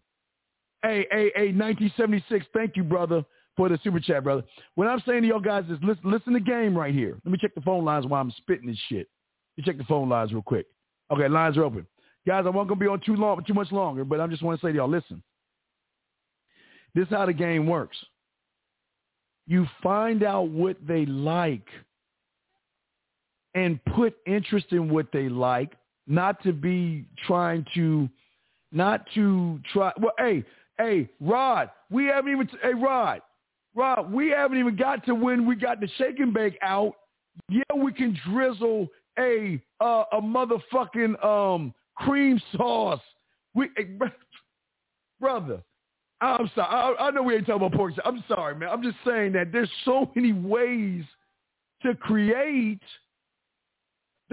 Hey, 0.82 1.08
hey, 1.12 1.32
hey, 1.36 1.52
1976, 1.54 2.46
thank 2.54 2.76
you, 2.76 2.84
brother 2.84 3.24
for 3.56 3.70
the 3.70 3.80
super 3.84 4.00
chat, 4.00 4.24
brother. 4.24 4.44
What 4.76 4.88
I'm 4.88 5.02
saying 5.06 5.22
to 5.24 5.28
y'all 5.28 5.40
guys 5.40 5.66
is 5.70 5.78
listen, 5.82 6.04
listen 6.04 6.34
to 6.34 6.40
the 6.40 6.46
game 6.46 6.78
right 6.78 6.94
here. 6.94 7.20
Let 7.24 7.32
me 7.32 7.38
check 7.40 7.56
the 7.56 7.62
phone 7.62 7.86
lines 7.86 8.06
while 8.06 8.22
I'm 8.22 8.32
spitting 8.38 8.68
this 8.68 8.80
shit. 8.90 9.08
Let 9.58 9.66
me 9.66 9.72
check 9.72 9.78
the 9.78 9.84
phone 9.86 10.10
lines 10.10 10.34
real 10.34 10.42
quick. 10.42 10.66
Okay, 11.12 11.28
lines 11.28 11.58
are 11.58 11.64
open. 11.64 11.86
Guys, 12.26 12.46
I 12.46 12.50
won't 12.50 12.68
gonna 12.68 12.80
be 12.80 12.88
on 12.88 13.02
too 13.02 13.16
long, 13.16 13.44
too 13.46 13.54
much 13.54 13.72
longer, 13.72 14.04
but 14.04 14.20
I 14.20 14.28
just 14.28 14.42
want 14.42 14.60
to 14.60 14.66
say 14.66 14.72
to 14.72 14.78
y'all, 14.78 14.90
listen. 14.90 15.22
This 16.96 17.08
is 17.08 17.14
how 17.14 17.26
the 17.26 17.34
game 17.34 17.68
works. 17.68 17.98
You 19.46 19.68
find 19.82 20.24
out 20.24 20.50
what 20.50 20.78
they 20.88 21.06
like 21.06 21.68
and 23.56 23.84
put 23.86 24.16
interest 24.26 24.68
in 24.72 24.90
what 24.90 25.12
they 25.12 25.30
like, 25.30 25.74
not 26.08 26.42
to 26.44 26.54
be 26.54 27.06
trying 27.28 27.66
to, 27.76 28.10
not 28.72 29.06
to 29.16 29.60
try. 29.72 29.92
Well, 30.00 30.14
hey, 30.18 30.44
hey, 30.78 31.10
Rod, 31.20 31.70
we 31.90 32.06
haven't 32.06 32.32
even. 32.32 32.50
Hey, 32.62 32.74
Rod, 32.74 33.22
Rod, 33.76 34.12
we 34.12 34.30
haven't 34.30 34.58
even 34.58 34.76
got 34.76 35.06
to 35.06 35.16
when 35.16 35.46
we 35.46 35.56
got 35.56 35.80
the 35.80 35.88
shake 35.98 36.20
and 36.20 36.34
bake 36.34 36.58
out. 36.62 36.94
Yeah, 37.50 37.64
we 37.76 37.92
can 37.94 38.18
drizzle 38.30 38.88
a 39.18 39.62
uh, 39.80 40.04
a 40.12 40.22
motherfucking 40.22 41.24
um, 41.24 41.74
cream 41.96 42.42
sauce. 42.56 43.02
We, 43.56 43.70
brother, 45.20 45.64
I'm 46.22 46.50
sorry. 46.56 46.96
I, 47.00 47.08
I, 47.08 47.12
know 47.12 47.24
we 47.24 47.36
ain't 47.36 47.46
talking 47.46 47.66
about 47.68 47.78
pork. 47.78 47.94
I'm 48.06 48.24
sorry, 48.28 48.56
man. 48.56 48.70
I'm 48.70 48.82
just 48.82 48.98
saying 49.06 49.34
that 49.34 49.52
there's 49.52 49.70
so 49.86 50.12
many 50.16 50.34
ways 50.34 51.04
to 51.84 51.96
create 51.96 52.82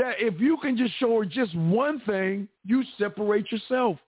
that 0.01 0.15
if 0.19 0.41
you 0.41 0.57
can 0.57 0.77
just 0.79 0.95
show 0.99 1.19
her 1.19 1.27
just 1.27 1.55
one 1.55 2.01
thing, 2.07 2.49
you 2.65 2.83
separate 2.99 3.53
yourself. 3.53 3.99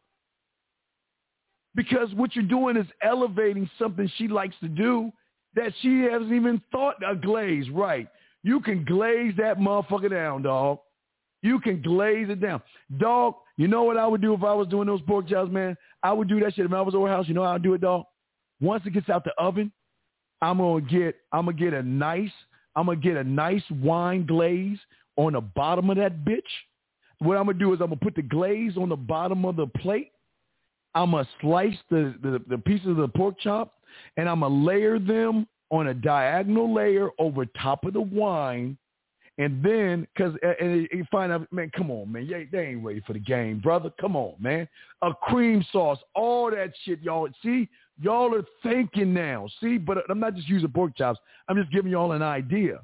Because 1.75 2.13
what 2.15 2.35
you're 2.35 2.45
doing 2.45 2.77
is 2.77 2.87
elevating 3.03 3.69
something 3.79 4.11
she 4.17 4.27
likes 4.27 4.55
to 4.61 4.69
do 4.69 5.13
that 5.55 5.73
she 5.83 6.01
hasn't 6.11 6.33
even 6.33 6.63
thought 6.73 6.97
a 7.07 7.15
glaze. 7.15 7.69
Right. 7.71 8.09
You 8.43 8.61
can 8.61 8.85
glaze 8.85 9.35
that 9.37 9.59
motherfucker 9.59 10.11
down, 10.11 10.43
dog. 10.43 10.79
You 11.43 11.61
can 11.61 11.83
glaze 11.83 12.29
it 12.31 12.41
down. 12.41 12.63
Dog, 12.99 13.35
you 13.59 13.69
know 13.69 13.83
what 13.83 13.99
I 13.99 14.07
would 14.07 14.23
do 14.23 14.33
if 14.33 14.43
I 14.43 14.55
was 14.55 14.69
doing 14.69 14.87
those 14.87 15.03
pork 15.03 15.29
chops, 15.29 15.51
man? 15.51 15.77
I 16.03 16.13
would 16.13 16.29
do 16.29 16.41
that 16.41 16.55
shit 16.55 16.65
if 16.65 16.73
I 16.73 16.81
was 16.81 16.95
over 16.95 17.09
house. 17.09 17.29
You 17.29 17.35
know 17.35 17.45
how 17.45 17.55
I 17.55 17.59
do 17.59 17.75
it, 17.75 17.83
dog? 17.83 18.05
Once 18.61 18.83
it 18.87 18.95
gets 18.95 19.11
out 19.11 19.25
the 19.25 19.33
oven, 19.39 19.71
I'm 20.41 20.59
gonna 20.59 20.81
get 20.81 21.17
I'm 21.33 21.47
gonna 21.47 21.57
get 21.57 21.75
a 21.75 21.83
nice 21.83 22.31
I'm 22.75 22.87
gonna 22.87 22.99
get 22.99 23.17
a 23.17 23.25
nice 23.25 23.63
wine 23.71 24.25
glaze 24.27 24.79
on 25.17 25.35
the 25.35 25.41
bottom 25.41 25.91
of 25.91 25.97
that 25.97 26.25
bitch. 26.25 26.41
What 27.19 27.37
I'm 27.37 27.47
gonna 27.47 27.59
do 27.59 27.73
is 27.73 27.81
I'm 27.81 27.89
gonna 27.89 27.97
put 27.97 28.15
the 28.15 28.23
glaze 28.23 28.77
on 28.77 28.89
the 28.89 28.97
bottom 28.97 29.45
of 29.45 29.57
the 29.57 29.67
plate. 29.67 30.13
I'm 30.95 31.13
gonna 31.13 31.29
slice 31.41 31.77
the, 31.91 32.15
the, 32.23 32.43
the 32.49 32.59
pieces 32.59 32.89
of 32.89 32.97
the 32.97 33.09
pork 33.09 33.39
chop 33.41 33.75
and 34.17 34.29
I'm 34.29 34.41
gonna 34.41 34.55
layer 34.55 34.99
them 34.99 35.47
on 35.71 35.89
a 35.89 35.95
diagonal 35.95 36.73
layer 36.73 37.09
over 37.19 37.47
top 37.47 37.85
of 37.85 37.95
the 37.95 38.01
wine. 38.01 38.77
And 39.39 39.65
then, 39.65 40.07
cause 40.17 40.35
and 40.61 40.87
you 40.93 41.07
find 41.11 41.33
out, 41.33 41.51
man, 41.51 41.71
come 41.75 41.91
on, 41.91 42.13
man, 42.13 42.29
they, 42.53 42.67
ain't 42.67 42.85
ready 42.85 43.03
for 43.07 43.15
the 43.15 43.19
game, 43.19 43.61
brother. 43.61 43.91
Come 43.99 44.15
on, 44.15 44.35
man. 44.39 44.69
A 45.01 45.15
cream 45.15 45.65
sauce, 45.73 45.99
all 46.15 46.51
that 46.51 46.73
shit, 46.85 47.01
y'all. 47.01 47.29
See, 47.43 47.69
y'all 47.99 48.35
are 48.35 48.45
thinking 48.63 49.15
now. 49.15 49.49
See, 49.61 49.79
but 49.79 50.05
I'm 50.11 50.21
not 50.21 50.35
just 50.35 50.49
using 50.49 50.71
pork 50.71 50.97
chops. 50.99 51.19
I'm 51.49 51.57
just 51.57 51.73
giving 51.73 51.91
y'all 51.91 52.13
an 52.13 52.23
idea. 52.23 52.81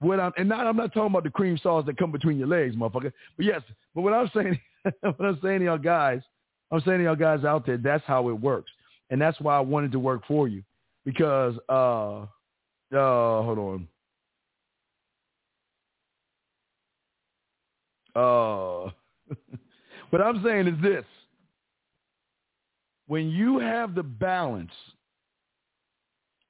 What 0.00 0.18
I'm 0.18 0.32
and 0.38 0.48
not, 0.48 0.66
I'm 0.66 0.76
not 0.76 0.94
talking 0.94 1.10
about 1.10 1.24
the 1.24 1.30
cream 1.30 1.58
sauce 1.62 1.84
that 1.86 1.98
come 1.98 2.10
between 2.10 2.38
your 2.38 2.48
legs, 2.48 2.74
motherfucker. 2.74 3.12
But 3.36 3.46
yes, 3.46 3.60
but 3.94 4.00
what 4.00 4.14
I'm 4.14 4.30
saying, 4.34 4.58
what 5.00 5.20
I'm 5.20 5.38
saying 5.42 5.60
to 5.60 5.66
y'all 5.66 5.78
guys, 5.78 6.22
I'm 6.70 6.80
saying 6.80 6.98
to 6.98 7.04
y'all 7.04 7.16
guys 7.16 7.44
out 7.44 7.66
there, 7.66 7.76
that's 7.76 8.04
how 8.06 8.28
it 8.30 8.32
works, 8.32 8.70
and 9.10 9.20
that's 9.20 9.38
why 9.40 9.56
I 9.56 9.60
wanted 9.60 9.92
to 9.92 9.98
work 9.98 10.22
for 10.26 10.48
you 10.48 10.62
because 11.04 11.54
uh, 11.68 12.22
uh, 12.22 13.42
hold 13.42 13.58
on. 13.58 13.88
Uh, 18.16 18.90
what 20.10 20.22
I'm 20.22 20.42
saying 20.42 20.66
is 20.66 20.82
this. 20.82 21.04
When 23.06 23.28
you 23.28 23.58
have 23.58 23.94
the 23.94 24.04
balance, 24.04 24.70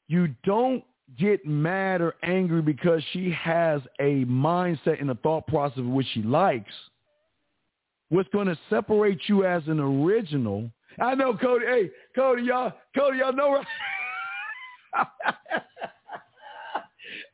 you 0.09 0.35
don't 0.45 0.85
get 1.19 1.45
mad 1.47 2.01
or 2.01 2.15
angry 2.23 2.63
because 2.63 3.03
she 3.13 3.31
has 3.31 3.81
a 3.99 4.25
mindset 4.25 5.01
and 5.01 5.11
a 5.11 5.15
thought 5.17 5.47
process 5.47 5.79
of 5.79 5.87
what 5.87 6.05
she 6.13 6.23
likes. 6.23 6.73
What's 8.09 8.29
going 8.31 8.49
to 8.49 8.59
separate 8.69 9.21
you 9.27 9.45
as 9.45 9.63
an 9.67 9.81
original? 9.81 10.71
I 11.01 11.15
know, 11.15 11.37
Cody. 11.37 11.67
Hey, 11.67 11.91
Cody, 12.15 12.43
y'all, 12.43 12.73
Cody, 12.97 13.19
y'all 13.19 13.33
know. 13.33 13.63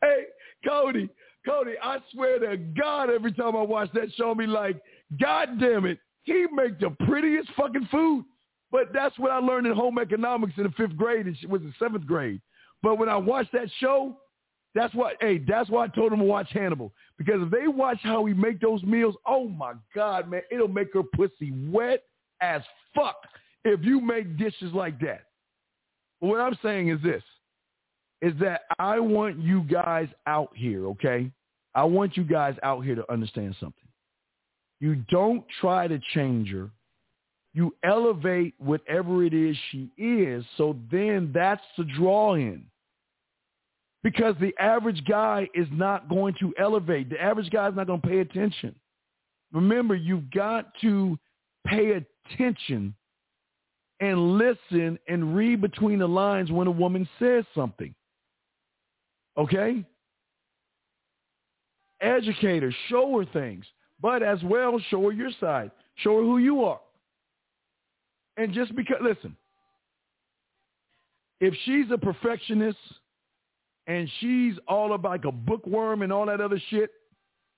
hey, 0.03 0.25
Cody, 0.67 1.09
Cody, 1.47 1.73
I 1.83 1.99
swear 2.13 2.39
to 2.41 2.57
God, 2.57 3.11
every 3.11 3.33
time 3.33 3.57
I 3.57 3.63
watch 3.63 3.91
that 3.95 4.13
show, 4.17 4.35
me 4.35 4.47
like, 4.47 4.81
God 5.21 5.59
damn 5.59 5.87
it, 5.87 5.99
he 6.25 6.47
make 6.53 6.79
the 6.79 6.91
prettiest 7.07 7.49
fucking 7.57 7.89
food. 7.91 8.25
But 8.73 8.93
that's 8.93 9.19
what 9.19 9.31
I 9.31 9.39
learned 9.39 9.67
in 9.67 9.73
home 9.75 9.99
economics 9.99 10.55
in 10.57 10.65
the 10.65 10.71
fifth 10.71 10.97
grade. 10.97 11.27
It 11.27 11.49
was 11.49 11.63
the 11.63 11.73
seventh 11.79 12.05
grade. 12.05 12.41
But 12.83 12.99
when 12.99 13.09
I 13.09 13.17
watched 13.17 13.53
that 13.53 13.71
show, 13.79 14.17
that's 14.75 14.95
what, 14.95 15.17
hey, 15.21 15.39
that's 15.39 15.71
why 15.71 15.85
I 15.85 15.89
told 15.89 16.13
them 16.13 16.19
to 16.19 16.25
watch 16.25 16.49
Hannibal. 16.51 16.93
Because 17.17 17.41
if 17.41 17.51
they 17.51 17.67
watch 17.67 17.99
how 18.03 18.21
we 18.21 18.35
make 18.35 18.61
those 18.61 18.83
meals, 18.83 19.15
oh 19.27 19.49
my 19.49 19.73
God, 19.95 20.31
man, 20.31 20.43
it'll 20.51 20.69
make 20.69 20.93
her 20.93 21.03
pussy 21.03 21.53
wet 21.71 22.03
as 22.43 22.61
fuck 22.95 23.17
if 23.65 23.83
you 23.83 24.01
make 24.01 24.37
dishes 24.37 24.73
like 24.75 25.01
that. 25.01 25.23
But 26.21 26.29
what 26.29 26.41
I'm 26.41 26.59
saying 26.63 26.89
is 26.89 27.01
this, 27.03 27.23
is 28.23 28.35
that 28.41 28.63
I 28.79 29.01
want 29.01 29.39
you 29.39 29.63
guys 29.63 30.09
out 30.27 30.51
here, 30.55 30.87
okay? 30.89 31.31
I 31.75 31.85
want 31.85 32.17
you 32.17 32.25
guys 32.25 32.57
out 32.63 32.85
here 32.85 32.95
to 32.95 33.13
understand 33.13 33.57
something. 33.61 33.89
You 34.81 34.97
don't 35.09 35.45
try 35.61 35.89
to 35.89 35.99
change 36.15 36.51
her. 36.51 36.71
You 37.57 37.75
elevate 37.83 38.53
whatever 38.59 39.25
it 39.25 39.33
is 39.33 39.57
she 39.71 39.91
is. 39.97 40.45
So 40.59 40.77
then 40.93 41.31
that's 41.33 41.63
the 41.79 41.85
draw 41.85 42.35
in. 42.35 42.67
Because 44.03 44.35
the 44.43 44.55
average 44.61 45.03
guy 45.09 45.49
is 45.55 45.67
not 45.73 46.07
going 46.11 46.35
to 46.39 46.53
elevate. 46.59 47.09
The 47.09 47.19
average 47.19 47.49
guy 47.49 47.67
is 47.69 47.75
not 47.75 47.87
going 47.87 48.03
to 48.03 48.07
pay 48.07 48.19
attention. 48.19 48.75
Remember, 49.55 49.95
you've 49.95 50.31
got 50.33 50.71
to 50.83 51.19
pay 51.67 52.05
attention 52.29 52.95
and 54.01 54.37
listen 54.37 54.99
and 55.09 55.35
read 55.35 55.63
between 55.63 56.01
the 56.01 56.07
lines 56.07 56.51
when 56.53 56.67
a 56.67 56.71
woman 56.71 57.09
says 57.19 57.47
something. 57.55 57.95
Okay? 59.39 59.83
Educate 62.03 62.63
her, 62.63 62.75
show 62.91 63.19
her 63.19 63.25
things, 63.33 63.65
but 63.99 64.23
as 64.23 64.43
well 64.43 64.79
show 64.91 65.05
her 65.05 65.13
your 65.13 65.31
side. 65.41 65.71
Show 65.95 66.19
her 66.19 66.23
who 66.23 66.37
you 66.37 66.63
are. 66.63 66.81
And 68.37 68.53
just 68.53 68.75
because, 68.77 68.99
listen, 69.03 69.37
if 71.41 71.55
she's 71.65 71.87
a 71.91 71.99
perfectionist 71.99 72.79
and 73.87 74.11
she's 74.21 74.55
all 74.69 74.95
about 74.95 75.11
like 75.11 75.25
a 75.25 75.33
bookworm 75.33 76.03
and 76.03 76.13
all 76.13 76.27
that 76.27 76.41
other 76.41 76.61
shit, 76.71 76.91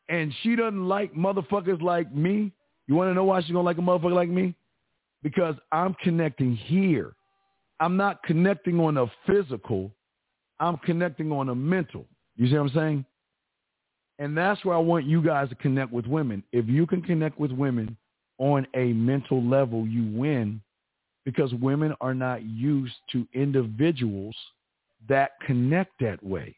and 0.09 0.33
she 0.43 0.57
doesn't 0.57 0.89
like 0.89 1.13
motherfuckers 1.15 1.83
like 1.83 2.15
me, 2.15 2.53
you 2.87 2.95
want 2.95 3.11
to 3.11 3.15
know 3.15 3.25
why 3.25 3.41
she's 3.41 3.53
going 3.53 3.63
to 3.63 3.67
like 3.67 3.79
a 3.79 3.81
motherfucker 3.81 4.15
like 4.15 4.31
me? 4.31 4.55
Because 5.23 5.55
I'm 5.73 5.95
connecting 6.03 6.57
here. 6.57 7.15
I'm 7.81 7.97
not 7.97 8.23
connecting 8.23 8.81
on 8.81 8.97
a 8.97 9.07
physical. 9.27 9.93
I'm 10.61 10.79
connecting 10.79 11.31
on 11.31 11.51
a 11.51 11.55
mental. 11.55 12.07
You 12.37 12.49
see 12.49 12.55
what 12.55 12.63
I'm 12.63 12.75
saying? 12.75 13.05
And 14.19 14.37
that's 14.37 14.65
where 14.65 14.77
I 14.77 14.81
want 14.81 15.05
you 15.05 15.23
guys 15.23 15.49
to 15.51 15.55
connect 15.57 15.93
with 15.93 16.07
women. 16.07 16.43
If 16.53 16.67
you 16.69 16.87
can 16.87 17.03
connect 17.03 17.39
with 17.39 17.53
women 17.53 17.97
on 18.39 18.67
a 18.75 18.93
mental 18.95 19.43
level, 19.43 19.87
you 19.87 20.11
win 20.17 20.61
because 21.25 21.53
women 21.55 21.95
are 22.01 22.15
not 22.15 22.43
used 22.45 22.95
to 23.13 23.27
individuals 23.35 24.35
that 25.09 25.33
connect 25.45 25.93
that 26.01 26.23
way. 26.25 26.57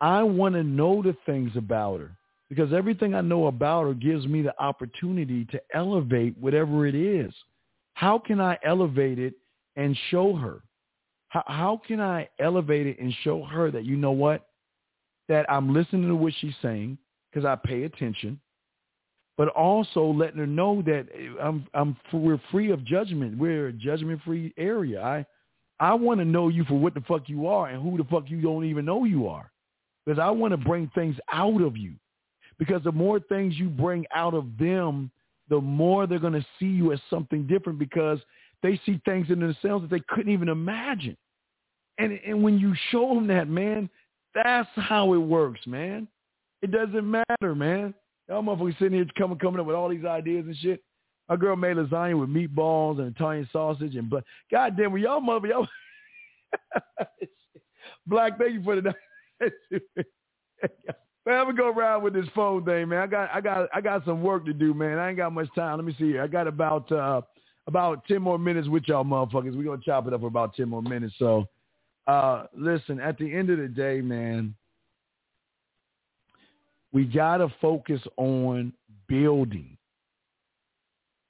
I 0.00 0.22
want 0.22 0.54
to 0.54 0.62
know 0.62 1.02
the 1.02 1.16
things 1.26 1.52
about 1.56 2.00
her 2.00 2.16
because 2.48 2.72
everything 2.72 3.14
I 3.14 3.20
know 3.20 3.46
about 3.46 3.84
her 3.84 3.94
gives 3.94 4.26
me 4.26 4.42
the 4.42 4.58
opportunity 4.62 5.44
to 5.46 5.60
elevate 5.74 6.36
whatever 6.38 6.86
it 6.86 6.94
is. 6.94 7.32
How 7.94 8.18
can 8.18 8.40
I 8.40 8.58
elevate 8.64 9.18
it 9.18 9.34
and 9.76 9.96
show 10.10 10.34
her? 10.34 10.62
How, 11.28 11.44
how 11.46 11.80
can 11.86 12.00
I 12.00 12.28
elevate 12.40 12.86
it 12.86 12.98
and 12.98 13.14
show 13.22 13.44
her 13.44 13.70
that, 13.70 13.84
you 13.84 13.96
know 13.96 14.10
what, 14.10 14.48
that 15.28 15.50
I'm 15.50 15.72
listening 15.72 16.08
to 16.08 16.16
what 16.16 16.32
she's 16.40 16.54
saying 16.60 16.98
because 17.30 17.44
I 17.44 17.54
pay 17.54 17.84
attention 17.84 18.40
but 19.40 19.48
also 19.48 20.04
letting 20.04 20.36
her 20.36 20.46
know 20.46 20.82
that 20.82 21.06
I'm, 21.42 21.66
I'm, 21.72 21.96
we're 22.12 22.38
free 22.50 22.70
of 22.72 22.84
judgment. 22.84 23.38
We're 23.38 23.68
a 23.68 23.72
judgment-free 23.72 24.52
area. 24.58 25.00
I, 25.02 25.24
I 25.80 25.94
want 25.94 26.20
to 26.20 26.26
know 26.26 26.48
you 26.48 26.62
for 26.64 26.74
what 26.74 26.92
the 26.92 27.00
fuck 27.00 27.22
you 27.26 27.46
are 27.46 27.70
and 27.70 27.82
who 27.82 27.96
the 27.96 28.04
fuck 28.04 28.24
you 28.26 28.42
don't 28.42 28.66
even 28.66 28.84
know 28.84 29.04
you 29.04 29.28
are, 29.28 29.50
because 30.04 30.18
I 30.18 30.28
want 30.28 30.50
to 30.50 30.58
bring 30.58 30.90
things 30.94 31.16
out 31.32 31.62
of 31.62 31.74
you. 31.74 31.94
Because 32.58 32.82
the 32.84 32.92
more 32.92 33.18
things 33.18 33.54
you 33.56 33.70
bring 33.70 34.04
out 34.14 34.34
of 34.34 34.44
them, 34.58 35.10
the 35.48 35.58
more 35.58 36.06
they're 36.06 36.18
going 36.18 36.34
to 36.34 36.46
see 36.58 36.66
you 36.66 36.92
as 36.92 37.00
something 37.08 37.46
different 37.46 37.78
because 37.78 38.18
they 38.62 38.78
see 38.84 39.00
things 39.06 39.28
in 39.30 39.40
themselves 39.40 39.84
that 39.84 39.90
they 39.90 40.02
couldn't 40.10 40.34
even 40.34 40.50
imagine. 40.50 41.16
And 41.96 42.20
and 42.26 42.42
when 42.42 42.58
you 42.58 42.74
show 42.90 43.14
them 43.14 43.26
that, 43.28 43.48
man, 43.48 43.88
that's 44.34 44.68
how 44.74 45.14
it 45.14 45.18
works, 45.18 45.66
man. 45.66 46.08
It 46.60 46.72
doesn't 46.72 47.10
matter, 47.10 47.54
man. 47.54 47.94
Y'all 48.30 48.42
motherfuckers 48.42 48.78
sitting 48.78 48.92
here 48.92 49.06
coming 49.18 49.38
coming 49.38 49.58
up 49.58 49.66
with 49.66 49.74
all 49.74 49.88
these 49.88 50.04
ideas 50.04 50.46
and 50.46 50.56
shit. 50.56 50.84
My 51.28 51.34
girl 51.34 51.56
made 51.56 51.76
lasagna 51.76 52.18
with 52.18 52.28
meatballs 52.28 53.00
and 53.00 53.14
Italian 53.14 53.48
sausage 53.52 53.96
and 53.96 54.08
but 54.08 54.22
God 54.52 54.76
damn 54.76 54.96
it, 54.96 55.00
y'all 55.00 55.20
mother 55.20 55.48
y'all 55.48 55.66
Black, 58.06 58.38
thank 58.38 58.52
you 58.54 58.62
for 58.62 58.80
the 58.80 58.94
Man, 61.26 61.38
I'm 61.38 61.46
gonna 61.46 61.54
go 61.54 61.68
around 61.70 62.02
with 62.04 62.14
this 62.14 62.26
phone 62.34 62.64
thing, 62.64 62.88
man. 62.88 63.00
I 63.00 63.06
got 63.06 63.30
I 63.34 63.40
got 63.40 63.68
I 63.74 63.80
got 63.80 64.04
some 64.04 64.22
work 64.22 64.46
to 64.46 64.52
do, 64.52 64.74
man. 64.74 64.98
I 64.98 65.08
ain't 65.08 65.16
got 65.16 65.32
much 65.32 65.48
time. 65.54 65.76
Let 65.76 65.84
me 65.84 65.94
see 65.98 66.12
here. 66.12 66.22
I 66.22 66.28
got 66.28 66.46
about 66.46 66.90
uh 66.92 67.22
about 67.66 68.06
ten 68.06 68.22
more 68.22 68.38
minutes 68.38 68.68
with 68.68 68.84
y'all 68.86 69.04
motherfuckers. 69.04 69.56
We're 69.56 69.64
gonna 69.64 69.82
chop 69.84 70.06
it 70.06 70.14
up 70.14 70.20
for 70.20 70.28
about 70.28 70.54
ten 70.54 70.68
more 70.68 70.82
minutes. 70.82 71.14
So 71.18 71.46
uh 72.06 72.46
listen, 72.56 73.00
at 73.00 73.18
the 73.18 73.32
end 73.32 73.50
of 73.50 73.58
the 73.58 73.68
day, 73.68 74.00
man, 74.00 74.54
we 76.92 77.04
got 77.04 77.38
to 77.38 77.48
focus 77.60 78.00
on 78.16 78.72
building. 79.08 79.76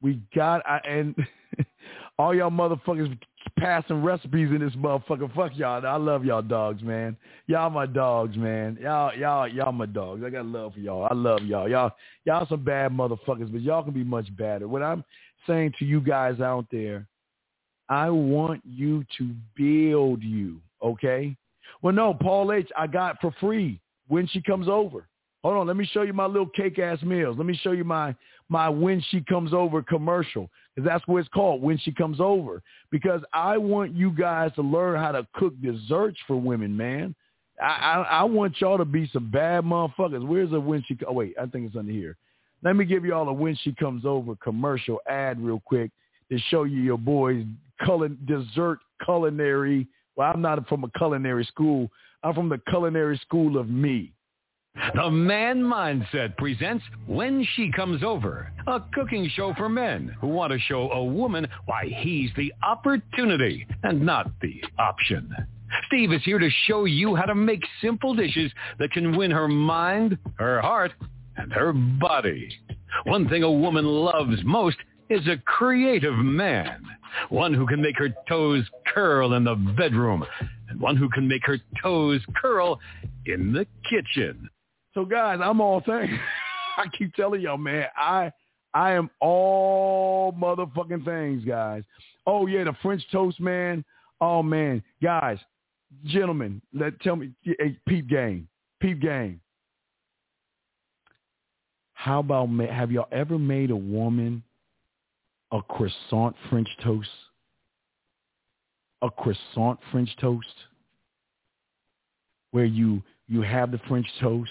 We 0.03 0.21
got, 0.35 0.63
and 0.87 1.15
all 2.19 2.35
y'all 2.35 2.51
motherfuckers 2.51 3.19
passing 3.59 4.03
recipes 4.03 4.49
in 4.51 4.61
this 4.61 4.75
motherfucker. 4.75 5.33
Fuck 5.35 5.53
y'all. 5.57 5.85
I 5.87 5.97
love 5.97 6.25
y'all 6.25 6.43
dogs, 6.43 6.83
man. 6.83 7.17
Y'all 7.47 7.71
my 7.71 7.87
dogs, 7.87 8.37
man. 8.37 8.79
Y'all, 8.81 9.15
y'all, 9.15 9.47
y'all 9.47 9.73
my 9.73 9.87
dogs. 9.87 10.23
I 10.25 10.31
got 10.31 10.47
love 10.47 10.75
for 10.75 10.81
y'all. 10.81 11.07
I 11.11 11.15
love 11.15 11.43
y'all. 11.43 11.69
Y'all, 11.69 11.93
y'all 12.25 12.47
some 12.49 12.65
bad 12.65 12.93
motherfuckers, 12.93 13.53
but 13.53 13.61
y'all 13.61 13.83
can 13.83 13.93
be 13.93 14.05
much 14.05 14.35
better. 14.37 14.67
What 14.67 14.83
I'm 14.83 15.05
saying 15.47 15.75
to 15.79 15.85
you 15.85 16.01
guys 16.01 16.41
out 16.41 16.67
there, 16.71 17.07
I 17.89 18.09
want 18.09 18.63
you 18.65 19.05
to 19.19 19.35
build 19.57 20.23
you, 20.23 20.61
okay? 20.83 21.37
Well, 21.83 21.93
no, 21.93 22.15
Paul 22.15 22.53
H, 22.53 22.69
I 22.77 22.87
got 22.87 23.21
for 23.21 23.35
free 23.41 23.81
when 24.09 24.27
she 24.27 24.41
comes 24.41 24.69
over. 24.69 25.07
Hold 25.43 25.57
on, 25.57 25.67
let 25.67 25.77
me 25.77 25.87
show 25.87 26.03
you 26.03 26.13
my 26.13 26.27
little 26.27 26.49
cake 26.49 26.79
ass 26.79 27.03
meals. 27.03 27.37
Let 27.39 27.47
me 27.47 27.59
show 27.63 27.73
you 27.73 27.85
my 27.85 28.15
my 28.49 28.69
when 28.69 29.03
she 29.11 29.23
comes 29.23 29.55
over 29.55 29.83
commercial 29.83 30.51
because 30.75 30.87
that's 30.87 31.07
what 31.07 31.19
it's 31.19 31.29
called 31.29 31.63
when 31.63 31.79
she 31.79 31.93
comes 31.93 32.21
over 32.21 32.63
because 32.91 33.23
I 33.33 33.57
want 33.57 33.95
you 33.95 34.11
guys 34.11 34.51
to 34.57 34.63
learn 34.63 34.99
how 34.99 35.13
to 35.13 35.27
cook 35.35 35.55
desserts 35.63 36.19
for 36.27 36.37
women, 36.37 36.77
man. 36.77 37.15
I, 37.63 37.65
I, 37.67 38.03
I 38.03 38.23
want 38.25 38.61
y'all 38.61 38.79
to 38.79 38.85
be 38.85 39.09
some 39.13 39.31
bad 39.31 39.65
motherfuckers. 39.65 40.27
Where's 40.27 40.51
the 40.51 40.61
when 40.61 40.85
she? 40.87 40.99
Oh 41.07 41.13
wait, 41.13 41.35
I 41.41 41.47
think 41.47 41.67
it's 41.67 41.77
under 41.77 41.93
here. 41.93 42.17
Let 42.63 42.77
me 42.77 42.85
give 42.85 43.05
y'all 43.05 43.29
a 43.29 43.33
when 43.33 43.57
she 43.63 43.73
comes 43.73 44.05
over 44.05 44.37
commercial 44.37 44.99
ad 45.09 45.41
real 45.41 45.63
quick 45.65 45.91
to 46.31 46.39
show 46.51 46.65
you 46.65 46.83
your 46.83 46.99
boys 46.99 47.45
culin- 47.83 48.19
dessert 48.27 48.81
culinary. 49.05 49.87
Well, 50.17 50.31
I'm 50.33 50.43
not 50.43 50.69
from 50.69 50.85
a 50.85 50.91
culinary 50.99 51.45
school. 51.45 51.91
I'm 52.23 52.35
from 52.35 52.51
the 52.51 52.61
culinary 52.69 53.19
school 53.19 53.57
of 53.57 53.71
me. 53.71 54.13
The 54.95 55.11
Man 55.11 55.63
Mindset 55.63 56.37
presents 56.37 56.85
When 57.07 57.47
She 57.55 57.71
Comes 57.71 58.03
Over, 58.03 58.53
a 58.67 58.81
cooking 58.93 59.31
show 59.35 59.55
for 59.55 59.69
men 59.69 60.15
who 60.21 60.27
want 60.27 60.53
to 60.53 60.59
show 60.59 60.91
a 60.91 61.05
woman 61.05 61.47
why 61.67 61.87
he's 61.87 62.31
the 62.37 62.53
opportunity 62.63 63.67
and 63.85 64.05
not 64.05 64.31
the 64.41 64.63
option. 64.79 65.35
Steve 65.87 66.13
is 66.13 66.23
here 66.25 66.39
to 66.39 66.51
show 66.67 66.87
you 66.87 67.15
how 67.15 67.25
to 67.25 67.35
make 67.35 67.63
simple 67.81 68.15
dishes 68.15 68.51
that 68.79 68.91
can 68.91 69.17
win 69.17 69.31
her 69.31 69.49
mind, 69.49 70.19
her 70.35 70.61
heart, 70.61 70.93
and 71.37 71.53
her 71.53 71.73
body. 71.73 72.49
One 73.05 73.29
thing 73.29 73.43
a 73.43 73.51
woman 73.51 73.85
loves 73.85 74.43
most 74.45 74.79
is 75.09 75.27
a 75.29 75.39
creative 75.47 76.17
man. 76.17 76.85
One 77.29 77.55
who 77.55 77.67
can 77.67 77.81
make 77.81 77.97
her 77.99 78.11
toes 78.29 78.65
curl 78.93 79.35
in 79.35 79.45
the 79.45 79.55
bedroom 79.55 80.25
and 80.69 80.81
one 80.81 80.97
who 80.97 81.09
can 81.09 81.29
make 81.29 81.47
her 81.47 81.59
toes 81.83 82.21
curl 82.37 82.81
in 83.27 83.53
the 83.53 83.67
kitchen. 83.89 84.49
So 84.95 85.05
guys, 85.05 85.39
I'm 85.43 85.61
all 85.61 85.81
things. 85.81 86.11
I 86.77 86.87
keep 86.97 87.15
telling 87.15 87.41
y'all, 87.41 87.59
man, 87.59 87.87
I 87.97 88.33
I 88.75 88.93
am 88.93 89.11
all 89.21 90.33
motherfucking 90.33 91.05
things, 91.05 91.45
guys. 91.45 91.83
Oh 92.27 92.47
yeah, 92.47 92.65
the 92.65 92.75
French 92.83 93.03
toast, 93.13 93.41
man. 93.41 93.85
Oh 94.21 94.43
man, 94.43 94.83
guys, 95.03 95.39
gentlemen, 96.05 96.61
let 96.73 97.01
tell 97.01 97.17
me, 97.17 97.31
hey, 97.43 97.79
peep 97.87 98.09
game, 98.09 98.49
peep 98.81 99.01
game. 99.01 99.41
How 101.95 102.21
about 102.21 102.49
have 102.71 102.91
y'all 102.91 103.09
ever 103.13 103.39
made 103.39 103.71
a 103.71 103.77
woman 103.77 104.43
a 105.53 105.61
croissant 105.63 106.35
French 106.49 106.69
toast? 106.83 107.09
A 109.03 109.11
croissant 109.11 109.79
French 109.91 110.11
toast, 110.21 110.47
where 112.51 112.65
you 112.65 113.03
you 113.29 113.43
have 113.43 113.71
the 113.71 113.79
French 113.89 114.07
toast, 114.21 114.51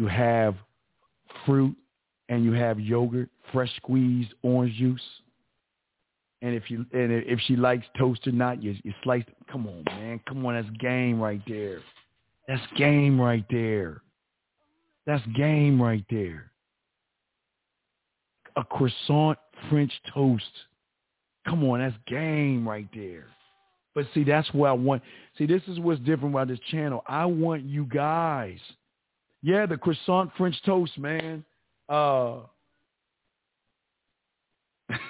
you 0.00 0.06
have 0.06 0.54
fruit, 1.44 1.76
and 2.30 2.42
you 2.42 2.52
have 2.52 2.80
yogurt, 2.80 3.28
fresh 3.52 3.70
squeezed 3.76 4.32
orange 4.42 4.74
juice. 4.76 5.02
And 6.40 6.54
if 6.54 6.70
you 6.70 6.86
and 6.94 7.12
if 7.12 7.38
she 7.40 7.54
likes 7.54 7.84
toast 7.98 8.26
or 8.26 8.32
not, 8.32 8.62
you 8.62 8.74
you 8.82 8.94
slice. 9.04 9.24
Come 9.52 9.66
on, 9.66 9.84
man. 9.84 10.18
Come 10.26 10.46
on, 10.46 10.54
that's 10.54 10.74
game 10.78 11.20
right 11.20 11.42
there. 11.46 11.80
That's 12.48 12.62
game 12.78 13.20
right 13.20 13.44
there. 13.50 14.00
That's 15.06 15.24
game 15.36 15.82
right 15.82 16.04
there. 16.08 16.50
A 18.56 18.64
croissant 18.64 19.38
French 19.68 19.92
toast. 20.14 20.44
Come 21.46 21.62
on, 21.64 21.80
that's 21.80 21.96
game 22.06 22.66
right 22.66 22.88
there. 22.94 23.26
But 23.94 24.06
see, 24.14 24.24
that's 24.24 24.50
what 24.54 24.68
I 24.68 24.72
want. 24.72 25.02
See, 25.36 25.44
this 25.44 25.62
is 25.68 25.78
what's 25.78 26.00
different 26.00 26.34
about 26.34 26.48
this 26.48 26.60
channel. 26.70 27.02
I 27.06 27.26
want 27.26 27.64
you 27.64 27.84
guys. 27.84 28.58
Yeah, 29.42 29.66
the 29.66 29.76
croissant 29.76 30.30
French 30.36 30.56
toast, 30.64 30.98
man. 30.98 31.44
Uh 31.88 32.40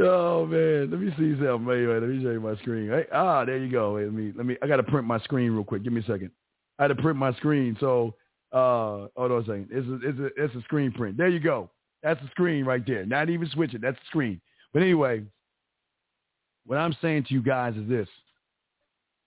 Oh 0.00 0.46
man, 0.46 0.90
let 0.90 1.00
me 1.00 1.10
see 1.18 1.34
something. 1.42 1.66
Wait, 1.66 1.86
wait, 1.86 1.98
let 1.98 2.08
me 2.08 2.22
show 2.22 2.30
you 2.30 2.40
my 2.40 2.54
screen. 2.56 2.88
Hey, 2.88 3.04
ah, 3.12 3.44
there 3.44 3.58
you 3.58 3.70
go. 3.70 3.94
Wait, 3.94 4.04
let 4.04 4.14
me 4.14 4.32
let 4.36 4.46
me. 4.46 4.56
I 4.62 4.68
got 4.68 4.76
to 4.76 4.84
print 4.84 5.06
my 5.06 5.18
screen 5.20 5.50
real 5.50 5.64
quick. 5.64 5.82
Give 5.82 5.92
me 5.92 6.00
a 6.00 6.04
second. 6.04 6.30
I 6.78 6.84
had 6.84 6.88
to 6.88 6.94
print 6.94 7.18
my 7.18 7.34
screen. 7.34 7.76
So, 7.80 8.14
uh, 8.52 9.08
hold 9.16 9.32
on 9.32 9.42
a 9.42 9.44
second. 9.44 9.68
It's 9.72 9.88
a, 9.88 10.08
it's 10.08 10.18
a, 10.20 10.44
it's 10.44 10.54
a 10.54 10.60
screen 10.62 10.92
print. 10.92 11.16
There 11.16 11.28
you 11.28 11.40
go. 11.40 11.68
That's 12.02 12.20
the 12.20 12.28
screen 12.28 12.64
right 12.64 12.86
there. 12.86 13.04
Not 13.04 13.28
even 13.28 13.48
switching. 13.50 13.80
That's 13.80 13.96
the 13.96 14.06
screen. 14.06 14.40
But 14.72 14.82
anyway, 14.82 15.22
what 16.66 16.76
I'm 16.76 16.94
saying 17.00 17.24
to 17.24 17.34
you 17.34 17.42
guys 17.42 17.74
is 17.76 17.88
this: 17.88 18.08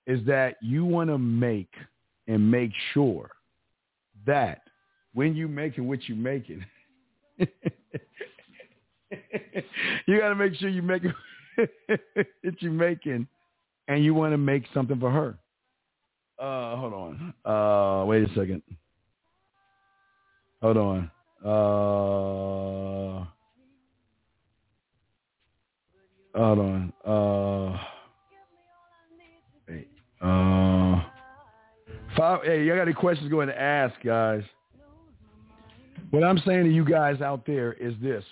is 0.08 0.26
that 0.26 0.56
you 0.62 0.86
want 0.86 1.10
to 1.10 1.18
make 1.18 1.74
and 2.28 2.50
make 2.50 2.72
sure 2.94 3.30
that 4.26 4.62
when 5.14 5.36
you 5.36 5.48
making 5.48 5.88
what 5.88 6.08
you 6.08 6.16
making. 6.16 6.64
you 7.38 7.50
got 10.20 10.30
to 10.30 10.36
make 10.36 10.56
sure 10.56 10.70
you 10.70 10.82
make 10.82 11.04
that 11.58 12.56
you're 12.60 12.72
making, 12.72 13.28
and 13.88 14.04
you 14.04 14.14
want 14.14 14.34
to 14.34 14.38
make 14.38 14.64
something 14.74 15.00
for 15.00 15.12
her. 15.12 15.38
Uh, 16.40 16.76
hold 16.76 16.94
on. 16.94 17.34
Uh, 17.46 18.06
wait 18.06 18.24
a 18.24 18.28
second. 18.30 18.62
Hold 20.62 20.78
on. 20.78 21.12
Uh, 21.44 23.26
hold 26.36 26.60
on. 26.60 26.94
Uh, 27.04 27.78
wait. 29.68 29.88
Uh, 30.22 31.02
five. 32.16 32.44
Hey, 32.44 32.64
y'all 32.64 32.76
got 32.76 32.84
any 32.84 32.94
questions? 32.94 33.30
Go 33.30 33.42
ahead 33.42 33.56
and 33.56 33.64
ask, 33.64 33.96
guys. 34.04 34.44
What 36.12 36.24
I'm 36.24 36.38
saying 36.46 36.66
to 36.66 36.72
you 36.72 36.86
guys 36.86 37.22
out 37.22 37.46
there 37.46 37.74
is 37.74 37.94
this 38.02 38.24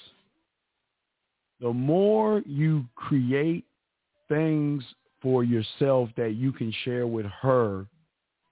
the 1.62 1.74
more 1.74 2.42
you 2.46 2.86
create 2.96 3.66
things 4.28 4.84
for 5.22 5.44
yourself 5.44 6.10
that 6.16 6.36
you 6.36 6.52
can 6.52 6.74
share 6.84 7.08
with 7.08 7.26
her, 7.42 7.86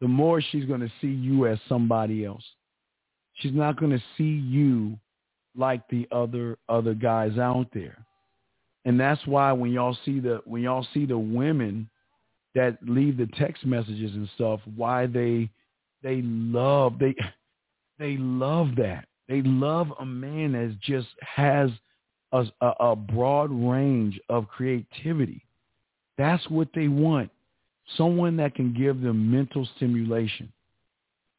the 0.02 0.08
more 0.08 0.42
she's 0.42 0.66
going 0.66 0.82
to 0.82 0.92
see 1.00 1.08
you 1.08 1.48
as 1.48 1.58
somebody 1.70 2.26
else. 2.26 2.44
She's 3.38 3.54
not 3.54 3.80
going 3.80 3.92
to 3.92 4.04
see 4.18 4.24
you 4.24 4.98
like 5.56 5.88
the 5.90 6.08
other 6.12 6.58
other 6.70 6.94
guys 6.94 7.38
out 7.38 7.68
there. 7.74 7.98
And 8.86 9.00
that's 9.00 9.26
why 9.26 9.52
when 9.52 9.72
y'all 9.72 9.98
see 10.06 10.20
the 10.20 10.42
when 10.46 10.62
y'all 10.62 10.88
see 10.94 11.06
the 11.06 11.18
women 11.18 11.90
that 12.56 12.78
leave 12.82 13.18
the 13.18 13.28
text 13.38 13.66
messages 13.66 14.14
and 14.14 14.30
stuff, 14.36 14.60
why 14.76 15.08
they 15.08 15.50
they 16.04 16.22
love 16.24 17.00
they 17.00 17.16
they 18.00 18.18
love 18.18 18.70
that. 18.78 19.06
They 19.28 19.42
love 19.42 19.92
a 20.00 20.06
man 20.06 20.54
that 20.54 20.78
just 20.82 21.08
has 21.22 21.70
a, 22.32 22.46
a, 22.62 22.96
broad 22.96 23.52
range 23.52 24.20
of 24.30 24.48
creativity. 24.48 25.46
That's 26.18 26.48
what 26.50 26.70
they 26.74 26.88
want. 26.88 27.30
Someone 27.96 28.38
that 28.38 28.56
can 28.56 28.74
give 28.74 29.02
them 29.02 29.32
mental 29.32 29.68
stimulation. 29.76 30.52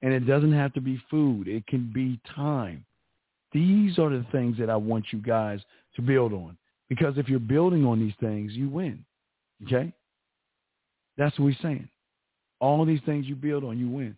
And 0.02 0.12
it 0.12 0.20
doesn't 0.20 0.52
have 0.52 0.72
to 0.74 0.80
be 0.80 1.00
food. 1.10 1.48
It 1.48 1.66
can 1.66 1.90
be 1.92 2.20
time. 2.34 2.84
These 3.52 3.98
are 3.98 4.10
the 4.10 4.24
things 4.30 4.56
that 4.58 4.70
I 4.70 4.76
want 4.76 5.06
you 5.10 5.20
guys 5.20 5.60
to 5.96 6.02
build 6.02 6.32
on. 6.32 6.56
Because 6.88 7.18
if 7.18 7.28
you're 7.28 7.40
building 7.40 7.84
on 7.84 7.98
these 7.98 8.14
things, 8.20 8.52
you 8.52 8.68
win. 8.68 9.04
Okay? 9.64 9.92
That's 11.16 11.36
what 11.38 11.46
we're 11.46 11.56
saying. 11.60 11.88
All 12.60 12.84
these 12.84 13.00
things 13.04 13.26
you 13.26 13.34
build 13.34 13.64
on, 13.64 13.78
you 13.78 13.88
win. 13.88 14.16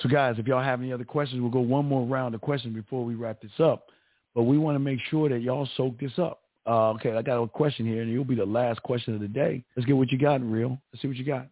So 0.00 0.08
guys, 0.08 0.36
if 0.38 0.46
y'all 0.46 0.62
have 0.62 0.80
any 0.80 0.92
other 0.92 1.04
questions, 1.04 1.40
we'll 1.40 1.50
go 1.50 1.60
one 1.60 1.86
more 1.86 2.06
round 2.06 2.34
of 2.34 2.40
questions 2.40 2.74
before 2.74 3.04
we 3.04 3.14
wrap 3.14 3.40
this 3.40 3.58
up. 3.58 3.88
But 4.34 4.42
we 4.42 4.58
want 4.58 4.74
to 4.74 4.80
make 4.80 5.00
sure 5.10 5.28
that 5.28 5.40
y'all 5.40 5.68
soak 5.76 5.98
this 5.98 6.18
up. 6.18 6.42
Uh, 6.66 6.90
okay, 6.90 7.12
I 7.12 7.22
got 7.22 7.42
a 7.42 7.48
question 7.48 7.86
here, 7.86 8.02
and 8.02 8.10
it'll 8.10 8.24
be 8.24 8.34
the 8.34 8.44
last 8.44 8.82
question 8.82 9.14
of 9.14 9.20
the 9.20 9.28
day. 9.28 9.64
Let's 9.76 9.86
get 9.86 9.96
what 9.96 10.10
you 10.10 10.18
got, 10.18 10.42
real. 10.42 10.76
Let's 10.92 11.00
see 11.00 11.08
what 11.08 11.16
you 11.16 11.24
got. 11.24 11.46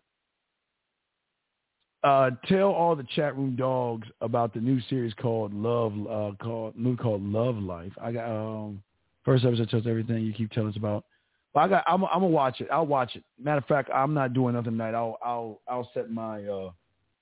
Uh, 2.04 2.30
tell 2.46 2.68
all 2.68 2.94
the 2.94 3.06
chat 3.16 3.34
room 3.34 3.56
dogs 3.56 4.06
about 4.20 4.52
the 4.52 4.60
new 4.60 4.78
series 4.90 5.14
called 5.14 5.54
Love, 5.54 5.94
uh, 6.06 6.32
called 6.36 6.76
new 6.76 6.94
called 6.96 7.22
Love 7.22 7.56
Life. 7.56 7.92
I 7.98 8.12
got 8.12 8.30
um, 8.30 8.82
first 9.24 9.42
episode 9.46 9.70
tells 9.70 9.86
everything 9.86 10.22
you 10.22 10.34
keep 10.34 10.50
telling 10.50 10.68
us 10.68 10.76
about. 10.76 11.06
But 11.54 11.60
I 11.60 11.68
got, 11.68 11.84
I'm, 11.86 12.04
I'm 12.04 12.20
gonna 12.20 12.26
watch 12.26 12.60
it. 12.60 12.68
I'll 12.70 12.86
watch 12.86 13.16
it. 13.16 13.24
Matter 13.42 13.58
of 13.58 13.64
fact, 13.64 13.88
I'm 13.94 14.12
not 14.12 14.34
doing 14.34 14.54
nothing 14.54 14.72
tonight. 14.72 14.94
I'll, 14.94 15.16
I'll, 15.24 15.60
I'll 15.66 15.90
set 15.94 16.10
my, 16.10 16.44
uh, 16.44 16.72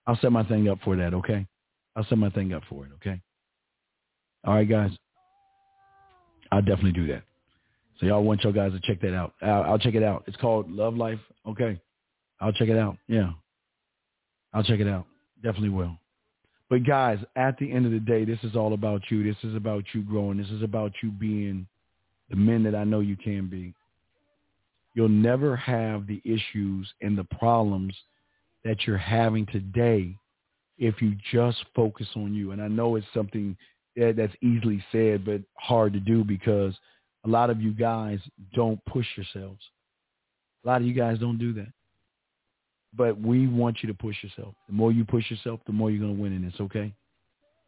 I'll 0.08 0.18
set 0.20 0.32
my 0.32 0.42
thing 0.42 0.68
up 0.68 0.78
for 0.82 0.96
that. 0.96 1.14
Okay, 1.14 1.46
I'll 1.94 2.04
set 2.06 2.18
my 2.18 2.30
thing 2.30 2.52
up 2.52 2.64
for 2.68 2.84
it. 2.84 2.90
Okay. 2.96 3.20
All 4.44 4.54
right, 4.54 4.68
guys. 4.68 4.90
I'll 6.50 6.60
definitely 6.60 6.92
do 6.92 7.06
that. 7.06 7.22
So 8.00 8.06
y'all 8.06 8.24
want 8.24 8.42
y'all 8.42 8.52
guys 8.52 8.72
to 8.72 8.80
check 8.80 9.00
that 9.02 9.14
out. 9.14 9.34
I'll, 9.42 9.62
I'll 9.62 9.78
check 9.78 9.94
it 9.94 10.02
out. 10.02 10.24
It's 10.26 10.36
called 10.38 10.68
Love 10.68 10.96
Life. 10.96 11.20
Okay. 11.46 11.80
I'll 12.40 12.52
check 12.52 12.68
it 12.68 12.76
out. 12.76 12.96
Yeah. 13.06 13.30
I'll 14.53 14.62
check 14.62 14.80
it 14.80 14.88
out. 14.88 15.07
Definitely 15.42 15.70
will. 15.70 15.96
But 16.68 16.84
guys, 16.84 17.18
at 17.36 17.59
the 17.59 17.70
end 17.70 17.84
of 17.86 17.92
the 17.92 18.00
day, 18.00 18.24
this 18.24 18.38
is 18.42 18.57
all 18.57 18.72
about 18.72 19.03
you. 19.11 19.22
This 19.22 19.42
is 19.44 19.55
about 19.55 19.84
you 19.92 20.03
growing. 20.03 20.38
This 20.38 20.50
is 20.50 20.62
about 20.62 20.92
you 21.03 21.11
being 21.11 21.66
the 22.30 22.36
men 22.36 22.62
that 22.62 22.74
I 22.74 22.84
know 22.84 23.00
you 23.00 23.16
can 23.16 23.48
be. 23.48 23.74
you'll 24.94 25.09
never 25.09 25.57
have 25.57 26.07
the 26.07 26.20
issues 26.24 26.92
and 27.00 27.16
the 27.16 27.24
problems 27.24 27.94
that 28.64 28.86
you're 28.86 28.96
having 28.98 29.46
today 29.46 30.16
if 30.78 31.00
you 31.00 31.14
just 31.32 31.64
focus 31.74 32.07
on 32.16 32.34
you. 32.34 32.53
And 32.53 32.62
I 32.62 32.68
know 32.68 32.96
it's 32.96 33.07
something 33.14 33.57
that's 33.96 34.34
easily 34.42 34.84
said, 34.92 35.24
but 35.24 35.40
hard 35.55 35.92
to 35.92 36.00
do 36.00 36.24
because 36.24 36.74
a 37.24 37.28
lot 37.28 37.50
of 37.50 37.61
you 37.61 37.72
guys 37.72 38.18
don't 38.55 38.82
push 38.86 39.07
yourselves. 39.16 39.61
A 40.64 40.68
lot 40.68 40.80
of 40.80 40.86
you 40.86 40.94
guys 40.94 41.18
don't 41.18 41.38
do 41.38 41.53
that. 41.55 41.68
But 42.95 43.18
we 43.18 43.47
want 43.47 43.78
you 43.82 43.88
to 43.88 43.95
push 43.95 44.16
yourself. 44.22 44.55
The 44.68 44.74
more 44.74 44.93
you 44.93 45.05
push 45.05 45.30
yourself, 45.30 45.61
the 45.66 45.72
more 45.72 45.90
you're 45.90 46.01
going 46.01 46.16
to 46.16 46.22
win 46.22 46.34
in 46.34 46.45
this, 46.45 46.55
okay? 46.61 46.93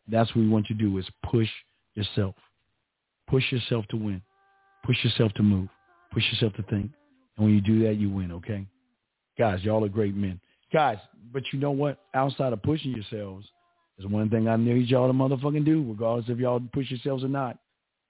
That's 0.06 0.28
what 0.30 0.42
we 0.42 0.48
want 0.48 0.68
you 0.68 0.76
to 0.76 0.82
do 0.82 0.98
is 0.98 1.06
push 1.30 1.48
yourself. 1.94 2.34
Push 3.28 3.50
yourself 3.50 3.86
to 3.88 3.96
win. 3.96 4.20
Push 4.84 5.02
yourself 5.02 5.32
to 5.34 5.42
move. 5.42 5.68
Push 6.12 6.24
yourself 6.30 6.52
to 6.54 6.62
think. 6.64 6.90
And 7.36 7.46
when 7.46 7.54
you 7.54 7.62
do 7.62 7.82
that, 7.84 7.94
you 7.94 8.10
win, 8.10 8.32
okay? 8.32 8.66
Guys, 9.38 9.62
y'all 9.62 9.84
are 9.84 9.88
great 9.88 10.14
men. 10.14 10.38
Guys, 10.72 10.98
but 11.32 11.42
you 11.52 11.58
know 11.58 11.70
what? 11.70 11.98
Outside 12.12 12.52
of 12.52 12.62
pushing 12.62 12.92
yourselves, 12.92 13.46
there's 13.96 14.10
one 14.10 14.28
thing 14.28 14.48
I 14.48 14.56
need 14.56 14.88
y'all 14.88 15.06
to 15.06 15.12
motherfucking 15.12 15.64
do, 15.64 15.84
regardless 15.88 16.28
if 16.28 16.38
y'all 16.38 16.60
push 16.72 16.90
yourselves 16.90 17.24
or 17.24 17.28
not. 17.28 17.58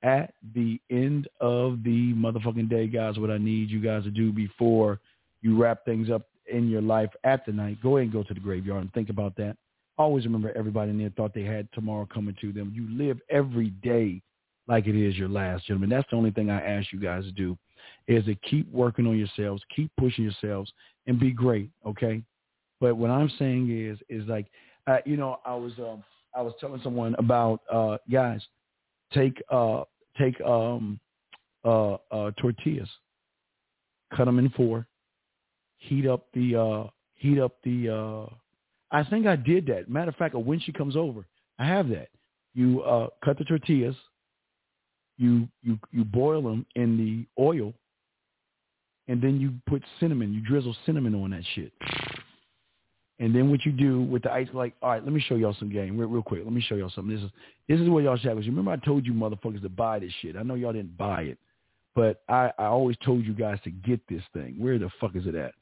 At 0.03 0.35
the 0.55 0.81
end 0.91 1.29
of 1.41 1.83
the 1.83 2.12
motherfucking 2.12 2.69
day, 2.69 2.89
guys, 2.89 3.19
what 3.19 3.31
I 3.31 3.39
need 3.39 3.71
you 3.71 3.81
guys 3.81 4.05
to 4.05 4.11
do 4.11 4.33
before 4.33 5.01
you 5.41 5.57
wrap 5.57 5.85
things 5.85 6.11
up 6.11 6.27
in 6.47 6.68
your 6.68 6.82
life 6.82 7.11
at 7.24 7.45
the 7.47 7.53
night, 7.53 7.82
go 7.82 7.97
ahead 7.97 8.05
and 8.05 8.12
go 8.12 8.22
to 8.22 8.34
the 8.34 8.40
graveyard 8.40 8.82
and 8.82 8.92
think 8.92 9.11
about 9.11 9.36
that. 9.36 9.57
Always 9.97 10.24
remember 10.24 10.53
everybody 10.57 10.90
in 10.90 10.99
there 10.99 11.11
thought 11.11 11.34
they 11.34 11.45
had 11.45 11.68
tomorrow 11.72 12.07
coming 12.12 12.36
to 12.40 12.53
them. 12.53 12.72
You 12.74 12.88
live 12.99 13.18
every 13.30 13.70
day 13.70 14.20
like 14.66 14.86
it 14.86 14.97
is 14.97 15.16
your 15.16 15.28
last, 15.28 15.66
gentlemen. 15.66 15.90
That's 15.90 16.09
the 16.11 16.16
only 16.16 16.30
thing 16.30 16.51
I 16.51 16.61
ask 16.61 16.92
you 16.92 17.01
guys 17.01 17.24
to 17.24 17.30
do 17.30 17.57
is 18.09 18.24
to 18.24 18.34
keep 18.36 18.70
working 18.72 19.07
on 19.07 19.18
yourselves, 19.18 19.62
keep 19.74 19.90
pushing 19.99 20.24
yourselves, 20.24 20.72
and 21.07 21.18
be 21.20 21.30
great. 21.30 21.70
Okay. 21.86 22.22
But 22.80 22.97
what 22.97 23.11
I'm 23.11 23.30
saying 23.38 23.70
is, 23.70 23.99
is 24.09 24.26
like, 24.28 24.47
uh, 24.86 24.99
you 25.05 25.16
know, 25.16 25.38
I 25.45 25.55
was, 25.55 25.72
um, 25.78 26.03
I 26.34 26.42
was 26.42 26.55
telling 26.61 26.80
someone 26.82 27.14
about, 27.18 27.61
uh, 27.72 27.99
guys, 28.11 28.42
take, 29.12 29.40
uh, 29.51 29.84
take, 30.18 30.40
um, 30.40 30.99
uh, 31.64 31.95
uh, 32.11 32.30
tortillas, 32.38 32.88
cut 34.14 34.26
them 34.26 34.38
in 34.38 34.51
four, 34.51 34.86
heat 35.85 36.07
up 36.07 36.26
the, 36.35 36.57
uh, 36.57 36.91
heat 37.14 37.39
up 37.39 37.57
the, 37.64 37.89
uh, 37.89 38.35
I 38.91 39.03
think 39.05 39.26
I 39.26 39.37
did 39.37 39.66
that. 39.66 39.89
Matter 39.89 40.11
of 40.11 40.16
fact, 40.16 40.35
when 40.35 40.61
she 40.61 40.72
comes 40.72 40.97
over, 40.97 41.24
I 41.59 41.66
have 41.66 41.89
that. 41.89 42.09
You 42.55 42.82
uh, 42.82 43.09
cut 43.24 43.39
the 43.39 43.45
tortillas, 43.45 43.97
you 45.16 45.49
you 45.62 45.78
you 45.93 46.05
boil 46.05 46.43
them 46.43 46.66
in 46.76 46.97
the 46.97 47.43
oil, 47.43 47.72
and 49.09 49.20
then 49.20 49.41
you 49.41 49.53
put 49.66 49.82
cinnamon. 50.01 50.32
You 50.32 50.41
drizzle 50.41 50.76
cinnamon 50.87 51.14
on 51.14 51.30
that 51.30 51.43
shit. 51.55 51.72
And 53.20 53.35
then 53.35 53.49
what 53.49 53.64
you 53.64 53.70
do 53.70 54.03
with 54.03 54.22
the 54.24 54.32
ice, 54.32 54.49
like, 54.53 54.74
all 54.82 54.91
right, 54.91 55.03
let 55.03 55.12
me 55.12 55.20
show 55.20 55.37
y'all 55.37 55.55
some 55.59 55.70
game 55.70 55.97
real, 55.97 56.09
real 56.09 56.22
quick. 56.22 56.43
Let 56.43 56.53
me 56.53 56.61
show 56.61 56.74
y'all 56.74 56.91
something. 56.95 57.14
This 57.14 57.24
is 57.24 57.30
this 57.68 57.80
is 57.80 57.89
what 57.89 58.03
y'all 58.03 58.16
have. 58.16 58.37
Remember 58.37 58.72
I 58.72 58.76
told 58.76 59.07
you 59.07 59.12
motherfuckers 59.12 59.62
to 59.62 59.68
buy 59.68 59.99
this 59.99 60.12
shit. 60.20 60.37
I 60.37 60.43
know 60.43 60.55
y'all 60.55 60.72
didn't 60.72 60.97
buy 60.97 61.22
it, 61.22 61.39
but 61.95 62.22
I 62.28 62.53
I 62.59 62.66
always 62.66 62.97
told 63.05 63.24
you 63.24 63.35
guys 63.35 63.59
to 63.64 63.70
get 63.70 64.01
this 64.09 64.22
thing. 64.32 64.57
Where 64.59 64.78
the 64.78 64.91
fuck 65.01 65.14
is 65.16 65.26
it 65.26 65.35
at? 65.35 65.55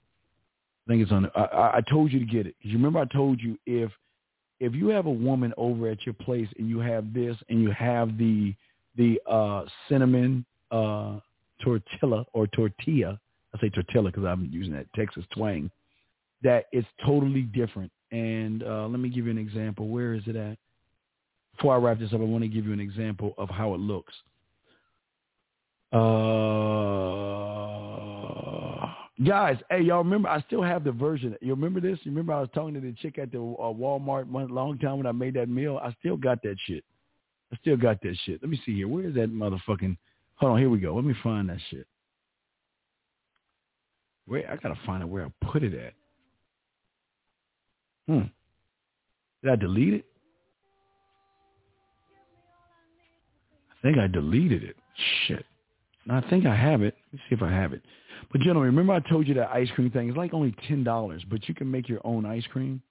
I 0.86 0.90
think 0.90 1.02
it's 1.02 1.12
on. 1.12 1.30
I, 1.36 1.76
I 1.76 1.80
told 1.88 2.12
you 2.12 2.18
to 2.18 2.26
get 2.26 2.46
it. 2.46 2.56
You 2.60 2.76
remember 2.76 2.98
I 2.98 3.04
told 3.06 3.40
you 3.40 3.58
if 3.66 3.90
if 4.60 4.74
you 4.74 4.88
have 4.88 5.06
a 5.06 5.10
woman 5.10 5.52
over 5.56 5.88
at 5.88 6.04
your 6.06 6.14
place 6.14 6.48
and 6.58 6.68
you 6.68 6.78
have 6.78 7.12
this 7.12 7.36
and 7.48 7.62
you 7.62 7.70
have 7.70 8.16
the 8.18 8.54
the 8.96 9.20
uh, 9.28 9.64
cinnamon 9.88 10.44
uh, 10.70 11.18
tortilla 11.62 12.24
or 12.32 12.46
tortilla. 12.48 13.18
I 13.54 13.60
say 13.60 13.68
tortilla 13.68 14.10
because 14.10 14.24
I'm 14.24 14.48
using 14.50 14.72
that 14.74 14.86
Texas 14.94 15.24
twang. 15.34 15.70
That 16.42 16.66
it's 16.72 16.88
totally 17.04 17.42
different. 17.42 17.92
And 18.10 18.62
uh, 18.62 18.86
let 18.88 18.98
me 19.00 19.08
give 19.08 19.26
you 19.26 19.30
an 19.30 19.38
example. 19.38 19.88
Where 19.88 20.14
is 20.14 20.22
it 20.26 20.36
at? 20.36 20.58
Before 21.56 21.74
I 21.74 21.78
wrap 21.78 21.98
this 21.98 22.12
up, 22.12 22.20
I 22.20 22.24
want 22.24 22.42
to 22.42 22.48
give 22.48 22.66
you 22.66 22.72
an 22.72 22.80
example 22.80 23.34
of 23.38 23.48
how 23.48 23.74
it 23.74 23.80
looks. 23.80 24.12
Uh, 25.92 25.96
guys, 29.24 29.56
hey, 29.70 29.82
y'all 29.82 29.98
remember? 29.98 30.28
I 30.28 30.40
still 30.42 30.62
have 30.62 30.84
the 30.84 30.92
version. 30.92 31.36
You 31.40 31.54
remember 31.54 31.80
this? 31.80 31.98
You 32.02 32.10
remember 32.10 32.32
I 32.32 32.40
was 32.40 32.48
talking 32.54 32.74
to 32.74 32.80
the 32.80 32.92
chick 33.00 33.18
at 33.18 33.32
the 33.32 33.38
uh, 33.38 33.72
Walmart 33.72 34.26
one 34.26 34.48
long 34.48 34.78
time 34.78 34.98
when 34.98 35.06
I 35.06 35.12
made 35.12 35.34
that 35.34 35.48
meal? 35.48 35.80
I 35.82 35.94
still 36.00 36.16
got 36.16 36.42
that 36.42 36.56
shit. 36.66 36.84
I 37.52 37.56
still 37.56 37.76
got 37.76 38.00
that 38.02 38.16
shit. 38.24 38.40
Let 38.42 38.50
me 38.50 38.60
see 38.64 38.74
here. 38.76 38.88
Where 38.88 39.06
is 39.06 39.14
that 39.14 39.32
motherfucking? 39.32 39.96
Hold 40.36 40.52
on. 40.52 40.58
Here 40.58 40.70
we 40.70 40.78
go. 40.78 40.94
Let 40.94 41.04
me 41.04 41.14
find 41.22 41.48
that 41.50 41.58
shit. 41.70 41.86
Where 44.26 44.50
I 44.50 44.56
gotta 44.56 44.78
find 44.86 45.02
out 45.02 45.08
where 45.08 45.26
I 45.26 45.46
put 45.50 45.62
it 45.62 45.74
at. 45.74 45.92
Hmm. 48.06 48.26
Did 49.42 49.52
I 49.52 49.56
delete 49.56 49.94
it? 49.94 50.04
I 53.70 53.74
think 53.82 53.98
I 53.98 54.06
deleted 54.06 54.62
it. 54.62 54.76
Shit. 55.26 55.44
I 56.10 56.20
think 56.28 56.46
I 56.46 56.54
have 56.54 56.82
it. 56.82 56.96
Let's 57.12 57.22
see 57.28 57.34
if 57.34 57.42
I 57.42 57.50
have 57.50 57.72
it. 57.72 57.82
But 58.30 58.40
gentlemen, 58.40 58.66
remember 58.66 58.92
I 58.92 59.00
told 59.00 59.26
you 59.28 59.34
that 59.34 59.50
ice 59.50 59.70
cream 59.74 59.90
thing 59.90 60.10
is 60.10 60.16
like 60.16 60.34
only 60.34 60.54
ten 60.68 60.84
dollars, 60.84 61.22
but 61.30 61.48
you 61.48 61.54
can 61.54 61.70
make 61.70 61.88
your 61.88 62.00
own 62.04 62.24
ice 62.24 62.46
cream. 62.52 62.82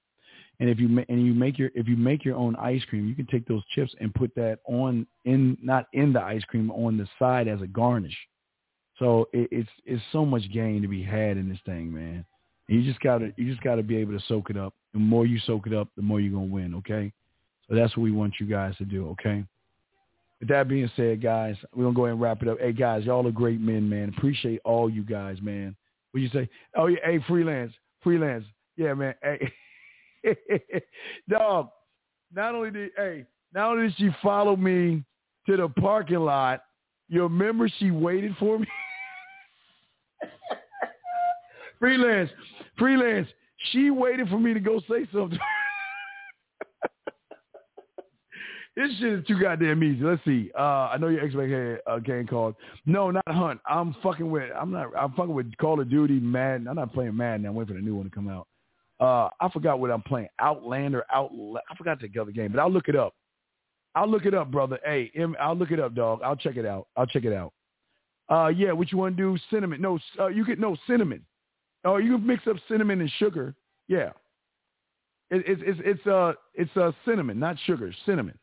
And 0.59 0.69
if 0.69 0.79
you 0.79 0.87
ma- 0.87 1.03
and 1.09 1.25
you 1.25 1.33
make 1.33 1.57
your 1.57 1.71
if 1.73 1.87
you 1.87 1.97
make 1.97 2.23
your 2.23 2.35
own 2.35 2.55
ice 2.57 2.83
cream, 2.85 3.07
you 3.07 3.15
can 3.15 3.25
take 3.25 3.47
those 3.47 3.63
chips 3.73 3.93
and 3.99 4.13
put 4.13 4.33
that 4.35 4.59
on 4.65 5.07
in 5.25 5.57
not 5.61 5.87
in 5.93 6.13
the 6.13 6.21
ice 6.21 6.43
cream 6.43 6.69
on 6.71 6.97
the 6.97 7.07
side 7.17 7.47
as 7.47 7.61
a 7.61 7.67
garnish. 7.67 8.15
So 8.99 9.27
it, 9.33 9.47
it's 9.51 9.69
it's 9.85 10.03
so 10.11 10.25
much 10.25 10.43
gain 10.53 10.81
to 10.81 10.87
be 10.87 11.03
had 11.03 11.37
in 11.37 11.49
this 11.49 11.59
thing, 11.65 11.91
man. 11.91 12.23
And 12.69 12.77
you 12.77 12.89
just 12.89 13.01
gotta 13.01 13.33
you 13.37 13.49
just 13.49 13.63
gotta 13.63 13.83
be 13.83 13.97
able 13.97 14.17
to 14.17 14.23
soak 14.27 14.49
it 14.49 14.57
up. 14.57 14.73
The 14.93 14.99
more 14.99 15.25
you 15.25 15.39
soak 15.39 15.65
it 15.67 15.73
up, 15.73 15.87
the 15.95 16.03
more 16.03 16.19
you're 16.19 16.33
gonna 16.33 16.45
win. 16.45 16.75
Okay, 16.75 17.11
so 17.67 17.75
that's 17.75 17.97
what 17.97 18.03
we 18.03 18.11
want 18.11 18.35
you 18.39 18.45
guys 18.45 18.75
to 18.77 18.85
do. 18.85 19.09
Okay. 19.09 19.43
With 20.41 20.49
that 20.49 20.67
being 20.67 20.89
said, 20.95 21.21
guys, 21.21 21.55
we're 21.75 21.83
gonna 21.83 21.95
go 21.95 22.05
ahead 22.05 22.13
and 22.13 22.21
wrap 22.21 22.41
it 22.41 22.47
up. 22.47 22.59
Hey 22.59 22.73
guys, 22.73 23.05
y'all 23.05 23.25
are 23.27 23.31
great 23.31 23.61
men, 23.61 23.87
man. 23.87 24.11
Appreciate 24.17 24.59
all 24.65 24.89
you 24.89 25.03
guys, 25.03 25.37
man. 25.39 25.75
What 26.11 26.21
you 26.21 26.29
say? 26.29 26.49
Oh 26.75 26.87
yeah, 26.87 26.97
hey 27.05 27.23
freelance, 27.27 27.71
freelance. 28.01 28.43
Yeah, 28.75 28.95
man. 28.95 29.13
Hey. 29.21 29.53
Dog, 31.29 31.69
not 32.33 32.55
only 32.55 32.71
did 32.71 32.89
hey, 32.97 33.25
not 33.53 33.71
only 33.71 33.89
did 33.89 33.97
she 33.97 34.09
follow 34.23 34.55
me 34.55 35.03
to 35.45 35.57
the 35.57 35.69
parking 35.79 36.17
lot, 36.17 36.63
you 37.07 37.21
remember 37.21 37.69
she 37.77 37.91
waited 37.91 38.35
for 38.39 38.57
me? 38.57 38.67
freelance, 41.79 42.31
freelance. 42.79 43.27
She 43.71 43.91
waited 43.91 44.27
for 44.27 44.39
me 44.39 44.55
to 44.55 44.59
go 44.59 44.79
say 44.89 45.07
something. 45.13 45.37
this 48.75 48.89
shit 48.99 49.13
is 49.19 49.25
too 49.25 49.39
goddamn 49.39 49.83
easy. 49.83 50.01
Let's 50.01 50.23
see. 50.23 50.49
Uh, 50.57 50.89
I 50.91 50.97
know 50.97 51.09
your 51.09 51.25
ex 51.25 51.33
had 51.33 51.93
a 51.93 51.99
game 51.99 52.25
called. 52.25 52.55
No, 52.85 53.11
not 53.11 53.27
Hunt. 53.27 53.59
I'm 53.67 53.95
fucking 54.01 54.29
with. 54.29 54.49
I'm 54.59 54.71
not. 54.71 54.87
I'm 54.97 55.11
fucking 55.11 55.33
with 55.33 55.55
Call 55.57 55.79
of 55.81 55.89
Duty, 55.89 56.19
Madden. 56.19 56.67
I'm 56.67 56.75
not 56.75 56.93
playing 56.93 57.15
Madden. 57.17 57.45
I'm 57.45 57.55
waiting 57.55 57.75
for 57.75 57.79
the 57.79 57.85
new 57.85 57.95
one 57.95 58.05
to 58.05 58.11
come 58.11 58.29
out. 58.29 58.47
Uh, 58.99 59.29
I 59.41 59.49
forgot 59.49 59.79
what 59.79 59.91
I'm 59.91 60.03
playing. 60.03 60.29
Outlander, 60.39 61.03
Out. 61.11 61.31
I 61.69 61.75
forgot 61.75 61.99
the 61.99 62.21
other 62.21 62.31
game, 62.31 62.51
but 62.51 62.61
I'll 62.61 62.71
look 62.71 62.87
it 62.87 62.95
up. 62.95 63.13
I'll 63.93 64.09
look 64.09 64.25
it 64.25 64.33
up, 64.33 64.51
brother. 64.51 64.79
Hey, 64.85 65.11
I'll 65.39 65.55
look 65.55 65.71
it 65.71 65.79
up, 65.79 65.93
dog. 65.93 66.21
I'll 66.23 66.35
check 66.35 66.55
it 66.55 66.65
out. 66.65 66.87
I'll 66.95 67.07
check 67.07 67.25
it 67.25 67.33
out. 67.33 67.51
Uh, 68.29 68.47
yeah, 68.47 68.71
what 68.71 68.91
you 68.91 68.97
want 68.97 69.17
to 69.17 69.21
do? 69.21 69.37
Cinnamon? 69.51 69.81
No, 69.81 69.99
uh, 70.17 70.27
you 70.27 70.45
can 70.45 70.59
no 70.59 70.77
cinnamon. 70.87 71.25
Oh, 71.83 71.97
you 71.97 72.17
can 72.17 72.25
mix 72.25 72.47
up 72.47 72.55
cinnamon 72.69 73.01
and 73.01 73.11
sugar. 73.17 73.53
Yeah, 73.89 74.11
it, 75.29 75.43
it's 75.45 75.61
it's 75.65 75.79
it's 75.83 76.07
uh 76.07 76.33
it's 76.53 76.77
uh 76.77 76.91
cinnamon, 77.03 77.39
not 77.39 77.57
sugar. 77.65 77.93
Cinnamon. 78.05 78.37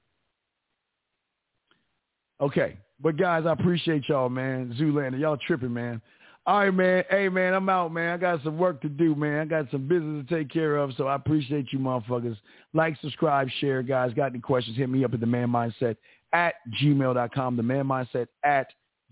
Okay, 2.40 2.76
but 3.00 3.16
guys, 3.16 3.46
I 3.46 3.52
appreciate 3.52 4.08
y'all, 4.08 4.28
man. 4.28 4.74
Zoolander, 4.78 5.18
y'all 5.18 5.36
tripping, 5.36 5.72
man. 5.72 6.00
All 6.46 6.60
right, 6.60 6.70
man. 6.72 7.04
Hey, 7.10 7.28
man, 7.28 7.52
I'm 7.52 7.68
out, 7.68 7.92
man. 7.92 8.14
I 8.14 8.16
got 8.16 8.42
some 8.42 8.56
work 8.56 8.80
to 8.80 8.88
do, 8.88 9.14
man. 9.14 9.40
I 9.40 9.44
got 9.44 9.70
some 9.70 9.86
business 9.86 10.26
to 10.26 10.34
take 10.34 10.50
care 10.50 10.76
of, 10.76 10.94
so 10.96 11.06
I 11.06 11.14
appreciate 11.14 11.72
you 11.72 11.78
motherfuckers. 11.78 12.38
Like, 12.72 12.96
subscribe, 13.02 13.48
share, 13.60 13.82
guys. 13.82 14.14
Got 14.14 14.30
any 14.30 14.40
questions, 14.40 14.76
hit 14.76 14.88
me 14.88 15.04
up 15.04 15.12
at 15.12 15.20
the 15.20 15.26
man 15.26 15.48
mindset 15.48 15.96
at 16.32 16.54
gmail.com. 16.80 17.56
The 17.56 17.62
man 17.62 17.84
mindset 17.84 18.28
at 18.44 18.68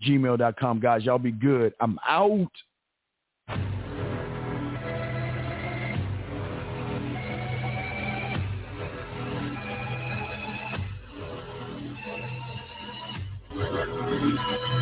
gmail.com. 0.07 0.79
Guys, 0.79 1.03
y'all 1.03 1.19
be 1.19 1.31
good. 1.31 1.73
I'm 1.79 1.99
out. 2.07 2.51
Jesus. 14.37 14.76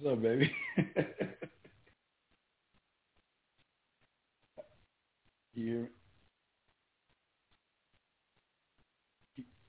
What's 0.00 0.16
up, 0.16 0.22
baby? 0.22 0.50
you 5.54 5.66
hear 5.66 5.80
me? 5.82 5.88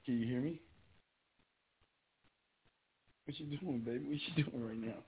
Can 0.05 0.19
you 0.21 0.27
hear 0.27 0.39
me? 0.39 0.61
What 3.25 3.39
you 3.39 3.57
doing, 3.57 3.79
baby? 3.79 4.05
What 4.05 4.19
you 4.38 4.43
doing 4.43 4.65
right 4.65 4.82
now? 4.82 5.03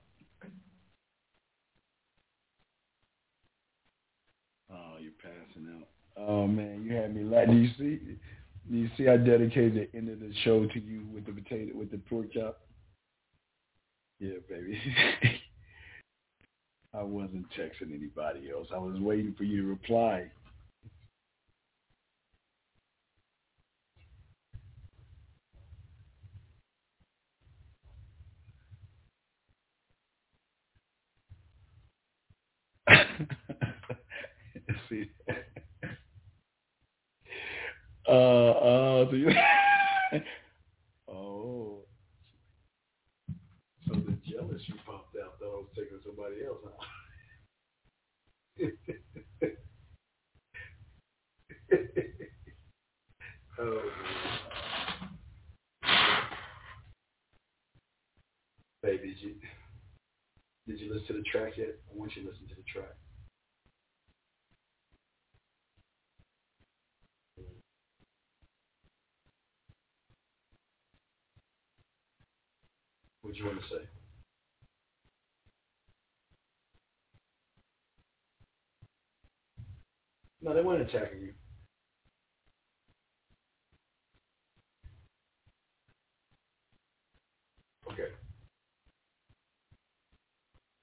Oh, 4.70 4.96
you're 5.00 5.12
passing 5.22 5.68
out. 5.74 5.88
Oh 6.18 6.46
man, 6.46 6.84
you 6.84 6.94
had 6.94 7.14
me 7.14 7.24
laugh. 7.24 7.46
Do 7.48 7.54
you 7.54 7.70
see? 7.78 8.18
Do 8.70 8.76
you 8.76 8.90
see 8.98 9.08
I 9.08 9.16
dedicated 9.16 9.74
the 9.74 9.96
end 9.96 10.10
of 10.10 10.20
the 10.20 10.32
show 10.44 10.66
to 10.66 10.80
you 10.80 11.06
with 11.14 11.24
the 11.24 11.32
potato 11.32 11.76
with 11.76 11.90
the 11.90 11.98
pork 11.98 12.32
chop? 12.34 12.60
Yeah, 14.18 14.38
baby. 14.48 14.80
I 16.94 17.02
wasn't 17.02 17.46
texting 17.50 17.92
anybody 17.94 18.50
else. 18.50 18.68
I 18.72 18.78
was 18.78 19.00
waiting 19.00 19.34
for 19.36 19.44
you 19.44 19.62
to 19.62 19.68
reply. 19.68 20.30
See. 34.88 35.10
Uh, 38.06 38.10
uh, 38.12 39.06
so 39.08 39.16
you, 39.16 39.30
oh, 41.10 41.78
so 43.88 43.94
the 43.94 44.18
jealous 44.30 44.60
you 44.66 44.74
popped 44.84 45.16
out 45.16 45.38
thought 45.38 45.46
I 45.46 45.56
was 45.56 45.63
taking 45.74 45.98
somebody 46.04 46.44
else, 46.46 46.58
huh? 46.64 46.84
oh, 53.58 53.82
baby, 58.82 59.08
did 59.08 59.20
you 59.20 59.34
did 60.66 60.80
you 60.80 60.92
listen 60.92 61.06
to 61.08 61.12
the 61.14 61.22
track 61.22 61.56
yet? 61.56 61.78
I 61.90 61.96
want 61.96 62.14
you 62.16 62.22
to 62.22 62.28
listen 62.28 62.46
to 62.48 62.54
the 62.54 62.62
track. 62.62 62.94
What 73.22 73.36
you 73.36 73.46
want 73.46 73.60
to 73.62 73.68
say? 73.68 73.93
No, 80.44 80.54
they 80.54 80.62
weren't 80.62 80.82
attacking 80.88 81.22
you. 81.22 81.34
Okay. 87.92 88.10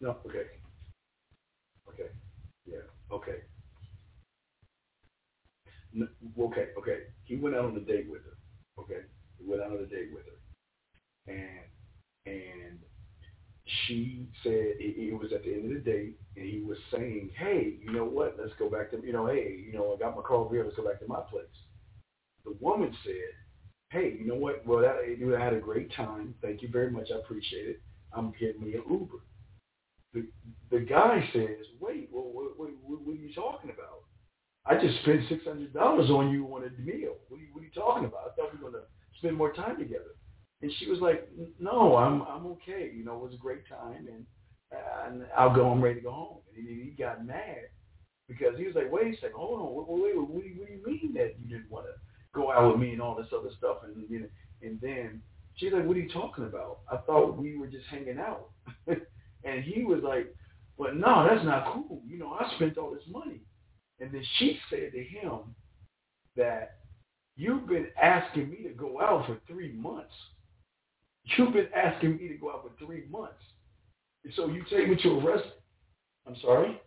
No, 0.02 0.18
okay. 0.28 0.46
Okay. 1.90 2.10
Yeah. 2.68 2.86
Okay. 3.14 3.40
No, 5.94 6.08
okay. 6.40 6.68
Okay. 6.80 7.00
He 7.26 7.38
went 7.38 7.56
out 7.56 7.66
on 7.66 7.78
a 7.78 7.82
date 7.82 8.10
with 8.10 8.22
her. 8.24 8.38
Okay. 8.84 9.02
He 9.40 9.50
went 9.50 9.62
out 9.62 9.72
on 9.72 9.80
a 9.80 9.88
date 9.88 10.10
with 10.14 10.26
her, 10.26 11.34
and 11.34 11.66
and 12.28 12.80
she 13.86 14.28
said 14.44 14.52
it, 14.80 15.14
it 15.14 15.20
was 15.20 15.32
at 15.34 15.44
the 15.44 15.54
end 15.54 15.66
of 15.66 15.84
the 15.84 15.92
day, 15.92 16.12
and 16.36 16.46
he 16.46 16.62
was 16.62 16.78
saying, 16.92 17.32
"Hey, 17.38 17.78
you 17.82 17.92
know 17.92 18.06
what? 18.06 18.36
Let's 18.40 18.54
go 18.60 18.70
back 18.70 18.92
to 18.92 19.06
you 19.06 19.14
know, 19.14 19.28
hey, 19.28 19.64
you 19.66 19.74
know, 19.74 19.94
I 19.94 20.00
got 20.00 20.16
my 20.16 20.22
car 20.22 20.48
here. 20.50 20.64
Let's 20.64 20.76
go 20.76 20.86
back 20.86 21.00
to 21.00 21.08
my 21.08 21.22
place." 21.30 21.46
The 22.46 22.56
woman 22.60 22.96
said, 23.04 23.32
"Hey, 23.92 24.18
you 24.20 24.28
know 24.28 24.36
what? 24.36 24.66
Well, 24.66 24.82
that, 24.82 24.98
I 25.06 25.44
had 25.44 25.54
a 25.54 25.60
great 25.60 25.94
time. 25.94 26.36
Thank 26.42 26.62
you 26.62 26.70
very 26.70 26.92
much. 26.92 27.10
I 27.14 27.20
appreciate 27.20 27.68
it. 27.68 27.82
I'm 28.14 28.34
getting 28.40 28.64
me 28.64 28.74
an 28.74 28.84
Uber." 28.90 29.18
The 30.14 30.28
the 30.70 30.80
guy 30.80 31.28
says, 31.34 31.66
"Wait, 31.80 32.10
well, 32.12 32.32
what, 32.32 32.58
what, 32.58 32.70
what, 32.84 33.02
what 33.02 33.14
are 33.14 33.20
you 33.20 33.34
talking 33.34 33.70
about? 33.70 34.04
I 34.66 34.76
just 34.80 35.02
spent 35.02 35.22
six 35.30 35.44
hundred 35.46 35.74
dollars 35.74 36.10
on 36.10 36.32
you 36.32 36.46
on 36.48 36.64
a 36.64 36.82
meal. 36.82 37.16
What 37.30 37.38
are 37.38 37.44
you, 37.44 37.50
what 37.54 37.62
are 37.62 37.66
you 37.66 37.72
talking 37.74 38.06
about? 38.06 38.32
I 38.32 38.36
thought 38.36 38.54
we 38.54 38.64
were 38.64 38.72
going 38.72 38.84
to 38.84 39.18
spend 39.20 39.38
more 39.38 39.54
time 39.54 39.78
together." 39.78 40.16
And 40.62 40.72
she 40.78 40.90
was 40.90 41.00
like, 41.00 41.28
"No, 41.60 41.96
I'm 41.96 42.22
I'm 42.24 42.46
okay. 42.48 42.92
You 42.96 43.04
know, 43.04 43.16
it 43.16 43.24
was 43.24 43.34
a 43.34 43.38
great 43.38 43.68
time, 43.68 44.08
and 44.08 44.26
and 44.72 45.26
I'll 45.38 45.54
go. 45.54 45.70
I'm 45.70 45.82
ready 45.82 45.96
to 45.96 46.02
go 46.02 46.12
home." 46.12 46.38
And 46.56 46.68
he, 46.68 46.94
got 46.98 47.26
mad 47.26 47.70
because 48.28 48.58
he 48.58 48.66
was 48.66 48.76
like, 48.76 48.92
"Wait 48.92 49.14
a 49.14 49.16
second, 49.18 49.36
hold 49.36 49.60
on. 49.60 49.76
Wait, 49.76 49.88
wait, 49.88 50.18
wait, 50.18 50.30
what, 50.30 50.44
do 50.44 50.50
you, 50.50 50.60
what 50.60 50.68
do 50.68 50.74
you 50.74 50.86
mean 50.86 51.14
that 51.16 51.36
you 51.42 51.50
didn't 51.50 51.72
want 51.72 51.86
to 51.86 51.94
go 52.34 52.52
out 52.52 52.72
with 52.72 52.82
me 52.82 52.94
and 52.94 53.02
all 53.02 53.16
this 53.16 53.34
other 53.36 53.50
stuff?" 53.58 53.78
And 53.84 54.06
you 54.10 54.22
know, 54.22 54.28
and 54.62 54.80
then 54.82 55.22
she's 55.56 55.74
like, 55.74 55.86
"What 55.86 55.98
are 55.98 56.02
you 56.02 56.10
talking 56.10 56.46
about? 56.46 56.80
I 56.92 56.98
thought 56.98 57.38
we 57.38 57.58
were 57.58 57.68
just 57.68 57.88
hanging 57.88 58.20
out." 58.20 58.50
and 58.88 59.64
he 59.64 59.84
was 59.84 60.02
like, 60.04 60.34
"Well, 60.78 60.94
no, 60.94 61.28
that's 61.28 61.46
not 61.46 61.74
cool. 61.74 62.02
You 62.08 62.20
know, 62.20 62.34
I 62.34 62.52
spent 62.56 62.78
all 62.78 62.92
this 62.92 63.08
money." 63.10 63.42
And 64.00 64.12
then 64.12 64.24
she 64.38 64.60
said 64.70 64.92
to 64.94 65.04
him 65.04 65.56
that 66.36 66.78
you've 67.36 67.68
been 67.68 67.88
asking 68.02 68.50
me 68.50 68.64
to 68.64 68.70
go 68.70 69.00
out 69.02 69.26
for 69.28 69.40
three 69.48 69.72
months. 69.74 70.14
You've 71.24 71.54
been 71.54 71.70
asking 71.76 72.18
me 72.18 72.28
to 72.28 72.36
go 72.36 72.52
out 72.52 72.64
for 72.64 72.86
three 72.86 73.06
months. 73.10 73.42
So 74.36 74.48
you 74.48 74.64
take 74.70 74.90
me 74.90 74.96
to 75.04 75.10
a 75.10 75.26
arrest. 75.26 75.48
I'm 76.28 76.36
sorry? 76.42 76.80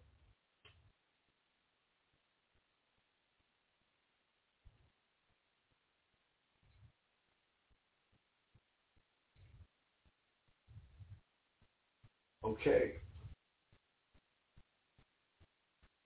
Okay. 12.45 12.93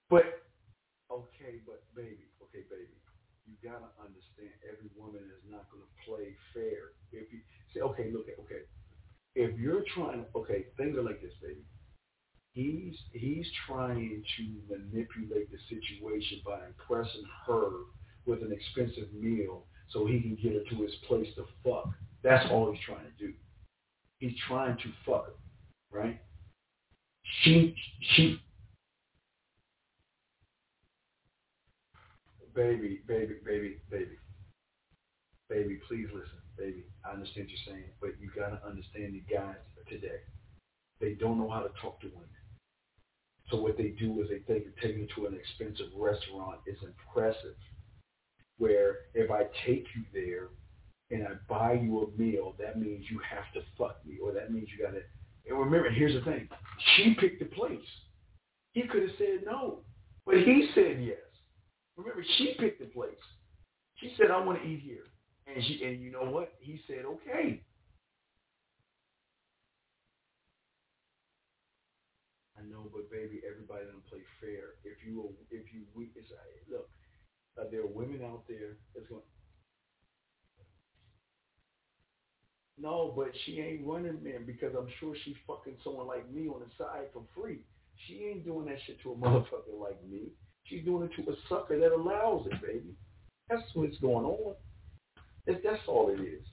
But, 0.08 0.24
okay, 1.10 1.60
but 1.66 1.84
baby, 1.94 2.30
okay, 2.42 2.64
baby, 2.70 2.96
you 3.46 3.54
gotta 3.62 3.92
understand 4.00 4.52
every 4.64 4.88
woman 4.96 5.22
is 5.28 5.44
not 5.50 5.68
gonna 5.70 5.90
play 6.06 6.32
fair. 6.54 6.96
If 7.12 7.32
you 7.32 7.40
say, 7.74 7.80
okay, 7.80 8.10
look, 8.12 8.26
okay, 8.40 8.62
if 9.34 9.58
you're 9.58 9.84
trying, 9.94 10.24
to, 10.24 10.26
okay, 10.36 10.66
things 10.76 10.96
are 10.96 11.02
like 11.02 11.22
this, 11.22 11.32
baby. 11.40 11.60
He's 12.52 12.96
he's 13.12 13.46
trying 13.68 14.24
to 14.36 14.74
manipulate 14.74 15.48
the 15.52 15.58
situation 15.68 16.40
by 16.44 16.58
impressing 16.66 17.24
her 17.46 17.70
with 18.26 18.42
an 18.42 18.52
expensive 18.52 19.12
meal 19.14 19.64
so 19.90 20.06
he 20.06 20.20
can 20.20 20.36
get 20.42 20.54
her 20.54 20.64
to 20.70 20.82
his 20.82 20.94
place 21.06 21.28
to 21.36 21.44
fuck. 21.64 21.88
That's 22.24 22.44
all 22.50 22.72
he's 22.72 22.82
trying 22.84 23.04
to 23.04 23.26
do. 23.26 23.32
He's 24.18 24.34
trying 24.48 24.76
to 24.78 24.90
fuck 25.06 25.26
her, 25.26 25.32
right? 25.92 26.20
She 27.44 27.76
she 28.16 28.40
baby, 32.54 33.02
baby, 33.06 33.36
baby, 33.44 33.76
baby, 33.88 34.18
baby, 35.48 35.80
please 35.86 36.08
listen, 36.12 36.40
baby. 36.58 36.84
I 37.04 37.12
understand 37.12 37.46
what 37.46 37.50
you're 37.50 37.74
saying, 37.74 37.90
but 38.00 38.10
you 38.20 38.30
gotta 38.34 38.60
understand 38.66 39.14
the 39.14 39.22
guys 39.32 39.56
today. 39.88 40.20
They 41.00 41.14
don't 41.14 41.38
know 41.38 41.48
how 41.48 41.60
to 41.60 41.70
talk 41.80 42.00
to 42.00 42.08
women. 42.08 42.28
So 43.50 43.62
what 43.62 43.78
they 43.78 43.94
do 43.98 44.20
is 44.20 44.28
they 44.28 44.40
think 44.40 44.66
taking 44.82 45.00
you 45.00 45.08
to 45.16 45.26
an 45.26 45.34
expensive 45.34 45.88
restaurant 45.96 46.60
is 46.66 46.76
impressive. 46.82 47.56
Where 48.58 48.96
if 49.14 49.30
I 49.30 49.44
take 49.66 49.86
you 49.94 50.02
there 50.12 50.48
and 51.10 51.26
I 51.26 51.32
buy 51.48 51.74
you 51.74 52.02
a 52.02 52.20
meal, 52.20 52.54
that 52.58 52.78
means 52.78 53.04
you 53.10 53.20
have 53.20 53.50
to 53.54 53.66
fuck 53.78 54.04
me, 54.04 54.18
or 54.22 54.32
that 54.32 54.52
means 54.52 54.68
you 54.76 54.84
gotta. 54.84 55.02
And 55.48 55.58
remember, 55.58 55.90
here's 55.90 56.12
the 56.12 56.30
thing: 56.30 56.48
she 56.96 57.14
picked 57.18 57.38
the 57.38 57.46
place. 57.46 57.78
He 58.72 58.82
could 58.82 59.02
have 59.02 59.16
said 59.16 59.44
no, 59.46 59.80
but 60.26 60.36
he 60.36 60.68
said 60.74 60.98
yes. 61.00 61.16
Remember, 61.96 62.22
she 62.36 62.54
picked 62.58 62.80
the 62.80 62.86
place. 62.86 63.14
She 63.96 64.12
said, 64.16 64.30
"I 64.30 64.44
want 64.44 64.62
to 64.62 64.68
eat 64.68 64.80
here," 64.80 65.06
and 65.54 65.64
she 65.64 65.82
and 65.84 66.00
you 66.00 66.10
know 66.10 66.30
what? 66.30 66.54
He 66.60 66.80
said, 66.86 67.04
"Okay." 67.04 67.62
I 72.58 72.62
know, 72.66 72.90
but 72.92 73.10
baby, 73.10 73.40
everybody 73.46 73.86
doesn't 73.86 74.06
play 74.06 74.20
fair. 74.40 74.74
If 74.84 74.98
you 75.06 75.30
if 75.50 75.72
you 75.72 75.82
it's, 76.16 76.30
look, 76.70 76.88
uh, 77.58 77.64
there 77.70 77.82
are 77.82 77.86
women 77.86 78.20
out 78.24 78.44
there 78.48 78.76
that's 78.94 79.06
going. 79.08 79.22
No, 82.80 83.12
but 83.16 83.32
she 83.44 83.60
ain't 83.60 83.86
running 83.86 84.22
men 84.22 84.44
because 84.46 84.74
I'm 84.78 84.88
sure 85.00 85.14
she's 85.24 85.34
fucking 85.46 85.76
someone 85.82 86.06
like 86.06 86.30
me 86.30 86.48
on 86.48 86.60
the 86.60 86.70
side 86.76 87.08
for 87.12 87.22
free. 87.34 87.60
She 88.06 88.24
ain't 88.30 88.44
doing 88.44 88.66
that 88.66 88.78
shit 88.86 89.00
to 89.02 89.12
a 89.12 89.16
motherfucker 89.16 89.80
like 89.80 89.98
me. 90.08 90.28
She's 90.64 90.84
doing 90.84 91.08
it 91.08 91.22
to 91.22 91.30
a 91.30 91.34
sucker 91.48 91.78
that 91.80 91.92
allows 91.92 92.46
it, 92.46 92.60
baby. 92.62 92.94
That's 93.48 93.62
what's 93.74 93.98
going 93.98 94.24
on. 94.24 94.54
If 95.48 95.62
that's 95.62 95.80
all 95.88 96.10
it 96.10 96.20
is. 96.20 96.44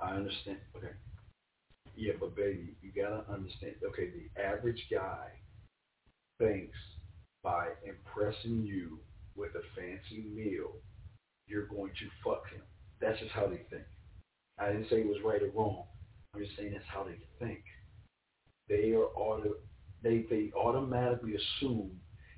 I 0.00 0.14
understand. 0.16 0.58
Okay. 0.76 0.88
Yeah, 1.96 2.14
but 2.18 2.34
baby, 2.34 2.74
you 2.82 2.90
gotta 2.94 3.24
understand. 3.32 3.76
Okay, 3.84 4.10
the 4.10 4.42
average 4.42 4.84
guy 4.90 5.28
thinks 6.40 6.76
by 7.44 7.68
impressing 7.86 8.64
you 8.64 8.98
with 9.36 9.52
a 9.54 9.62
fancy 9.76 10.24
meal, 10.34 10.72
you're 11.46 11.66
going 11.66 11.92
to 12.00 12.06
fuck 12.24 12.50
him. 12.50 12.62
That's 13.02 13.18
just 13.18 13.32
how 13.32 13.46
they 13.48 13.60
think. 13.70 13.84
I 14.58 14.68
didn't 14.68 14.88
say 14.88 14.96
it 14.96 15.08
was 15.08 15.18
right 15.24 15.42
or 15.42 15.50
wrong. 15.50 15.84
I'm 16.34 16.42
just 16.42 16.56
saying 16.56 16.72
that's 16.72 16.84
how 16.88 17.04
they 17.04 17.18
think. 17.44 17.62
They 18.68 18.92
are 18.92 19.06
auto, 19.16 19.54
they 20.02 20.24
they 20.30 20.52
automatically 20.56 21.34
assume 21.34 21.90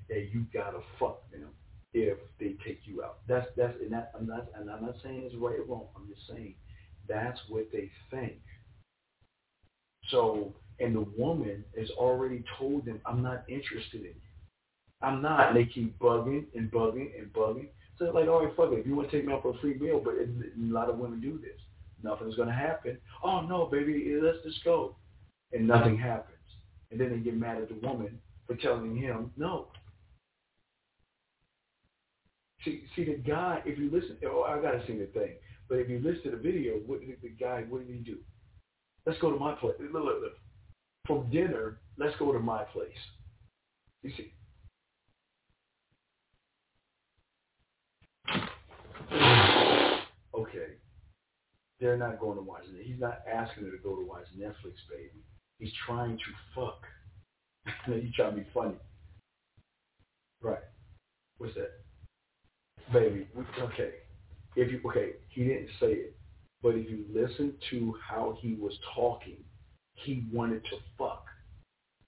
that 0.09 0.29
you 0.33 0.45
gotta 0.53 0.79
fuck 0.99 1.29
them 1.31 1.49
if 1.93 2.17
they 2.39 2.55
take 2.65 2.81
you 2.85 3.03
out. 3.03 3.19
That's 3.27 3.47
that's 3.55 3.75
and 3.81 3.93
that 3.93 4.11
I'm 4.17 4.27
not 4.27 4.47
and 4.55 4.69
I'm 4.69 4.81
not 4.81 4.95
saying 5.03 5.23
it's 5.25 5.35
right 5.35 5.59
or 5.59 5.63
wrong. 5.63 5.87
I'm 5.95 6.07
just 6.07 6.27
saying 6.27 6.55
that's 7.07 7.39
what 7.47 7.67
they 7.71 7.91
think. 8.11 8.41
So 10.09 10.55
and 10.79 10.95
the 10.95 11.07
woman 11.17 11.63
has 11.77 11.89
already 11.91 12.43
told 12.59 12.85
them, 12.85 12.99
I'm 13.05 13.21
not 13.21 13.43
interested 13.47 14.01
in 14.01 14.07
you. 14.07 14.15
I'm 15.01 15.21
not. 15.21 15.49
And 15.49 15.57
they 15.57 15.65
keep 15.65 15.97
bugging 15.99 16.45
and 16.55 16.71
bugging 16.71 17.17
and 17.17 17.31
bugging. 17.31 17.67
So 17.97 18.05
like, 18.05 18.27
all 18.27 18.43
right, 18.43 18.55
fuck 18.55 18.71
it. 18.73 18.79
If 18.79 18.87
you 18.87 18.95
want 18.95 19.09
to 19.09 19.17
take 19.17 19.25
me 19.25 19.33
out 19.33 19.41
for 19.41 19.55
a 19.55 19.59
free 19.59 19.75
meal, 19.75 20.01
but 20.03 20.15
it, 20.15 20.29
a 20.29 20.73
lot 20.73 20.89
of 20.89 20.97
women 20.97 21.21
do 21.21 21.39
this. 21.39 21.59
Nothing's 22.03 22.35
going 22.35 22.49
to 22.49 22.53
happen. 22.53 22.97
Oh, 23.23 23.41
no, 23.41 23.65
baby, 23.65 24.17
let's 24.21 24.37
just 24.43 24.63
go. 24.63 24.95
And 25.53 25.67
nothing 25.67 25.97
happens. 25.97 26.35
And 26.91 26.99
then 26.99 27.11
they 27.11 27.17
get 27.19 27.35
mad 27.35 27.61
at 27.61 27.69
the 27.69 27.87
woman 27.87 28.19
for 28.47 28.55
telling 28.55 28.95
him 28.95 29.31
no. 29.37 29.67
See, 32.63 32.83
see 32.95 33.05
the 33.05 33.13
guy, 33.13 33.61
if 33.65 33.77
you 33.79 33.89
listen, 33.91 34.17
oh, 34.25 34.43
I 34.43 34.61
got 34.61 34.71
to 34.71 34.85
see 34.87 34.97
the 34.97 35.05
thing. 35.07 35.35
But 35.69 35.79
if 35.79 35.89
you 35.89 35.99
listen 35.99 36.23
to 36.23 36.31
the 36.31 36.37
video, 36.37 36.73
what 36.85 36.99
did 36.99 37.17
the 37.21 37.29
guy, 37.29 37.63
what 37.69 37.87
did 37.87 37.95
he 37.95 38.01
do? 38.01 38.17
Let's 39.05 39.19
go 39.19 39.31
to 39.31 39.39
my 39.39 39.53
place. 39.53 39.75
Look, 39.79 39.93
look, 39.93 40.21
look. 40.21 40.33
From 41.07 41.29
dinner, 41.29 41.79
let's 41.97 42.15
go 42.17 42.31
to 42.31 42.39
my 42.39 42.63
place. 42.63 42.89
You 44.01 44.11
see, 44.17 44.33
okay, 50.33 50.75
they're 51.85 51.97
not 51.97 52.19
going 52.19 52.35
to 52.37 52.41
watch 52.41 52.63
it. 52.67 52.83
He's 52.83 52.99
not 52.99 53.19
asking 53.31 53.65
her 53.65 53.71
to 53.71 53.77
go 53.77 53.95
to 53.95 54.05
watch 54.05 54.25
Netflix, 54.35 54.73
baby. 54.89 55.23
He's 55.59 55.71
trying 55.85 56.17
to 56.17 56.23
fuck. 56.55 56.81
He's 57.85 58.13
trying 58.15 58.31
to 58.31 58.41
be 58.41 58.47
funny. 58.53 58.75
Right. 60.41 60.63
What's 61.37 61.53
that? 61.53 61.71
Baby, 62.91 63.27
okay. 63.59 63.91
If 64.55 64.71
you 64.71 64.79
okay, 64.89 65.11
he 65.29 65.43
didn't 65.43 65.69
say 65.79 65.87
it, 65.87 66.15
but 66.61 66.75
if 66.75 66.89
you 66.89 67.05
listen 67.13 67.53
to 67.71 67.95
how 68.07 68.37
he 68.39 68.53
was 68.53 68.73
talking, 68.93 69.37
he 69.95 70.23
wanted 70.31 70.63
to 70.65 70.77
fuck. 70.97 71.25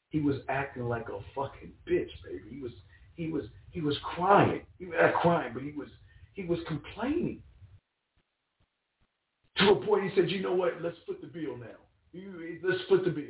He 0.10 0.22
was 0.22 0.38
acting 0.50 0.88
like 0.88 1.08
a 1.10 1.20
fucking 1.36 1.72
bitch, 1.88 2.10
baby. 2.26 2.44
He 2.50 2.62
was 2.62 2.72
he 3.16 3.30
was 3.30 3.44
he 3.72 3.82
was 3.82 3.98
crying. 4.16 4.62
He 4.80 4.86
was 4.86 4.96
not 5.00 5.16
crying, 5.16 5.52
but 5.54 5.64
he 5.64 5.72
was 5.72 5.90
he 6.34 6.46
was 6.46 6.60
complaining. 6.68 7.42
To 9.60 9.72
a 9.72 9.86
point 9.86 10.10
he 10.10 10.16
said, 10.16 10.30
you 10.30 10.42
know 10.42 10.54
what, 10.54 10.82
let's 10.82 10.98
split 10.98 11.22
the 11.22 11.28
bill 11.28 11.58
now. 11.58 11.78
Let's 12.64 12.82
split 12.84 13.06
the 13.06 13.12
bill. 13.12 13.26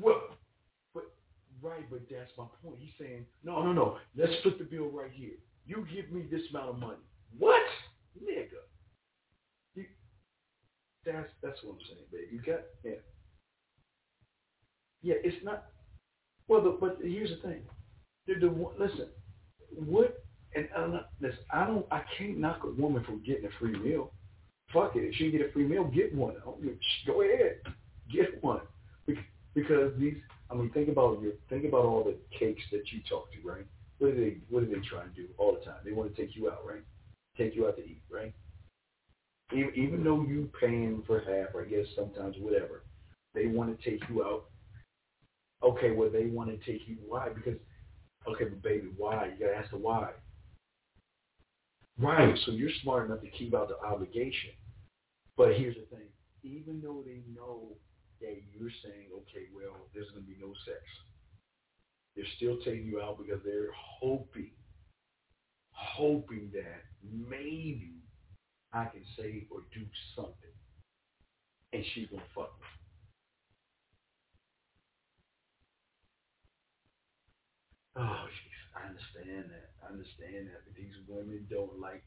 Well, 0.00 0.22
but 0.94 1.04
right, 1.62 1.88
but 1.90 2.00
that's 2.10 2.30
my 2.36 2.46
point. 2.62 2.76
He's 2.78 2.92
saying, 2.98 3.26
no, 3.44 3.62
no, 3.62 3.72
no, 3.72 3.98
let's 4.16 4.32
split 4.40 4.58
the 4.58 4.64
bill 4.64 4.90
right 4.90 5.10
here. 5.12 5.34
You 5.66 5.86
give 5.94 6.10
me 6.10 6.24
this 6.30 6.42
amount 6.50 6.70
of 6.70 6.78
money. 6.78 6.98
What? 7.38 7.62
Nigga. 8.22 8.62
You, 9.74 9.84
that's 11.04 11.28
that's 11.42 11.58
what 11.62 11.74
I'm 11.74 11.80
saying, 11.88 12.06
baby. 12.12 12.26
You 12.32 12.38
got 12.40 12.60
yeah. 12.84 12.92
Yeah, 15.02 15.14
it's 15.22 15.44
not 15.44 15.66
well 16.48 16.62
the, 16.62 16.76
but 16.80 16.98
here's 17.02 17.30
the 17.30 17.48
thing. 17.48 17.62
The, 18.26 18.34
the, 18.40 18.68
listen, 18.78 19.08
what 19.76 20.23
and 20.54 20.68
I'm 20.76 20.92
not, 20.92 21.10
listen, 21.20 21.38
I 21.52 21.66
don't, 21.66 21.86
I 21.90 22.02
can't 22.16 22.38
knock 22.38 22.60
a 22.64 22.80
woman 22.80 23.04
for 23.04 23.16
getting 23.26 23.46
a 23.46 23.58
free 23.58 23.76
meal. 23.78 24.12
Fuck 24.72 24.96
it. 24.96 25.00
If 25.00 25.14
she 25.16 25.30
get 25.30 25.40
a 25.40 25.52
free 25.52 25.66
meal, 25.66 25.84
get 25.84 26.14
one. 26.14 26.34
Go 27.06 27.22
ahead, 27.22 27.58
get 28.12 28.42
one. 28.42 28.60
Because 29.54 29.92
these, 29.98 30.16
I 30.50 30.54
mean, 30.54 30.70
think 30.70 30.88
about 30.88 31.22
your, 31.22 31.32
think 31.48 31.64
about 31.64 31.84
all 31.84 32.04
the 32.04 32.16
cakes 32.36 32.62
that 32.72 32.92
you 32.92 33.00
talk 33.08 33.28
to, 33.32 33.48
right? 33.48 33.66
What 33.98 34.14
do 34.14 34.24
they, 34.24 34.36
what 34.50 34.60
do 34.60 34.66
they 34.66 34.86
try 34.86 35.02
and 35.02 35.14
do 35.14 35.26
all 35.38 35.54
the 35.54 35.64
time? 35.64 35.78
They 35.84 35.92
want 35.92 36.14
to 36.14 36.20
take 36.20 36.34
you 36.34 36.50
out, 36.50 36.66
right? 36.66 36.82
Take 37.38 37.54
you 37.54 37.66
out 37.66 37.76
to 37.76 37.84
eat, 37.84 38.02
right? 38.10 38.32
Even, 39.52 39.72
even 39.76 40.04
though 40.04 40.22
you 40.22 40.50
paying 40.60 41.02
for 41.06 41.20
half, 41.20 41.54
I 41.54 41.68
guess 41.68 41.86
sometimes 41.94 42.36
whatever, 42.40 42.82
they 43.34 43.46
want 43.46 43.78
to 43.78 43.90
take 43.90 44.00
you 44.08 44.24
out. 44.24 44.46
Okay, 45.62 45.92
well 45.92 46.10
they 46.10 46.26
want 46.26 46.50
to 46.50 46.56
take 46.70 46.86
you. 46.86 46.96
Why? 47.06 47.28
Because 47.28 47.58
okay, 48.28 48.44
but 48.44 48.62
baby, 48.62 48.88
why? 48.96 49.26
You 49.26 49.46
gotta 49.46 49.56
ask 49.56 49.70
the 49.70 49.78
why. 49.78 50.10
Right. 51.98 52.36
So 52.44 52.52
you're 52.52 52.70
smart 52.82 53.06
enough 53.06 53.20
to 53.22 53.30
keep 53.30 53.54
out 53.54 53.68
the 53.68 53.78
obligation. 53.86 54.50
But 55.36 55.54
here's 55.56 55.76
the 55.76 55.96
thing. 55.96 56.08
Even 56.42 56.80
though 56.82 57.02
they 57.04 57.20
know 57.34 57.76
that 58.20 58.36
you're 58.52 58.70
saying, 58.82 59.08
okay, 59.12 59.46
well, 59.54 59.86
there's 59.94 60.10
going 60.10 60.24
to 60.24 60.30
be 60.30 60.36
no 60.40 60.52
sex, 60.64 60.80
they're 62.16 62.24
still 62.36 62.58
taking 62.64 62.86
you 62.86 63.00
out 63.00 63.18
because 63.18 63.40
they're 63.44 63.72
hoping, 63.74 64.50
hoping 65.70 66.50
that 66.52 66.82
maybe 67.02 67.94
I 68.72 68.84
can 68.86 69.02
say 69.16 69.46
or 69.50 69.60
do 69.72 69.84
something. 70.14 70.34
And 71.72 71.84
she's 71.94 72.08
going 72.08 72.22
to 72.22 72.28
fuck 72.34 72.52
me. 72.60 72.66
Oh, 77.96 78.26
jeez. 78.26 78.76
I 78.76 78.88
understand 78.88 79.50
that. 79.50 79.63
Understand 79.88 80.48
that, 80.48 80.62
but 80.66 80.74
these 80.76 80.94
women 81.08 81.46
don't 81.50 81.80
like 81.80 82.04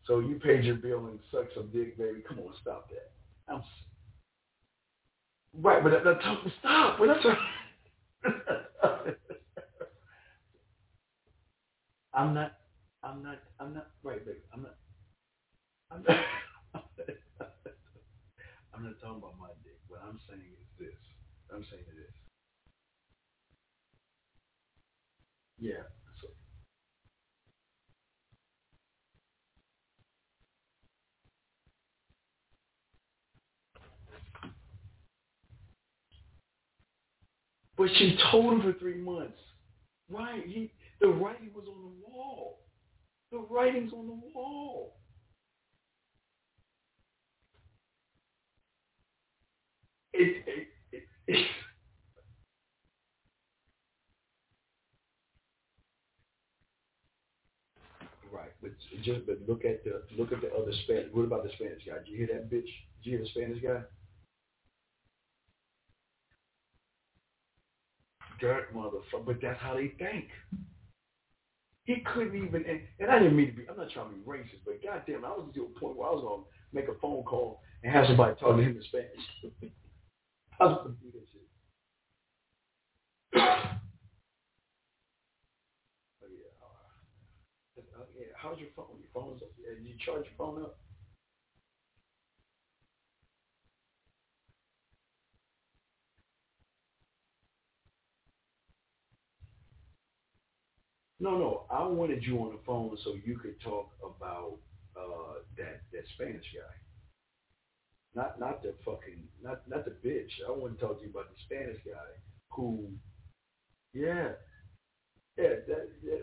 So 0.06 0.20
you 0.20 0.36
paid 0.36 0.64
your 0.64 0.76
bill 0.76 1.06
and 1.06 1.18
sucked 1.30 1.54
some 1.54 1.70
dick, 1.72 1.98
baby. 1.98 2.22
Come 2.28 2.38
on, 2.40 2.52
stop 2.62 2.88
that. 2.90 3.12
I'm 3.52 3.62
right, 5.54 5.82
but 5.82 5.90
that, 5.90 6.04
that, 6.04 6.20
stop. 6.60 7.00
We're 7.00 7.08
not 7.08 7.22
talking. 7.22 7.44
I'm 12.14 12.34
not. 12.34 12.54
I'm 13.02 13.22
not. 13.22 13.38
I'm 13.60 13.74
not. 13.74 13.88
Right, 14.02 14.24
baby. 14.24 14.38
I'm 14.54 14.62
not. 14.62 14.76
I'm 15.92 16.04
not. 16.08 16.18
I'm 18.78 18.84
not 18.84 19.00
talking 19.00 19.18
about 19.18 19.34
my 19.40 19.48
dick. 19.64 19.74
What 19.88 20.02
I'm 20.08 20.20
saying 20.28 20.40
is 20.40 20.68
this. 20.78 20.94
I'm 21.52 21.64
saying 21.68 21.82
it 21.82 21.98
is. 21.98 22.14
Yeah. 25.58 25.82
So. 26.22 26.28
But 37.76 37.88
she 37.96 38.16
told 38.30 38.54
him 38.54 38.62
for 38.62 38.78
three 38.78 38.98
months. 38.98 39.38
Right. 40.08 40.44
He 40.46 40.70
the 41.00 41.08
writing 41.08 41.50
was 41.52 41.64
on 41.66 41.82
the 41.82 42.12
wall. 42.12 42.60
The 43.32 43.38
writing's 43.38 43.92
on 43.92 44.06
the 44.06 44.20
wall. 44.32 44.97
It, 50.18 50.44
it, 50.46 50.68
it, 50.92 51.02
it 51.26 51.46
Right, 58.30 58.50
but 58.60 58.70
just 59.02 59.26
but 59.26 59.38
look 59.48 59.64
at 59.64 59.84
the 59.84 60.02
look 60.18 60.32
at 60.32 60.42
the 60.42 60.52
other 60.52 60.72
Spanish. 60.84 61.06
What 61.12 61.22
about 61.22 61.44
the 61.44 61.50
Spanish 61.54 61.82
guy? 61.86 61.98
Did 61.98 62.08
you 62.08 62.16
hear 62.18 62.26
that 62.28 62.50
bitch? 62.50 62.68
Did 63.02 63.04
you 63.04 63.12
hear 63.12 63.20
the 63.20 63.30
Spanish 63.30 63.62
guy? 63.62 63.80
Dirt 68.40 68.74
motherfucker. 68.74 69.24
But 69.24 69.36
that's 69.40 69.60
how 69.60 69.74
they 69.74 69.92
think. 69.98 70.26
He 71.84 72.02
couldn't 72.12 72.36
even, 72.36 72.66
and, 72.68 72.80
and 73.00 73.10
I 73.10 73.18
didn't 73.18 73.34
mean 73.36 73.46
to 73.46 73.52
be. 73.52 73.62
I'm 73.68 73.78
not 73.78 73.90
trying 73.90 74.10
to 74.10 74.14
be 74.16 74.20
racist, 74.20 74.60
but 74.66 74.82
goddamn, 74.82 75.24
I 75.24 75.30
was 75.30 75.48
to 75.54 75.62
a 75.74 75.80
point 75.80 75.96
where 75.96 76.08
I 76.08 76.12
was 76.12 76.22
gonna 76.22 76.42
make 76.72 76.94
a 76.94 77.00
phone 77.00 77.22
call 77.22 77.62
and 77.82 77.90
have 77.90 78.06
somebody 78.06 78.34
talk 78.38 78.56
to 78.56 78.62
him 78.62 78.76
in 78.76 78.82
Spanish. 78.82 79.72
I 80.60 80.66
was 80.66 80.78
gonna 80.82 80.96
shit. 81.32 81.42
but 83.32 83.42
yeah, 86.32 86.66
uh, 87.76 88.04
yeah, 88.18 88.26
how's 88.36 88.58
your 88.58 88.70
phone? 88.74 88.98
Your 88.98 89.10
phone's 89.14 89.42
up. 89.42 89.50
Did 89.56 89.86
you 89.86 89.94
charge 90.04 90.24
your 90.24 90.34
phone 90.36 90.62
up? 90.62 90.78
No, 101.20 101.38
no. 101.38 101.66
I 101.70 101.86
wanted 101.86 102.24
you 102.24 102.38
on 102.40 102.52
the 102.52 102.60
phone 102.66 102.96
so 103.04 103.14
you 103.24 103.38
could 103.38 103.60
talk 103.60 103.90
about 104.02 104.58
uh, 104.96 105.40
that 105.56 105.80
that 105.92 106.02
Spanish 106.14 106.44
guy. 106.54 106.87
Not 108.14 108.40
not 108.40 108.62
the 108.62 108.74
fucking 108.84 109.22
not 109.42 109.68
not 109.68 109.84
the 109.84 109.92
bitch. 110.08 110.30
I 110.46 110.50
want 110.50 110.78
to 110.78 110.86
talk 110.86 110.98
to 110.98 111.04
you 111.04 111.10
about 111.10 111.26
the 111.30 111.36
Spanish 111.44 111.78
guy 111.84 111.92
who, 112.50 112.90
yeah, 113.94 114.30
yeah, 115.36 115.54
that, 115.68 115.88
yeah. 116.02 116.18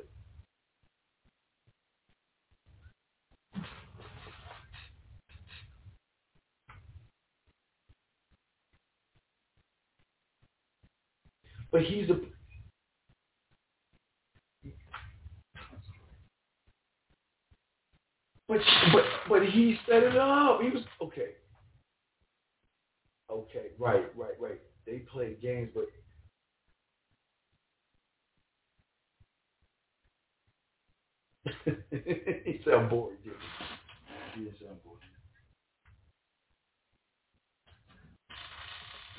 But 11.71 11.83
he's 11.83 12.09
a 12.09 12.19
But 18.47 18.59
but 18.93 19.03
but 19.27 19.45
he 19.45 19.77
set 19.87 20.03
it 20.03 20.17
up. 20.17 20.61
He 20.61 20.69
was 20.69 20.83
okay. 21.01 21.31
Okay, 23.31 23.67
right, 23.79 24.05
right, 24.15 24.39
right. 24.39 24.59
They 24.85 24.99
play 24.99 25.35
games, 25.41 25.69
but 25.73 25.85
he 31.91 32.61
sound 32.65 32.89
bored, 32.89 33.17
didn't 33.23 33.37
he? 34.35 34.39
He 34.39 34.45
did 34.45 34.55
sound 34.59 34.83
bored. 34.83 34.99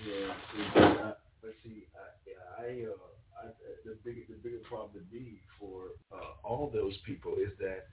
Yeah, 0.06 0.34
see, 0.52 0.80
I, 0.80 1.12
but 1.42 1.54
see, 1.64 1.84
I, 1.96 2.62
I, 2.62 2.66
uh, 2.84 3.46
I, 3.48 3.50
the 3.84 3.96
big, 4.04 4.28
the 4.28 4.34
bigger 4.42 4.60
problem 4.68 4.92
to 4.94 5.14
me 5.14 5.40
for 5.58 5.82
uh, 6.12 6.46
all 6.46 6.70
those 6.72 6.96
people 7.06 7.34
is 7.34 7.52
that 7.60 7.86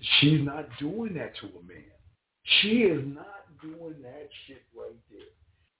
she's 0.00 0.40
not 0.44 0.68
doing 0.78 1.14
that 1.14 1.36
to 1.40 1.46
a 1.46 1.62
man. 1.66 1.99
She 2.44 2.82
is 2.82 3.04
not 3.06 3.46
doing 3.62 3.96
that 4.02 4.28
shit 4.46 4.62
right 4.74 4.96
there. 5.10 5.32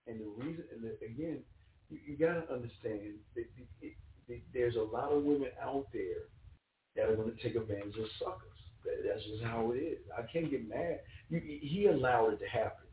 And 0.06 0.20
the 0.20 0.44
reason, 0.44 0.64
and 0.72 0.82
the, 0.82 0.96
again, 1.04 1.38
you, 1.88 1.98
you 2.06 2.16
got 2.16 2.34
to 2.34 2.52
understand 2.52 3.18
that 3.34 3.44
it, 3.80 3.94
it, 4.28 4.42
there's 4.52 4.76
a 4.76 4.82
lot 4.82 5.12
of 5.12 5.24
women 5.24 5.50
out 5.62 5.86
there 5.92 6.28
that 6.96 7.08
are 7.10 7.16
going 7.16 7.34
to 7.34 7.42
take 7.42 7.56
advantage 7.56 7.96
of 7.96 8.06
suckers. 8.18 8.58
That, 8.84 9.02
that's 9.06 9.24
just 9.24 9.42
how 9.42 9.72
it 9.72 9.78
is. 9.78 9.98
I 10.16 10.22
can't 10.22 10.50
get 10.50 10.68
mad. 10.68 11.00
You, 11.28 11.40
he 11.40 11.86
allowed 11.86 12.34
it 12.34 12.40
to 12.40 12.48
happen. 12.48 12.86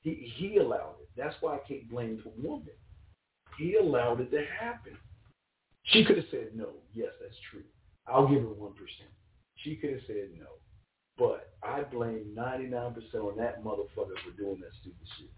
He 0.00 0.32
he 0.36 0.58
allowed 0.58 0.96
it. 1.00 1.08
That's 1.16 1.34
why 1.40 1.54
I 1.54 1.60
can't 1.66 1.90
blame 1.90 2.22
the 2.22 2.46
woman. 2.46 2.68
He 3.58 3.76
allowed 3.76 4.20
it 4.20 4.30
to 4.30 4.44
happen. 4.60 4.96
She 5.84 6.04
could 6.04 6.16
have 6.16 6.26
said 6.30 6.50
no. 6.54 6.70
Yes, 6.92 7.10
that's 7.20 7.36
true. 7.50 7.62
I'll 8.06 8.28
give 8.28 8.42
her 8.42 8.48
one 8.48 8.72
percent. 8.72 9.10
She 9.56 9.76
could 9.76 9.90
have 9.90 10.00
said 10.06 10.28
no. 10.38 10.46
But 11.18 11.50
I 11.62 11.82
blame 11.82 12.34
99% 12.36 12.96
on 13.16 13.36
that 13.38 13.64
motherfucker 13.64 14.18
for 14.24 14.32
doing 14.36 14.60
that 14.60 14.72
stupid 14.80 15.08
shit. 15.18 15.30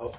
Oh. 0.00 0.12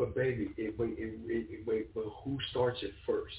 Okay. 0.00 0.03
Baby, 0.14 0.50
it, 0.56 0.78
wait, 0.78 0.94
it, 0.98 1.20
it, 1.26 1.66
wait, 1.66 1.94
but 1.94 2.04
who 2.22 2.38
starts 2.50 2.78
it 2.82 2.92
first? 3.06 3.34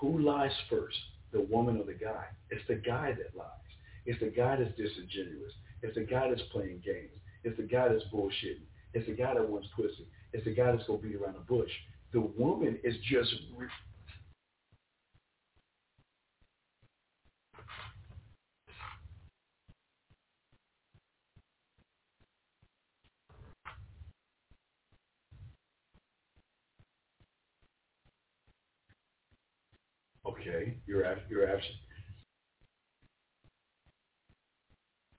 Who 0.00 0.18
lies 0.18 0.52
first? 0.70 0.96
The 1.32 1.42
woman 1.42 1.76
or 1.76 1.84
the 1.84 1.92
guy? 1.92 2.24
It's 2.50 2.66
the 2.66 2.76
guy 2.76 3.12
that 3.12 3.36
lies. 3.36 3.48
It's 4.06 4.20
the 4.20 4.30
guy 4.30 4.56
that's 4.56 4.74
disingenuous. 4.76 5.52
It's 5.82 5.94
the 5.94 6.04
guy 6.04 6.30
that's 6.30 6.42
playing 6.50 6.82
games. 6.84 7.12
It's 7.44 7.56
the 7.56 7.64
guy 7.64 7.88
that's 7.88 8.04
bullshitting. 8.12 8.64
It's 8.94 9.06
the 9.06 9.14
guy 9.14 9.34
that 9.34 9.48
wants 9.48 9.68
pussy. 9.76 10.06
It's 10.32 10.44
the 10.44 10.54
guy 10.54 10.72
that's 10.72 10.86
gonna 10.86 10.98
beat 10.98 11.16
around 11.16 11.34
the 11.34 11.40
bush. 11.40 11.70
The 12.12 12.20
woman 12.20 12.78
is 12.82 12.94
just 13.10 13.34
Okay, 30.48 30.74
you're 30.86 31.04
ab- 31.04 31.22
you're 31.30 31.44
absolutely 31.44 31.80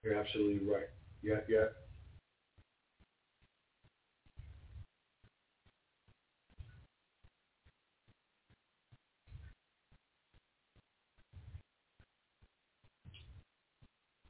you're 0.04 0.16
absolutely 0.16 0.68
right. 0.68 0.88
Yeah, 1.22 1.42
yeah. 1.50 1.66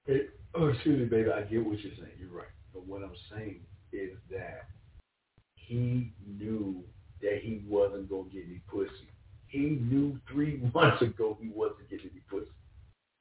Hey, 0.05 0.21
oh, 0.55 0.67
excuse 0.67 0.99
me, 0.99 1.05
baby. 1.05 1.31
I 1.31 1.43
get 1.43 1.65
what 1.65 1.79
you're 1.79 1.93
saying. 1.95 2.17
You're 2.19 2.31
right. 2.37 2.47
But 2.73 2.85
what 2.87 3.03
I'm 3.03 3.15
saying 3.31 3.61
is 3.93 4.17
that 4.31 4.69
he 5.55 6.13
knew 6.27 6.83
that 7.21 7.39
he 7.43 7.63
wasn't 7.67 8.09
gonna 8.09 8.29
get 8.29 8.45
any 8.47 8.61
pussy. 8.67 9.09
He 9.49 9.77
knew 9.81 10.19
three 10.31 10.61
months 10.73 11.01
ago 11.01 11.37
he 11.41 11.49
wasn't 11.49 11.89
getting 11.89 12.11
any 12.11 12.21
pussy. 12.29 12.51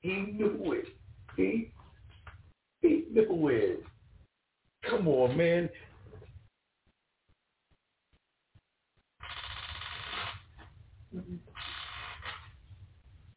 He 0.01 0.13
knew 0.33 0.73
it. 0.73 0.87
He 1.37 1.73
he 2.81 3.05
knew 3.11 3.49
it. 3.49 3.83
Come 4.89 5.09
on, 5.09 5.37
man. 5.37 5.69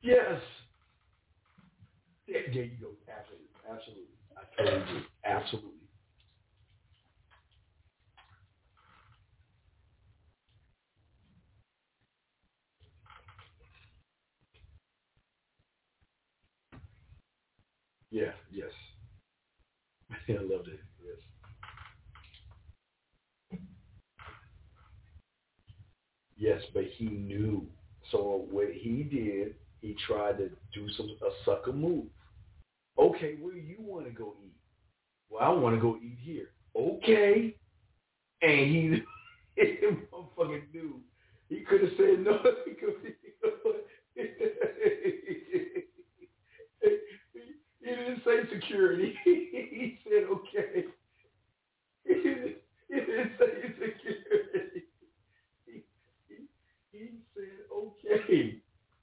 Yes. 0.02 0.42
There, 2.28 2.42
there 2.54 2.64
you 2.64 2.78
go. 2.80 2.88
Absolutely. 3.10 3.48
Absolutely. 3.70 4.04
I 4.38 4.64
totally 4.64 4.84
agree. 4.84 5.04
Absolutely. 5.26 5.81
Yeah, 18.12 18.32
yes. 18.52 18.70
I 20.30 20.34
loved 20.34 20.68
it. 20.68 20.80
Yes. 21.04 21.18
Yes, 26.38 26.62
but 26.74 26.84
he 26.98 27.06
knew. 27.06 27.66
So 28.12 28.46
what 28.52 28.68
he 28.74 29.04
did, 29.04 29.56
he 29.82 29.96
tried 30.08 30.38
to 30.40 30.50
do 30.74 30.90
some 30.98 31.10
a 31.22 31.30
sucker 31.46 31.72
move. 31.72 32.06
Okay, 33.00 33.36
where 33.40 33.56
you 33.56 33.78
want 33.80 34.06
to 34.06 34.12
go 34.12 34.34
eat? 34.44 34.54
Well, 35.30 35.44
I 35.44 35.50
want 35.50 35.76
to 35.76 35.82
go 35.82 35.98
eat 36.04 36.18
here. 36.22 36.50
Okay. 36.76 37.56
And 38.42 38.60
he, 38.60 39.02
he 39.56 39.78
motherfucking 40.12 40.74
knew. 40.74 41.00
He 41.48 41.62
could 41.62 41.82
have 41.82 41.92
said 41.98 42.20
no. 42.20 42.40
He 47.84 47.90
didn't 47.92 48.24
say 48.26 48.42
security. 48.54 49.16
he 49.26 50.00
said 50.06 50.26
okay. 50.32 50.86
He 52.06 52.14
didn't, 52.16 52.56
he 52.90 52.96
didn't 52.96 53.32
say 53.40 53.74
security. 53.74 54.84
He, 55.66 55.84
he, 56.30 56.38
he 56.92 57.10
said 57.36 57.66
okay. 57.74 58.58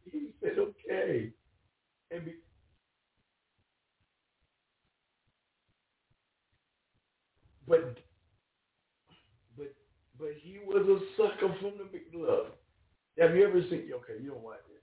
He 0.05 0.34
said 0.42 0.59
okay. 0.59 1.32
And 2.10 2.24
be, 2.24 2.34
but 7.68 7.98
but 9.56 9.74
but 10.18 10.30
he 10.42 10.59
was 10.66 10.86
a 10.88 11.00
sucker 11.16 11.55
from 11.60 11.78
the 11.78 11.84
big 11.92 12.02
love. 12.14 12.48
Have 13.18 13.36
you 13.36 13.46
ever 13.46 13.62
seen? 13.70 13.90
Okay, 13.94 14.22
you 14.22 14.30
don't 14.30 14.42
watch 14.42 14.59
it. 14.70 14.82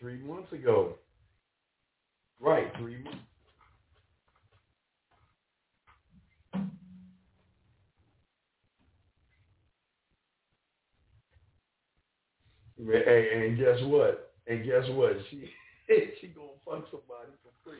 Three 0.00 0.18
months 0.22 0.52
ago. 0.52 0.96
Right, 2.40 2.72
three 2.78 3.02
months. 3.02 3.18
Hey, 12.78 13.46
and 13.48 13.58
guess 13.58 13.78
what? 13.84 14.32
And 14.46 14.64
guess 14.64 14.84
what? 14.90 15.16
She 15.30 15.50
she 16.20 16.28
gonna 16.28 16.48
fuck 16.64 16.86
somebody 16.90 17.32
for 17.42 17.52
free. 17.64 17.78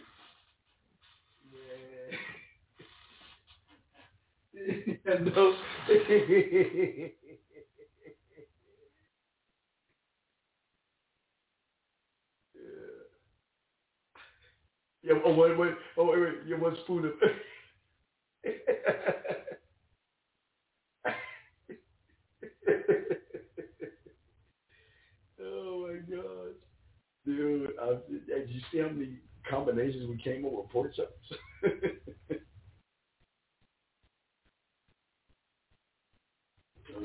Yeah. 1.52 2.16
no. 5.20 5.54
yeah. 15.02 15.14
Oh 15.24 15.34
wait, 15.34 15.56
wait. 15.58 15.74
Oh 15.96 16.04
wait, 16.10 16.20
wait. 16.20 16.34
Yeah, 16.46 16.56
spoon 16.84 17.06
of. 17.06 17.12
oh 25.42 25.88
my 25.88 26.16
god, 26.16 26.54
dude! 27.26 27.70
I, 27.82 27.86
did 28.10 28.48
you 28.50 28.60
see 28.72 28.78
how 28.78 28.88
many 28.88 29.16
combinations 29.48 30.08
we 30.08 30.16
came 30.22 30.44
up 30.46 30.52
with 30.52 30.68
pork 30.70 30.94
chops? 30.94 31.10
Uh, 36.96 36.96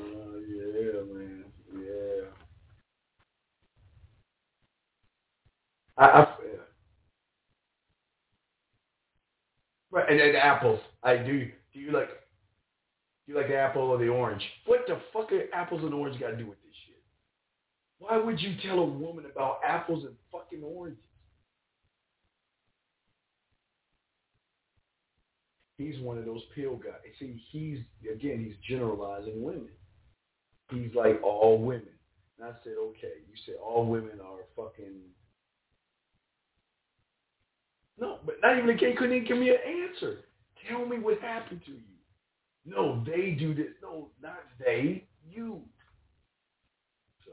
yeah, 0.48 1.02
man. 1.12 1.44
Yeah. 1.74 2.28
I, 5.98 6.06
I 6.06 6.20
yeah. 6.44 6.60
Right, 9.96 10.10
and, 10.10 10.20
and 10.20 10.36
apples. 10.36 10.80
I 11.02 11.16
do. 11.16 11.48
Do 11.72 11.80
you 11.80 11.92
like? 11.92 12.08
Do 12.08 13.32
you 13.32 13.36
like 13.36 13.48
the 13.48 13.56
apple 13.56 13.82
or 13.82 13.98
the 13.98 14.08
orange? 14.08 14.42
What 14.66 14.80
the 14.86 15.00
fuck 15.12 15.32
are 15.32 15.44
apples 15.52 15.82
and 15.82 15.92
orange 15.92 16.20
got 16.20 16.30
to 16.30 16.36
do 16.36 16.46
with 16.46 16.62
this 16.62 16.74
shit? 16.86 17.02
Why 17.98 18.18
would 18.18 18.40
you 18.40 18.54
tell 18.62 18.78
a 18.78 18.84
woman 18.84 19.24
about 19.30 19.60
apples 19.66 20.04
and 20.04 20.14
fucking 20.30 20.62
oranges? 20.62 21.00
He's 25.78 25.98
one 26.00 26.16
of 26.16 26.24
those 26.24 26.42
pill 26.54 26.76
guys. 26.76 26.94
See, 27.18 27.42
he's 27.50 27.78
again, 28.10 28.44
he's 28.44 28.56
generalizing 28.68 29.42
women. 29.42 29.68
He's 30.70 30.94
like 30.94 31.20
all 31.22 31.58
women. 31.58 31.88
And 32.38 32.48
I 32.48 32.52
said, 32.64 32.74
okay, 32.78 33.12
you 33.28 33.34
said 33.44 33.56
all 33.62 33.86
women 33.86 34.20
are 34.22 34.44
fucking. 34.56 34.94
No, 37.98 38.18
but 38.24 38.36
not 38.42 38.56
even 38.56 38.66
the 38.66 38.74
gay 38.74 38.94
couldn't 38.94 39.16
even 39.16 39.28
give 39.28 39.38
me 39.38 39.50
an 39.50 39.56
answer. 39.66 40.24
Tell 40.68 40.84
me 40.84 40.98
what 40.98 41.20
happened 41.20 41.62
to 41.66 41.72
you. 41.72 41.80
No, 42.64 43.02
they 43.06 43.32
do 43.38 43.54
this. 43.54 43.72
No, 43.82 44.08
not 44.22 44.40
they. 44.58 45.04
You. 45.30 45.62
So. 47.24 47.32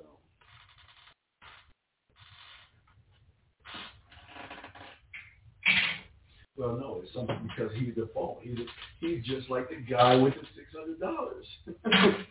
Well, 6.56 6.78
no, 6.78 7.02
it's 7.04 7.14
something 7.14 7.50
because 7.56 7.72
he's 7.76 7.96
the 7.96 8.10
fault. 8.14 8.40
He's 8.42 8.60
he's 9.00 9.26
just 9.26 9.50
like 9.50 9.70
the 9.70 9.78
guy 9.78 10.16
with 10.16 10.36
the 10.36 10.46
six 10.56 10.68
hundred 10.78 11.00
dollars. 11.00 11.46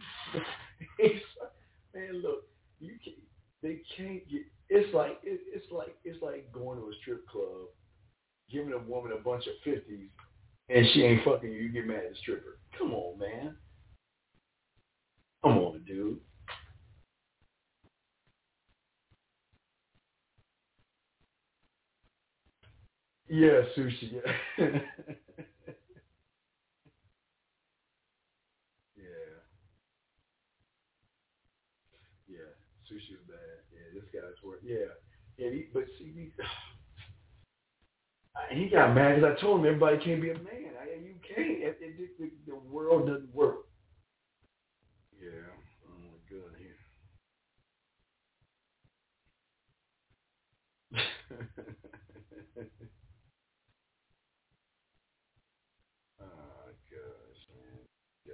man, 1.95 2.23
look, 2.23 2.45
you 2.79 2.95
can 3.03 3.15
they 3.63 3.81
can't 3.97 4.29
get. 4.29 4.43
It's 4.69 4.93
like 4.95 5.19
it, 5.23 5.41
it's 5.53 5.71
like 5.71 5.97
it's 6.05 6.23
like 6.23 6.51
going 6.53 6.79
to 6.79 6.85
a 6.87 6.93
strip 7.03 7.27
club, 7.29 7.69
giving 8.53 8.73
a 8.73 8.79
woman 8.79 9.13
a 9.13 9.23
bunch 9.23 9.47
of 9.47 9.55
fifties, 9.65 10.11
and 10.69 10.87
she 10.93 11.03
ain't 11.03 11.25
fucking 11.25 11.51
you. 11.51 11.59
You 11.63 11.73
get 11.73 11.87
mad 11.87 12.05
at 12.05 12.11
the 12.11 12.17
stripper. 12.17 12.59
Come 12.79 12.93
on, 12.93 13.19
man. 13.19 13.57
Come 15.43 15.59
on, 15.59 15.83
dude. 15.87 16.19
Yeah, 23.29 23.63
sushi. 23.77 24.21
Yeah. 28.97 29.41
yeah. 32.29 32.53
Sushi 32.89 33.17
was 33.17 33.27
bad. 33.27 33.59
Yeah, 33.73 34.01
this 34.01 34.09
guy's 34.13 34.43
work. 34.45 34.61
Yeah. 34.63 34.93
Yeah, 35.39 35.51
he, 35.51 35.67
but 35.73 35.85
see, 35.99 36.13
he, 36.15 36.33
he 38.51 38.69
got 38.69 38.95
mad 38.95 39.17
because 39.17 39.37
I 39.37 39.41
told 39.41 39.61
him 39.61 39.67
everybody 39.67 39.99
can't 39.99 40.21
be 40.21 40.31
a 40.31 40.35
man. 40.35 40.73
I, 40.81 40.97
you 41.05 41.15
can't. 41.27 41.49
It, 41.63 41.79
it, 41.81 42.11
it, 42.19 42.47
the, 42.47 42.55
world 42.71 43.07
doesn't 43.07 43.35
work. 43.35 43.67
Yeah. 45.21 45.29
Oh 45.89 46.19
here. 46.59 46.77
Oh 56.21 56.25
gosh, 56.91 57.43
man. 57.55 57.79
Yeah. 58.27 58.33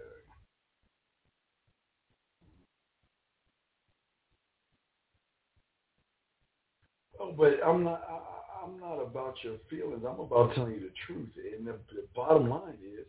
Oh, 7.20 7.33
but 7.33 7.61
I'm 7.66 7.85
not. 7.85 8.03
I- 8.09 8.38
I'm 8.69 8.81
not 8.81 9.01
about 9.01 9.35
your 9.43 9.57
feelings. 9.70 10.05
I'm 10.07 10.20
about 10.20 10.55
telling 10.55 10.73
you 10.73 10.81
the 10.81 10.93
truth. 11.07 11.31
And 11.57 11.66
the, 11.66 11.73
the 11.93 12.07
bottom 12.15 12.49
line 12.49 12.77
is, 12.82 13.07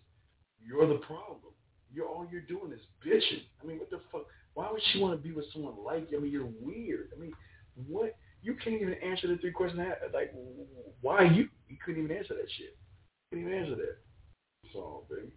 you're 0.65 0.88
the 0.88 0.99
problem. 0.99 1.53
You're 1.94 2.07
all 2.07 2.27
you're 2.31 2.41
doing 2.41 2.72
is 2.72 2.80
bitching. 3.06 3.41
I 3.61 3.68
mean, 3.68 3.80
what 3.80 3.90
the 3.90 3.99
fuck? 4.11 4.23
Why 4.53 4.72
would 4.72 4.81
she 4.91 4.99
want 4.99 5.19
to 5.19 5.27
be 5.27 5.34
with 5.34 5.45
someone 5.52 5.73
like 5.84 6.11
you? 6.11 6.18
I 6.18 6.22
mean, 6.22 6.31
you're 6.31 6.49
weird. 6.61 7.11
I 7.15 7.19
mean, 7.19 7.34
what? 7.88 8.15
You 8.41 8.56
can't 8.64 8.81
even 8.81 8.94
answer 8.94 9.27
the 9.27 9.38
three 9.38 9.52
questions. 9.52 9.81
Like, 10.14 10.34
why 11.02 11.23
you? 11.23 11.49
You 11.68 11.77
couldn't 11.84 12.03
even 12.03 12.15
answer 12.15 12.36
that 12.36 12.49
shit. 12.57 12.77
You 13.31 13.40
couldn't 13.40 13.48
even 13.48 13.60
answer 13.60 13.76
that. 13.76 13.98
So, 14.72 15.03
baby. 15.10 15.31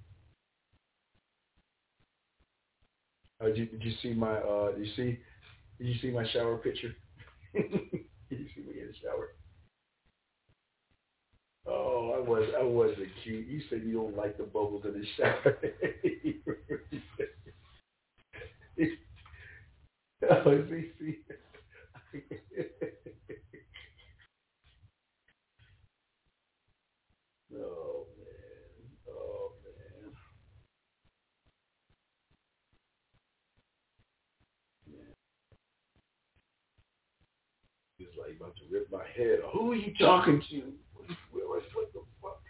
Uh, 3.40 3.47
did, 3.47 3.57
you, 3.57 3.66
did 3.66 3.82
you 3.82 3.93
see 4.03 4.12
my? 4.12 4.35
Uh, 4.35 4.73
did 4.73 4.86
you 4.86 4.93
see? 4.94 5.19
Did 5.78 5.86
you 5.89 5.94
see 6.01 6.11
my 6.11 6.28
shower 6.32 6.59
picture? 6.59 6.94
did 7.55 7.70
you 8.31 8.47
see 8.55 8.62
me 8.62 8.81
in 8.81 8.89
the 8.89 8.94
shower? 9.03 9.31
Oh, 11.67 12.13
I 12.17 12.21
was 12.29 12.49
I 12.59 12.63
wasn't 12.65 13.09
cute. 13.23 13.47
You 13.47 13.61
said 13.71 13.83
you 13.85 13.93
don't 13.95 14.17
like 14.17 14.37
the 14.37 14.43
bubbles 14.45 14.85
in 14.85 14.93
the 14.95 15.07
shower. 15.17 15.59
oh, 20.31 20.65
see, 20.69 20.91
see. 20.99 21.19
oh 27.57 28.07
man, 28.19 28.99
oh 29.09 29.53
man. 29.65 30.13
He's 37.99 38.09
like 38.19 38.37
about 38.37 38.57
to 38.57 38.63
rip 38.71 38.91
my 38.91 39.05
head 39.17 39.41
off. 39.47 39.53
Who 39.53 39.73
are 39.73 39.77
you 39.77 39.93
talking 39.99 40.43
to? 40.51 40.73
What, 41.53 41.62
what, 41.74 41.93
the 41.93 42.01
fuck? 42.23 42.41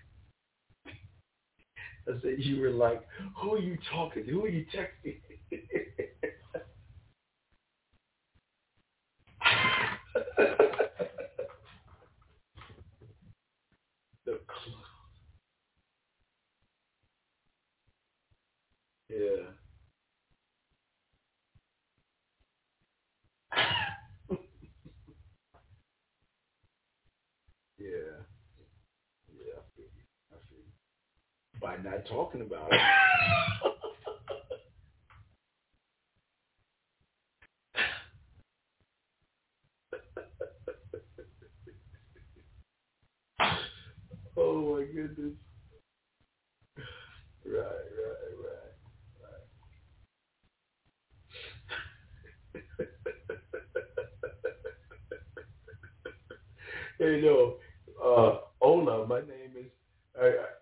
I 2.08 2.12
said 2.22 2.34
you 2.38 2.60
were 2.62 2.70
like, 2.70 3.02
who 3.36 3.54
are 3.54 3.58
you 3.60 3.78
talking 3.92 4.26
to? 4.26 4.32
Who 4.32 4.44
are 4.44 4.48
you 4.48 4.64
texting? 4.74 5.16
the 14.26 14.38
cl- 14.38 14.86
yeah. 19.10 19.44
Yeah. 27.78 27.88
Yeah, 29.32 29.54
I 29.58 29.64
feel 29.76 29.86
you. 29.86 30.04
I 30.32 30.36
feel 30.48 30.58
you. 30.58 31.51
By 31.62 31.76
not 31.78 32.06
talking 32.10 32.42
about 32.42 32.72
it. 32.72 32.80
oh 44.38 44.76
my 44.76 44.84
goodness. 44.86 45.34
Right, 47.46 47.56
right, 47.62 48.34
right, 48.44 48.72
hey, 56.98 57.20
no. 57.22 57.56
Uh, 58.04 58.38
Ola, 58.62 59.06
my 59.06 59.20
name 59.20 59.52
is. 59.58 59.66
I, 60.20 60.26
I, 60.26 60.61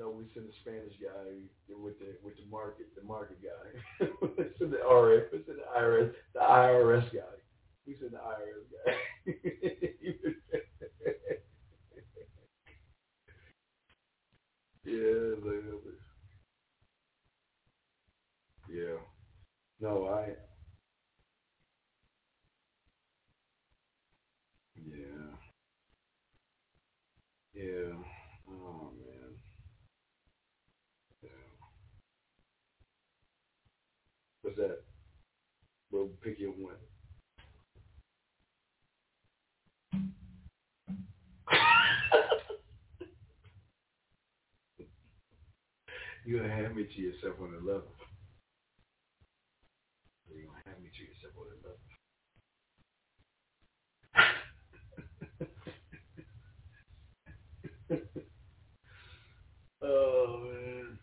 No, 0.00 0.10
we 0.10 0.24
send 0.34 0.48
the 0.48 0.54
Spanish 0.62 0.94
guy 1.02 1.30
with 1.70 2.00
the 2.00 2.16
with 2.24 2.36
the 2.38 2.46
market 2.50 2.88
the 2.96 3.04
market 3.06 3.38
guy. 3.42 4.06
we 4.22 4.30
send 4.58 4.72
the 4.72 4.78
RF, 4.78 5.32
we 5.32 5.44
send 5.46 5.58
the 5.60 5.80
IRS 5.80 6.14
the 6.34 6.40
IRS 6.40 7.14
guy. 7.14 7.36
We 7.86 7.96
send 8.00 8.12
the 8.12 8.18
IRS 8.18 8.68
guy. 8.86 8.94
yeah, 14.84 15.36
they 15.44 15.58
Yeah. 18.70 18.98
No, 19.80 20.06
I 20.08 20.34
Yeah. 24.76 25.36
Yeah. 27.54 27.94
We'll 35.92 36.08
pick 36.22 36.38
your 36.40 36.52
one. 36.52 36.76
You're 46.26 46.42
gonna 46.42 46.54
have 46.54 46.74
me 46.76 46.84
to 46.84 47.00
yourself 47.02 47.36
on 47.42 47.52
the 47.52 47.58
level. 47.58 47.92
You're 50.30 50.46
gonna 50.46 50.62
have 50.66 50.80
me 50.82 50.90
to 50.90 51.02
yourself 51.04 51.34
on 51.38 51.46
the 51.50 51.56
level. 51.68 51.80
oh 59.82 60.40
man. 60.44 60.98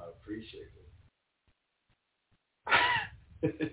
I 0.00 0.06
appreciate 0.26 0.70
it. 3.42 3.72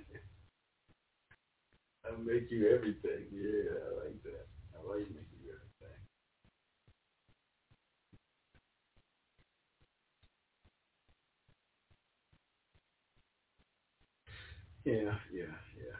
I 2.05 2.11
make 2.23 2.51
you 2.51 2.67
everything. 2.69 3.25
Yeah, 3.31 3.73
I 3.87 4.05
like 4.05 4.23
that. 4.23 4.47
I 4.75 4.87
like 4.89 5.07
making 5.09 5.39
you 5.43 5.53
everything. 5.55 5.99
Yeah, 14.85 15.15
yeah, 15.33 15.55
yeah. 15.77 15.97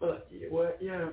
Well, 0.00 0.18
well, 0.50 0.72
yeah. 0.80 1.10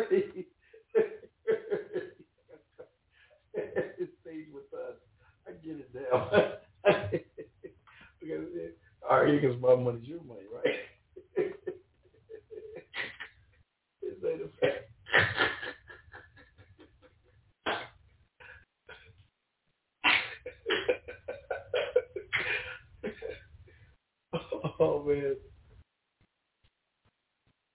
Security. 0.00 0.46
it 3.54 4.08
stays 4.22 4.46
with 4.54 4.72
us. 4.72 4.96
I 5.46 5.52
get 5.64 5.76
it 5.76 5.90
now. 5.94 6.30
because 8.20 8.46
all 9.08 9.22
right, 9.22 9.40
because 9.40 9.60
my 9.60 9.74
money's 9.76 10.08
your 10.08 10.22
money, 10.22 10.46
right? 10.54 10.74
this 14.02 14.24
ain't 14.26 14.42
a 14.42 14.48
fact. 14.60 14.88
oh 24.80 25.04
man. 25.04 25.36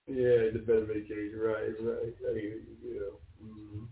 Yeah, 0.08 0.52
the 0.54 0.60
better 0.66 0.86
vacation, 0.86 1.40
right, 1.40 1.74
right. 1.82 2.14
I 2.30 2.36
you, 2.36 2.62
yeah. 2.84 3.46
Mm-hmm. 3.46 3.86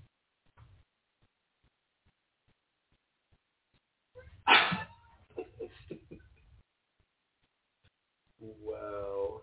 wow. 8.39 9.41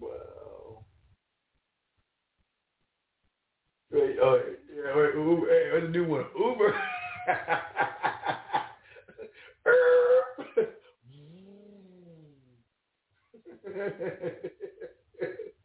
Wow. 0.00 0.84
Wait, 3.90 4.16
oh, 4.20 4.40
yeah, 4.74 4.96
wait, 4.96 5.14
Uber, 5.14 5.46
hey, 5.48 5.70
what's 5.72 5.86
the 5.86 5.90
new 5.90 6.04
one? 6.04 6.24
Uber. 6.38 6.74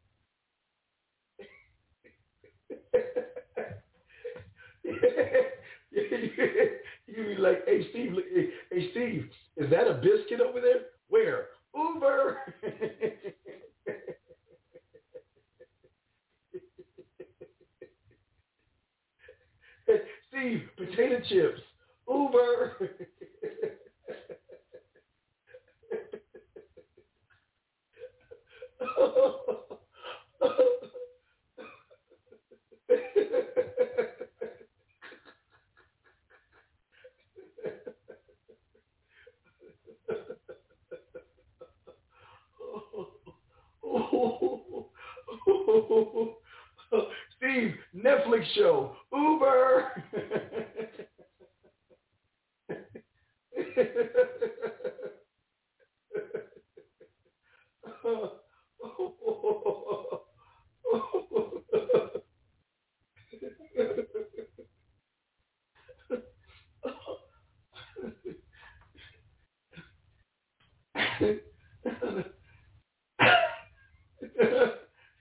you 4.84 4.92
be 7.08 7.36
like, 7.38 7.64
hey 7.66 7.90
Steve, 7.92 8.14
hey, 8.72 8.92
Steve, 8.92 9.30
is 9.58 9.70
that 9.70 9.88
a 9.88 9.96
biscuit 9.96 10.42
over 10.42 10.60
there? 10.62 10.82
Where? 11.10 11.48
Uber. 11.76 12.38
Steve, 20.30 20.62
potato 20.78 21.20
chips. 21.28 21.62
Uber. 22.08 22.90
Steve, 47.38 47.76
Netflix 47.96 48.44
show. 48.56 48.96
Uber. 49.14 50.04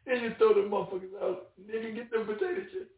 and 0.06 0.22
you 0.22 0.34
throw 0.38 0.54
them 0.54 0.70
motherfuckers 0.70 1.14
out. 1.22 1.50
Nigga, 1.60 1.94
get 1.94 2.10
them 2.10 2.26
potato 2.26 2.62
chips. 2.72 2.90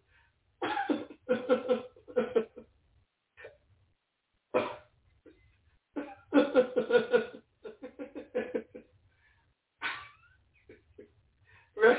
right? 11.76 11.98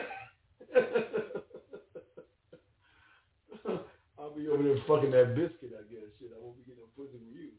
I'll 4.20 4.36
be 4.36 4.48
over 4.48 4.64
there 4.64 4.78
fucking 4.88 5.12
that 5.12 5.36
biscuit, 5.36 5.74
I 5.78 5.84
guess. 5.92 6.10
Shit, 6.20 6.32
I 6.36 6.40
won't 6.40 6.58
be 6.58 6.64
getting 6.64 6.82
no 6.82 6.88
pussy 6.96 7.18
from 7.18 7.28
you. 7.34 7.50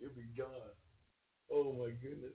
You'll 0.00 0.10
be 0.10 0.28
gone. 0.36 0.48
Oh 1.52 1.72
my 1.72 1.90
goodness. 2.02 2.34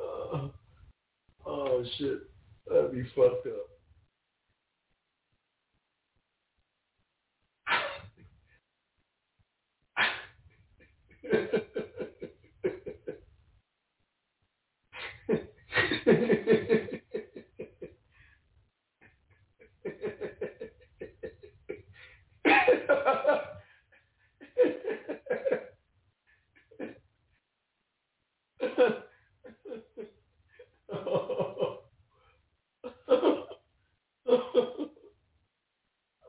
oh, 0.00 0.50
oh 1.46 1.84
shit. 1.98 2.20
That'd 2.66 2.92
be 2.92 3.04
fucked 3.14 3.46
up. 3.46 3.72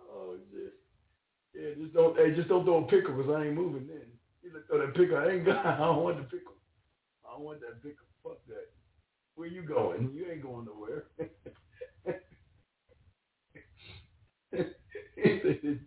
oh 0.02 0.38
shit. 0.52 0.74
Yeah, 1.54 1.86
just 2.34 2.50
don't 2.50 2.66
throw 2.66 2.84
a 2.84 2.88
pickle 2.88 3.16
because 3.16 3.32
I 3.36 3.46
ain't 3.46 3.56
moving 3.56 3.88
then. 3.88 4.02
You 4.42 4.52
just 4.52 4.68
throw 4.68 4.80
that 4.80 4.96
pickle. 4.96 5.18
I 5.18 5.28
ain't 5.30 5.46
got. 5.52 5.66
I 5.66 5.78
don't 5.78 6.04
want 6.04 6.18
the 6.18 6.24
pickle. 6.24 6.54
I 7.26 7.34
don't 7.34 7.44
want 7.44 7.62
that 7.62 7.82
pickle. 7.82 8.06
Fuck 8.24 8.38
that. 8.48 8.68
Where 9.36 9.48
you 9.48 9.62
going? 9.64 10.12
You 10.14 10.26
ain't 10.32 10.44
going 10.44 10.66
nowhere. 10.66 11.06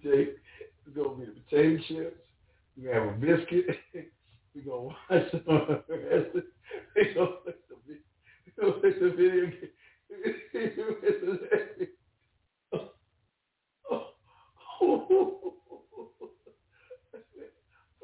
Jake, 0.03 0.37
it's 0.87 0.97
gonna 0.97 1.17
be 1.17 1.25
the 1.27 1.33
potato 1.49 1.83
chips. 1.89 2.21
We 2.77 2.85
gonna 2.85 2.95
have 2.95 3.09
a 3.09 3.13
biscuit. 3.19 3.67
We 4.55 4.63
gonna 4.63 4.83
watch 4.83 4.95
some 5.11 5.43
of 5.47 5.83
the 5.89 5.99
rest. 5.99 6.35
Of, 6.35 6.43
we 6.97 7.15
gonna 7.15 7.33
play 7.43 7.55
the 7.69 7.77
video. 7.85 8.03
We 8.51 8.63
gonna 8.63 8.73
play 8.81 8.91
the 8.91 9.11
video 9.11 9.51
game. 9.51 9.71
oh, 12.73 12.91
oh, 14.81 15.55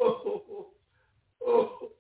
oh, 0.01 0.67
oh, 1.47 1.91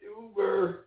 Uber. 0.00 0.86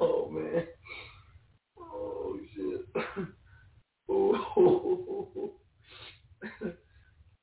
oh 0.00 0.28
man. 0.30 0.66
Oh 1.78 2.38
shit. 2.54 2.86
Oh. 4.08 5.52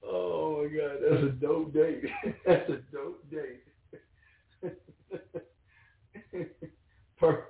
oh 0.03 0.61
my 0.61 0.68
god, 0.70 0.98
that's 1.02 1.24
a 1.24 1.30
dope 1.30 1.74
date. 1.74 2.03
That's 2.45 2.70
a 2.70 2.78
dope 2.91 3.24
date. 3.32 3.64
Per- 7.20 7.49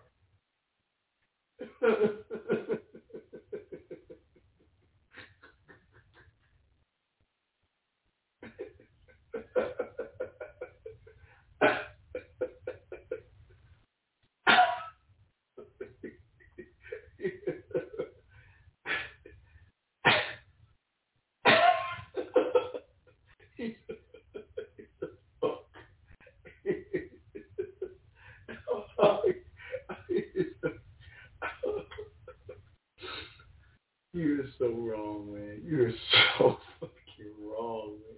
You're 34.11 34.48
so 34.59 34.69
wrong, 34.69 35.33
man. 35.33 35.61
You're 35.65 35.91
so 36.37 36.57
fucking 36.79 37.33
wrong, 37.41 37.97
man. 37.97 38.15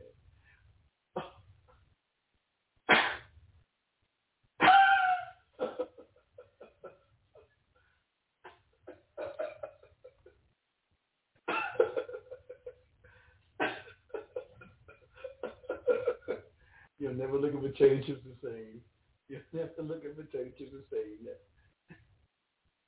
You'll 17.01 17.15
never 17.15 17.37
look 17.39 17.55
at 17.55 17.61
potato 17.61 17.99
chips 18.05 18.21
the 18.23 18.47
same. 18.47 18.79
You'll 19.27 19.41
never 19.53 19.81
look 19.81 20.05
at 20.05 20.15
potato 20.15 20.51
chips 20.55 20.71
the 20.71 20.83
same. 20.95 21.27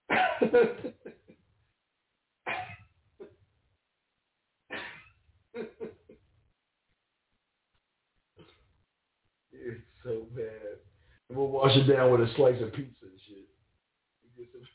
it's 9.51 9.81
so 10.03 10.27
bad. 10.35 10.77
And 11.29 11.37
we'll 11.37 11.47
wash 11.47 11.72
it 11.72 11.72
down 11.87 12.11
with 12.11 12.21
a 12.21 12.33
slice 12.35 12.61
of 12.61 12.73
pizza 12.73 13.03
and 13.03 13.19
shit. 13.27 13.47
You 14.37 14.45
get 14.45 14.53
some- 14.53 14.65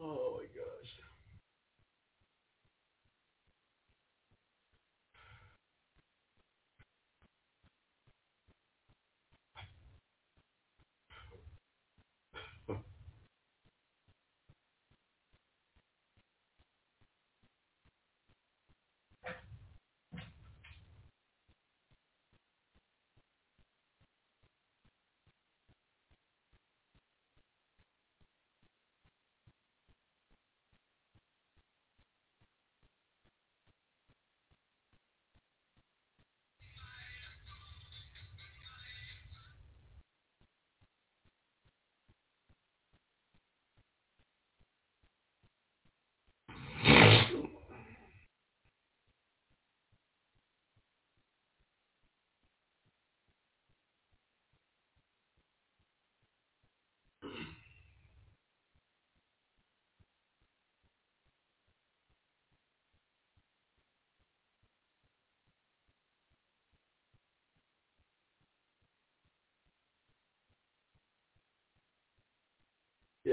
oh 0.00 0.38
my 0.38 0.44
gosh. 0.54 0.92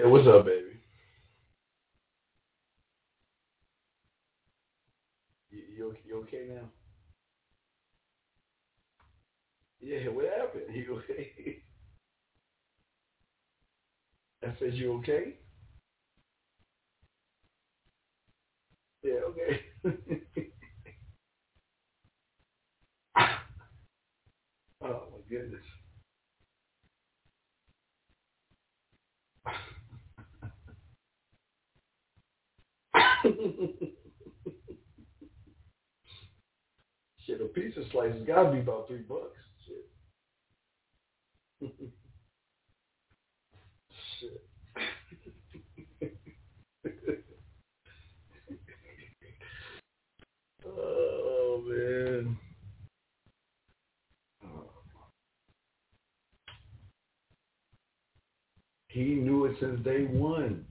Yeah, 0.01 0.07
what's 0.07 0.27
up, 0.27 0.45
baby? 0.45 0.79
You, 5.51 5.61
you, 5.77 5.95
you 6.05 6.17
okay 6.23 6.47
now? 6.49 6.69
Yeah, 9.81 10.09
what 10.09 10.25
happened? 10.25 10.63
You 10.75 10.97
okay? 10.99 11.31
I 14.43 14.53
said 14.59 14.73
you 14.75 14.93
okay? 14.99 15.35
Yeah, 19.03 19.21
okay. 19.29 19.61
oh 24.83 25.03
my 25.11 25.21
goodness. 25.29 25.63
Shit, 37.25 37.41
a 37.41 37.45
pizza 37.45 37.81
slice 37.91 38.13
has 38.13 38.21
got 38.23 38.43
to 38.43 38.51
be 38.51 38.59
about 38.59 38.87
three 38.87 38.99
bucks. 38.99 39.37
Shit. 39.65 39.87
Shit. 44.19 44.43
oh 50.67 51.63
man. 51.67 52.37
He 58.89 59.15
knew 59.15 59.45
it 59.45 59.55
since 59.59 59.83
day 59.83 60.03
one. 60.03 60.65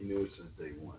He 0.00 0.06
knew 0.06 0.24
it 0.24 0.32
since 0.38 0.50
day 0.58 0.72
one. 0.80 0.98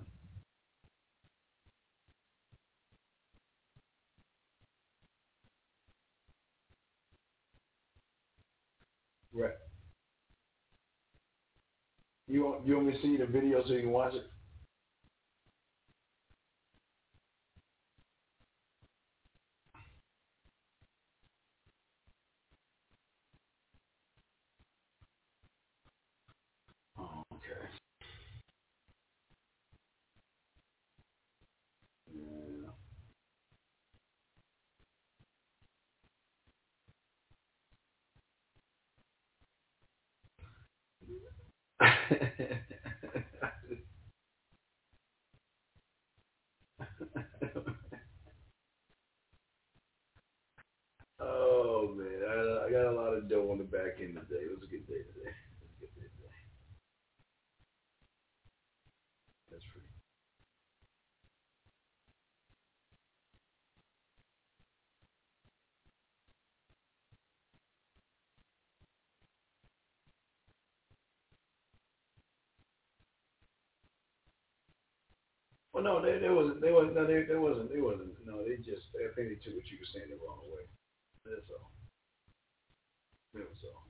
Right. 9.34 9.54
You 12.28 12.44
want 12.46 12.66
you 12.68 12.76
want 12.76 12.88
me 12.88 12.94
to 12.94 13.02
see 13.02 13.18
the 13.18 13.26
video 13.26 13.64
so 13.66 13.74
you 13.74 13.82
can 13.82 13.92
watch 13.92 14.14
it? 14.16 14.26
Oh, 27.00 27.24
okay. 27.34 27.68
Yeah. 32.14 32.70
Oh 51.20 51.94
man, 51.96 52.20
I, 52.28 52.66
I 52.68 52.72
got 52.72 52.88
a 52.92 52.96
lot 52.96 53.14
of 53.14 53.30
dough 53.30 53.50
on 53.52 53.58
the 53.60 53.64
back 53.64 54.00
end 54.02 54.16
today. 54.16 54.44
It 54.44 54.52
was 54.52 54.64
a 54.64 54.68
good 54.68 54.88
day 54.88 55.04
today. 55.04 55.32
It 55.32 55.62
was 55.64 55.72
a 55.78 55.80
good 55.80 55.94
day 55.96 56.08
today. 56.08 56.36
That's 59.52 59.64
free. 59.66 59.82
Well, 75.82 75.98
no, 75.98 76.06
they, 76.06 76.20
there 76.20 76.36
wasn't. 76.36 76.62
They 76.62 76.72
wasn't. 76.72 76.96
No, 76.96 77.08
they, 77.08 77.24
there 77.26 77.42
wasn't. 77.42 77.74
They 77.74 77.82
wasn't. 77.82 78.14
No, 78.26 78.46
they 78.46 78.58
just. 78.58 78.94
Think 78.94 79.30
they 79.34 79.42
took 79.42 79.58
what 79.58 79.66
you 79.74 79.82
were 79.82 79.90
saying 79.90 80.14
the 80.14 80.22
wrong 80.22 80.46
way. 80.54 80.70
That's 81.26 81.50
all. 81.50 81.72
That 83.34 83.50
was 83.50 83.64
all. 83.66 83.88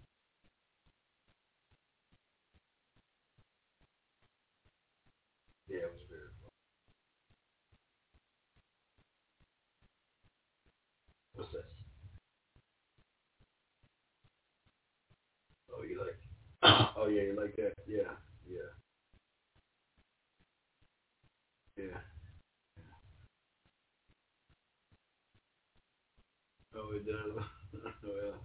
Yeah, 5.70 5.88
it 5.88 5.94
was 5.94 6.08
very 6.10 6.32
fun. 6.42 6.52
What's 11.36 11.52
that? 11.54 11.70
Oh, 15.74 15.84
you 15.84 16.00
like? 16.00 16.20
Oh 16.98 17.08
yeah, 17.08 17.24
you 17.24 17.36
like 17.40 17.56
that? 17.58 17.74
Yeah. 17.88 18.16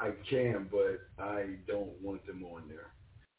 I 0.00 0.10
can, 0.28 0.68
but 0.70 1.00
I 1.22 1.56
don't 1.66 1.92
want 2.02 2.26
them 2.26 2.44
on 2.44 2.68
there 2.68 2.92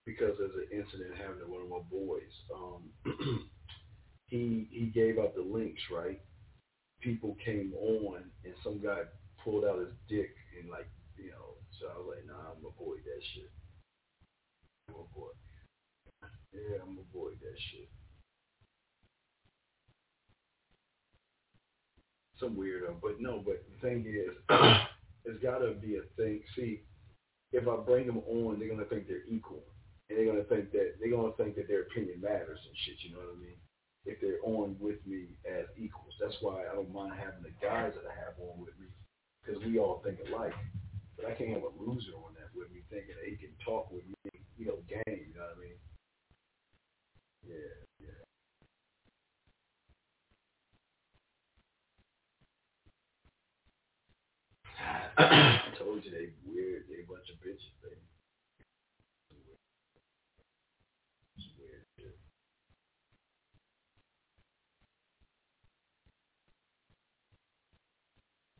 because 0.05 0.37
there's 0.39 0.55
an 0.55 0.67
incident 0.71 1.15
happened 1.17 1.41
to 1.45 1.51
one 1.51 1.63
of 1.63 1.69
my 1.69 1.83
boys. 1.91 2.33
Um, 2.55 2.91
he 4.27 4.67
he 4.71 4.87
gave 4.87 5.19
out 5.19 5.35
the 5.35 5.41
links, 5.43 5.81
right? 5.91 6.19
People 7.01 7.37
came 7.45 7.73
on, 7.79 8.23
and 8.45 8.53
some 8.63 8.81
guy 8.81 9.01
pulled 9.43 9.65
out 9.65 9.79
his 9.79 9.93
dick 10.09 10.31
and 10.59 10.69
like, 10.69 10.89
you 11.17 11.31
know. 11.31 11.55
So 11.79 11.87
I 11.87 11.97
was 11.99 12.07
like, 12.17 12.25
Nah, 12.27 12.51
I'm 12.51 12.61
gonna 12.61 12.73
avoid 12.79 12.99
that 13.05 13.21
shit. 13.33 13.51
Avoid. 14.97 15.37
Yeah, 16.53 16.81
I'm 16.81 16.97
avoid 16.97 17.39
that 17.41 17.57
shit. 17.71 17.89
Some 22.39 22.55
weirdo, 22.55 23.01
but 23.01 23.19
no. 23.19 23.41
But 23.45 23.63
the 23.69 23.87
thing 23.87 24.05
is, 24.05 24.33
it's 25.25 25.41
gotta 25.41 25.73
be 25.73 25.97
a 25.97 26.05
thing. 26.15 26.41
See, 26.55 26.81
if 27.51 27.67
I 27.67 27.75
bring 27.77 28.07
them 28.07 28.19
on, 28.27 28.59
they're 28.59 28.69
gonna 28.69 28.85
think 28.85 29.07
they're 29.07 29.27
equal, 29.29 29.63
and 30.09 30.17
they're 30.17 30.25
gonna 30.25 30.45
think 30.45 30.71
that 30.71 30.97
they're 30.99 31.11
gonna 31.11 31.33
think 31.37 31.55
that 31.55 31.67
their 31.67 31.83
opinion 31.83 32.21
matters 32.21 32.59
and 32.65 32.77
shit. 32.85 33.01
You 33.03 33.13
know 33.13 33.21
what 33.25 33.37
I 33.37 33.39
mean? 33.41 33.59
If 34.05 34.21
they're 34.21 34.41
on 34.43 34.77
with 34.79 35.05
me 35.05 35.37
as 35.45 35.65
equals, 35.77 36.13
that's 36.21 36.37
why 36.41 36.63
I 36.65 36.75
don't 36.75 36.93
mind 36.93 37.13
having 37.17 37.43
the 37.43 37.53
guys 37.61 37.93
that 37.95 38.07
I 38.07 38.13
have 38.15 38.39
on 38.39 38.61
with 38.61 38.77
me, 38.79 38.87
because 39.43 39.61
we 39.65 39.79
all 39.79 40.01
think 40.03 40.19
alike. 40.29 40.55
But 41.17 41.25
I 41.25 41.33
can't 41.33 41.51
have 41.51 41.65
a 41.65 41.73
loser 41.81 42.13
on 42.21 42.37
that 42.37 42.53
with 42.55 42.71
me, 42.71 42.85
thinking 42.89 43.17
that 43.17 43.27
he 43.27 43.35
can 43.35 43.51
talk 43.65 43.91
with 43.91 44.05
me, 44.05 44.26
you 44.57 44.65
know, 44.67 44.79
game. 44.89 45.03
You 45.07 45.33
know 45.35 45.45
what 45.47 45.57
I 45.57 45.61
mean? 45.61 45.79
Yeah, 47.45 47.73
yeah. 48.01 48.21
I 55.17 55.77
told 55.79 56.05
you 56.05 56.11
they 56.11 56.33
weird. 56.45 56.85
They 56.89 57.03
bunch 57.07 57.29
of 57.29 57.37
bitches, 57.45 57.75
baby. 57.83 58.01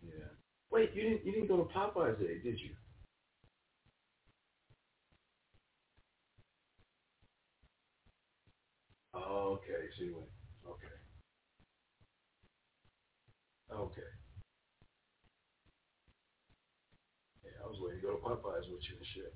Yeah. 0.03 0.31
Wait, 0.71 0.91
you 0.95 1.03
didn't 1.03 1.25
you 1.25 1.33
didn't 1.33 1.49
go 1.49 1.57
to 1.57 1.73
Popeyes 1.73 2.19
today, 2.19 2.39
did 2.43 2.61
you? 2.61 2.76
Okay. 9.17 9.81
So 9.97 10.03
you 10.05 10.15
went. 10.15 10.29
Okay. 10.67 10.95
Okay. 13.73 14.11
Yeah, 17.43 17.51
I 17.63 17.67
was 17.67 17.79
waiting 17.81 18.01
to 18.01 18.07
go 18.07 18.13
to 18.15 18.23
Popeyes 18.23 18.69
with 18.71 18.83
you 18.89 18.97
and 18.97 19.05
shit. 19.05 19.33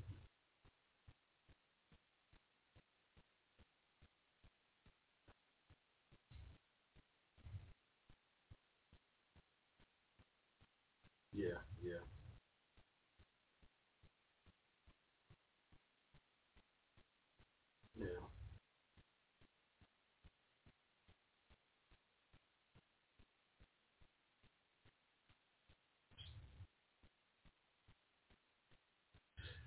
Yeah, 11.33 11.59
yeah. 11.83 12.03
Yeah. 17.97 18.21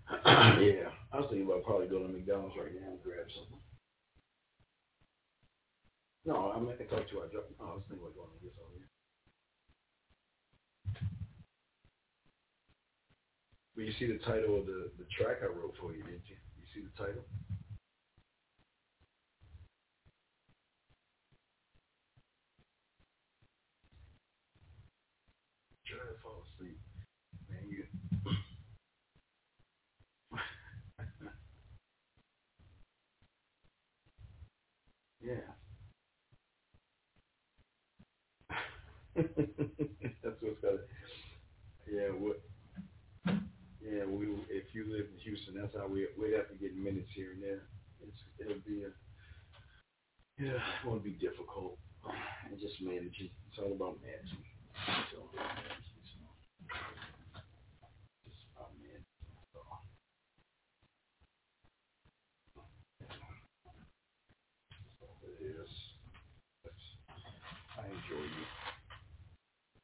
yeah. 0.61 0.93
I 1.13 1.21
was 1.21 1.27
thinking 1.31 1.47
about 1.47 1.65
probably 1.65 1.89
going 1.89 2.07
to 2.07 2.13
McDonald's 2.13 2.57
right 2.59 2.75
now 2.75 2.93
and 2.93 3.03
grab 3.03 3.27
something. 3.33 3.63
No, 6.27 6.53
I 6.53 6.61
meant 6.61 6.79
to 6.79 6.87
talk 6.87 7.09
to 7.09 7.15
you. 7.15 7.23
I 7.23 7.29
dropped. 7.33 7.53
No, 7.61 7.67
I 7.67 7.75
was 7.77 7.85
thinking 7.89 8.05
about 8.05 8.17
going 8.17 8.33
to 8.33 8.45
get 8.45 8.55
something. 8.57 8.85
But 13.77 13.85
you 13.85 13.93
see 13.99 14.07
the 14.07 14.23
title 14.25 14.61
of 14.61 14.67
the, 14.67 14.91
the 14.99 15.07
track 15.19 15.39
I 15.43 15.47
wrote 15.47 15.75
for 15.81 15.93
you, 15.93 16.03
didn't 16.03 16.29
you? 16.31 16.39
You 16.57 16.67
see 16.75 16.83
the 16.87 16.95
title? 16.95 17.25
Try 25.87 25.99
to 25.99 26.17
fall 26.23 26.45
asleep. 26.55 26.79
Man, 27.51 27.67
you 27.69 27.85
Yeah. 35.21 35.41
That's 40.23 40.41
what's 40.43 40.61
got 40.63 40.75
it. 40.75 40.89
Yeah, 41.91 42.09
what 42.19 42.41
yeah, 43.83 44.05
we 44.07 44.27
if 44.51 44.75
you 44.75 44.87
live 44.91 45.07
in 45.13 45.19
Houston, 45.23 45.55
that's 45.61 45.75
how 45.77 45.87
we 45.87 46.09
we'd 46.19 46.35
have 46.35 46.49
to 46.49 46.57
get 46.57 46.77
minutes 46.77 47.11
here 47.15 47.33
and 47.33 47.43
there. 47.43 47.63
it's 48.03 48.19
it'll 48.41 48.63
be 48.67 48.85
a 48.85 48.91
yeah, 50.39 50.59
it 50.59 50.87
won't 50.87 51.05
be 51.05 51.13
difficult. 51.13 51.79
And 52.51 52.59
just 52.61 52.81
managing. 52.83 53.31
It's 53.49 53.59
all 53.59 53.73
about 53.73 53.99
managing. 54.03 54.45
It's 54.75 55.15
all 55.17 55.29
about 55.33 55.57
managing. 55.57 56.05
So. 56.05 56.19
Just 58.27 58.45
about 58.53 58.71
managing. 58.83 59.07
So. 59.55 59.61
That's 64.79 64.99
all 65.03 65.19
it 65.25 65.39
is. 65.45 65.71
That's, 66.65 66.87
I 67.79 67.87
enjoy 67.89 68.25
you. 68.25 68.47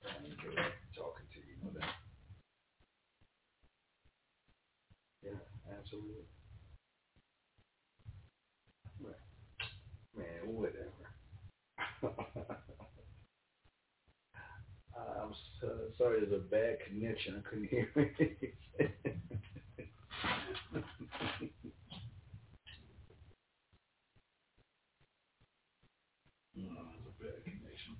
I 0.05 0.16
enjoy 0.27 0.57
talking 0.97 1.27
to 1.35 1.39
you. 1.40 1.55
You 1.57 1.65
know 1.65 1.81
that. 1.81 1.94
Yeah, 5.23 5.69
absolutely. 5.81 6.27
Man, 10.16 10.27
whatever. 10.47 10.90
I'm 14.97 15.32
so, 15.61 15.69
sorry, 15.97 16.20
there's 16.20 16.32
a 16.32 16.39
bad 16.44 16.78
connection. 16.86 17.36
I 17.39 17.48
couldn't 17.48 17.69
hear 17.69 17.89
anything. 17.97 18.52
no, 26.57 26.81
there's 26.90 27.07
a 27.07 27.23
bad 27.23 27.44
connection. 27.44 27.97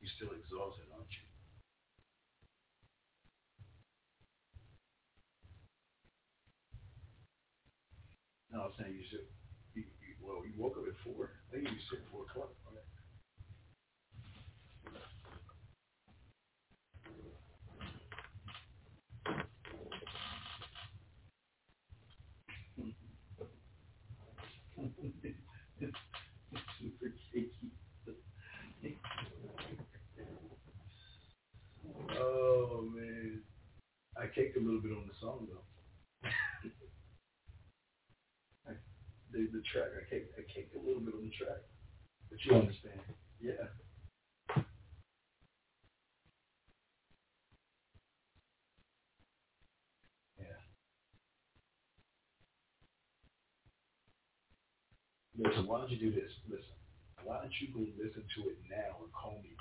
You're 0.00 0.10
still 0.16 0.30
exhausted, 0.38 0.86
aren't 0.92 1.10
you? 1.10 1.28
No, 8.50 8.62
I'm 8.64 8.72
saying 8.80 8.94
you 8.96 9.04
said, 9.10 9.20
you, 9.74 9.82
you, 10.00 10.14
well, 10.22 10.42
you 10.44 10.52
woke 10.56 10.76
up 10.78 10.88
at 10.88 10.96
four. 11.04 11.30
I 11.50 11.54
think 11.54 11.68
you 11.68 11.76
said 11.90 12.00
four 12.10 12.22
o'clock. 12.24 12.50
Right? 12.64 12.82
Super 26.80 27.12
shaky. 27.32 27.70
oh 32.18 32.88
man, 32.94 33.42
I 34.16 34.26
kicked 34.34 34.56
a 34.56 34.57
little 34.68 34.84
bit 34.84 34.92
on 34.92 35.08
the 35.08 35.16
song 35.20 35.48
though. 35.48 35.64
I, 38.68 38.76
the 39.32 39.48
the 39.48 39.64
track, 39.72 39.88
I 39.96 40.04
kicked 40.12 40.36
I 40.36 40.44
kicked 40.44 40.76
a 40.76 40.84
little 40.84 41.00
bit 41.00 41.16
on 41.16 41.24
the 41.24 41.32
track, 41.32 41.64
but 42.28 42.38
you 42.44 42.52
understand, 42.52 43.00
yeah. 43.40 43.72
Yeah. 50.38 50.60
Listen, 55.38 55.66
why 55.66 55.80
don't 55.80 55.90
you 55.90 55.98
do 56.00 56.12
this? 56.12 56.32
Listen, 56.48 56.76
why 57.24 57.40
don't 57.40 57.54
you 57.60 57.68
go 57.72 57.80
listen 57.96 58.24
to 58.36 58.40
it 58.52 58.58
now 58.68 59.00
and 59.00 59.12
call 59.16 59.40
me 59.42 59.56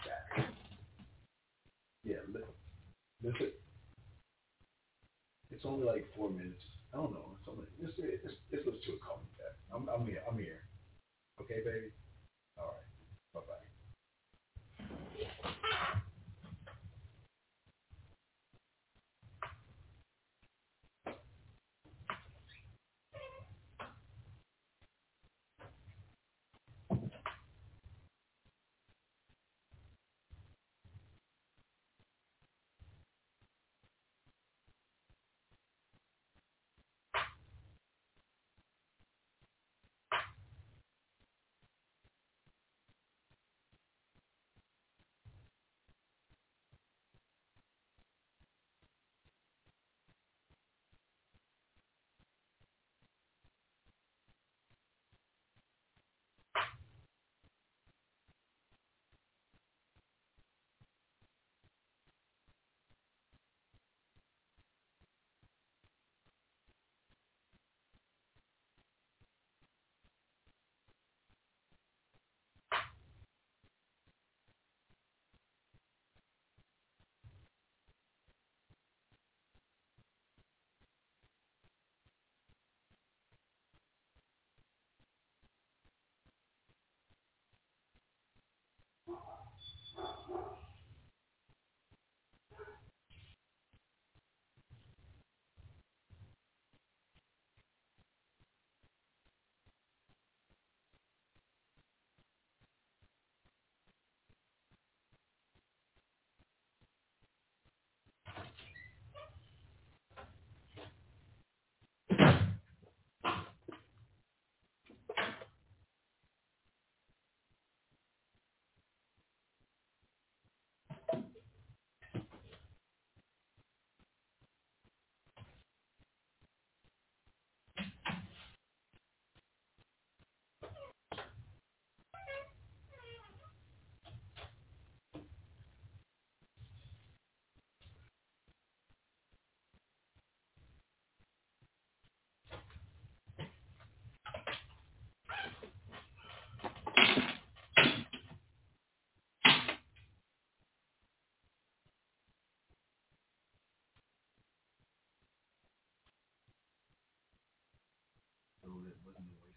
So 158.67 158.73
it 158.83 158.99
wasn't 159.05 159.31
a 159.31 159.35
wasted 159.39 159.56